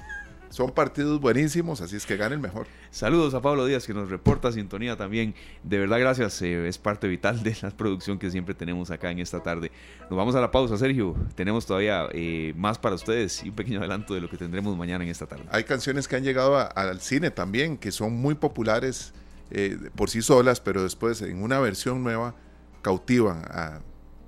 Son 0.51 0.71
partidos 0.71 1.21
buenísimos, 1.21 1.81
así 1.81 1.97
es 1.97 2.07
que 2.07 2.17
gane 2.17 2.37
el 2.37 2.41
mejor. 2.41 2.67
Saludos 2.91 3.35
a 3.35 3.43
Pablo 3.43 3.67
Díaz 3.67 3.87
que 3.87 3.93
nos 3.93 4.09
reporta 4.09 4.53
sintonía 4.53 4.97
también. 4.97 5.35
De 5.65 5.79
verdad, 5.79 5.99
gracias. 5.99 6.41
Eh, 6.43 6.69
es 6.69 6.79
parte 6.79 7.09
vital 7.09 7.43
de 7.43 7.57
la 7.61 7.71
producción 7.71 8.19
que 8.19 8.31
siempre 8.31 8.55
tenemos 8.55 8.91
acá 8.91 9.11
en 9.11 9.19
esta 9.19 9.43
tarde. 9.43 9.73
Nos 10.03 10.17
vamos 10.17 10.35
a 10.37 10.41
la 10.41 10.51
pausa, 10.53 10.77
Sergio. 10.77 11.17
Tenemos 11.35 11.67
todavía 11.67 12.09
eh, 12.13 12.55
más 12.57 12.79
para 12.79 12.95
ustedes 12.95 13.43
y 13.43 13.49
un 13.49 13.57
pequeño 13.57 13.81
adelanto 13.81 14.15
de 14.15 14.21
lo 14.21 14.31
que 14.31 14.37
tendremos 14.37 14.77
mañana 14.77 15.03
en 15.03 15.11
esta 15.11 15.27
tarde. 15.27 15.45
Hay 15.51 15.65
canciones 15.65 16.07
que 16.07 16.17
han 16.17 16.23
llegado 16.23 16.57
al 16.57 17.01
cine 17.01 17.31
también, 17.33 17.77
que 17.77 17.91
son 17.91 18.13
muy 18.13 18.37
populares 18.37 19.13
eh, 19.51 19.79
por 19.97 20.09
sí 20.09 20.23
solas, 20.23 20.61
pero 20.61 20.83
después 20.83 21.21
en 21.23 21.43
una 21.43 21.59
versión 21.59 22.03
nueva 22.03 22.35
cautivan 22.83 23.43
a 23.49 23.81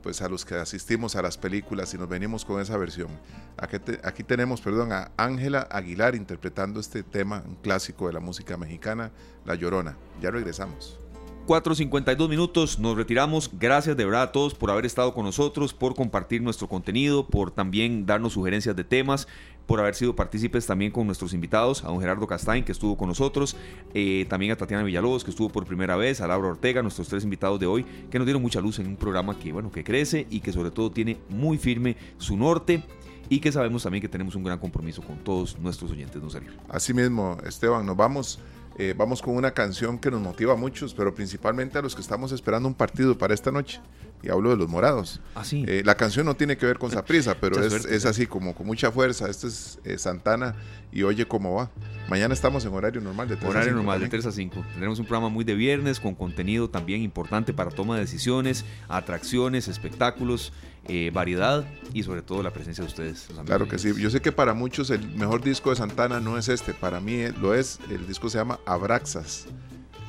pues 0.06 0.22
a 0.22 0.28
los 0.28 0.44
que 0.44 0.54
asistimos 0.54 1.16
a 1.16 1.22
las 1.22 1.36
películas 1.36 1.92
y 1.92 1.98
nos 1.98 2.08
venimos 2.08 2.44
con 2.44 2.60
esa 2.60 2.76
versión. 2.76 3.08
Aquí, 3.56 4.22
tenemos, 4.22 4.60
perdón, 4.60 4.92
a 4.92 5.10
Ángela 5.16 5.66
Aguilar 5.68 6.14
interpretando 6.14 6.78
este 6.78 7.02
tema, 7.02 7.42
clásico 7.60 8.06
de 8.06 8.12
la 8.12 8.20
música 8.20 8.56
mexicana, 8.56 9.10
La 9.44 9.56
Llorona. 9.56 9.96
Ya 10.22 10.30
regresamos. 10.30 11.00
4.52 11.48 12.28
minutos, 12.28 12.78
nos 12.78 12.96
retiramos. 12.96 13.50
Gracias 13.58 13.96
de 13.96 14.04
verdad 14.04 14.22
a 14.22 14.32
todos 14.32 14.54
por 14.54 14.70
haber 14.70 14.86
estado 14.86 15.12
con 15.12 15.24
nosotros, 15.24 15.74
por 15.74 15.96
compartir 15.96 16.40
nuestro 16.40 16.68
contenido, 16.68 17.26
por 17.26 17.50
también 17.50 18.06
darnos 18.06 18.34
sugerencias 18.34 18.76
de 18.76 18.84
temas, 18.84 19.26
por 19.66 19.80
haber 19.80 19.94
sido 19.94 20.14
partícipes 20.14 20.66
también 20.66 20.90
con 20.92 21.06
nuestros 21.06 21.34
invitados, 21.34 21.84
a 21.84 21.88
don 21.88 22.00
Gerardo 22.00 22.26
Castain 22.26 22.64
que 22.64 22.72
estuvo 22.72 22.96
con 22.96 23.08
nosotros, 23.08 23.56
eh, 23.94 24.26
también 24.28 24.52
a 24.52 24.56
Tatiana 24.56 24.84
Villalobos 24.84 25.24
que 25.24 25.30
estuvo 25.30 25.48
por 25.48 25.66
primera 25.66 25.96
vez, 25.96 26.20
a 26.20 26.26
Laura 26.26 26.48
Ortega, 26.48 26.82
nuestros 26.82 27.08
tres 27.08 27.24
invitados 27.24 27.58
de 27.60 27.66
hoy, 27.66 27.84
que 28.10 28.18
nos 28.18 28.26
dieron 28.26 28.42
mucha 28.42 28.60
luz 28.60 28.78
en 28.78 28.86
un 28.86 28.96
programa 28.96 29.38
que, 29.38 29.52
bueno, 29.52 29.70
que 29.70 29.84
crece 29.84 30.26
y 30.30 30.40
que 30.40 30.52
sobre 30.52 30.70
todo 30.70 30.90
tiene 30.90 31.18
muy 31.28 31.58
firme 31.58 31.96
su 32.18 32.36
norte 32.36 32.82
y 33.28 33.40
que 33.40 33.50
sabemos 33.50 33.82
también 33.82 34.02
que 34.02 34.08
tenemos 34.08 34.34
un 34.36 34.44
gran 34.44 34.58
compromiso 34.58 35.02
con 35.02 35.18
todos 35.18 35.58
nuestros 35.58 35.90
oyentes, 35.90 36.22
¿no, 36.22 36.30
Sergio? 36.30 36.52
Así 36.68 36.94
mismo, 36.94 37.38
Esteban, 37.44 37.84
nos 37.84 37.96
vamos 37.96 38.38
eh, 38.78 38.94
vamos 38.96 39.22
con 39.22 39.34
una 39.34 39.52
canción 39.52 39.98
que 39.98 40.10
nos 40.10 40.20
motiva 40.20 40.52
a 40.52 40.56
muchos, 40.56 40.92
pero 40.92 41.14
principalmente 41.14 41.78
a 41.78 41.82
los 41.82 41.94
que 41.94 42.02
estamos 42.02 42.32
esperando 42.32 42.68
un 42.68 42.74
partido 42.74 43.16
para 43.16 43.32
esta 43.32 43.50
noche. 43.50 43.80
y 44.22 44.30
hablo 44.30 44.50
de 44.50 44.56
los 44.56 44.68
morados. 44.68 45.20
Ah, 45.34 45.44
sí. 45.44 45.64
Eh, 45.66 45.82
la 45.84 45.94
canción 45.94 46.26
no 46.26 46.34
tiene 46.34 46.56
que 46.56 46.66
ver 46.66 46.78
con 46.78 46.90
Saprisa, 46.92 47.36
pero 47.40 47.62
es, 47.62 47.84
es, 47.84 48.04
así 48.06 48.26
como 48.26 48.54
con 48.54 48.66
mucha 48.66 48.90
fuerza. 48.90 49.28
Esto 49.28 49.46
es 49.46 49.78
eh, 49.84 49.98
Santana 49.98 50.54
y 50.92 51.02
oye 51.02 51.26
cómo 51.26 51.54
va. 51.54 51.70
Mañana 52.08 52.34
estamos 52.34 52.64
en 52.64 52.72
horario 52.72 53.00
normal 53.00 53.28
de 53.28 53.36
3 53.36 53.50
horario 53.50 53.68
a 53.68 53.72
5. 53.72 53.76
normal 53.76 54.00
de 54.00 54.08
3 54.08 54.26
a 54.26 54.32
5. 54.32 54.64
Tendremos 54.72 54.98
un 54.98 55.06
programa 55.06 55.28
muy 55.28 55.44
de 55.44 55.54
viernes 55.54 56.00
con 56.00 56.14
contenido 56.14 56.70
también 56.70 57.02
importante 57.02 57.52
para 57.52 57.70
toma 57.70 57.94
de 57.94 58.02
decisiones, 58.02 58.64
atracciones, 58.88 59.68
espectáculos, 59.68 60.52
eh, 60.88 61.10
variedad 61.12 61.64
y 61.92 62.02
sobre 62.02 62.22
todo 62.22 62.42
la 62.42 62.50
presencia 62.50 62.82
de 62.82 62.88
ustedes. 62.88 63.28
Claro 63.44 63.68
que 63.68 63.78
sí. 63.78 63.92
Yo 63.98 64.10
sé 64.10 64.20
que 64.20 64.32
para 64.32 64.54
muchos 64.54 64.90
el 64.90 65.06
mejor 65.16 65.42
disco 65.42 65.70
de 65.70 65.76
Santana 65.76 66.20
no 66.20 66.38
es 66.38 66.48
este. 66.48 66.74
Para 66.74 67.00
mí 67.00 67.26
lo 67.40 67.54
es. 67.54 67.78
El 67.90 68.06
disco 68.06 68.28
se 68.28 68.38
llama 68.38 68.60
Abraxas. 68.66 69.46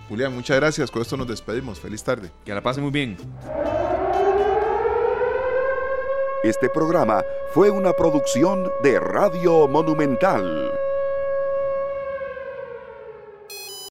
Julián, 0.10 0.34
muchas 0.34 0.58
gracias. 0.58 0.92
Con 0.92 1.02
esto 1.02 1.18
nos 1.18 1.28
despedimos. 1.28 1.80
Feliz 1.80 2.04
tarde. 2.04 2.32
Que 2.46 2.54
la 2.54 2.62
pase 2.62 2.82
muy 2.82 2.92
bien. 2.92 3.18
Este 6.44 6.70
programa 6.70 7.24
fue 7.54 7.70
una 7.70 7.94
producción 7.94 8.70
de 8.84 9.00
Radio 9.00 9.68
Monumental. 9.68 10.72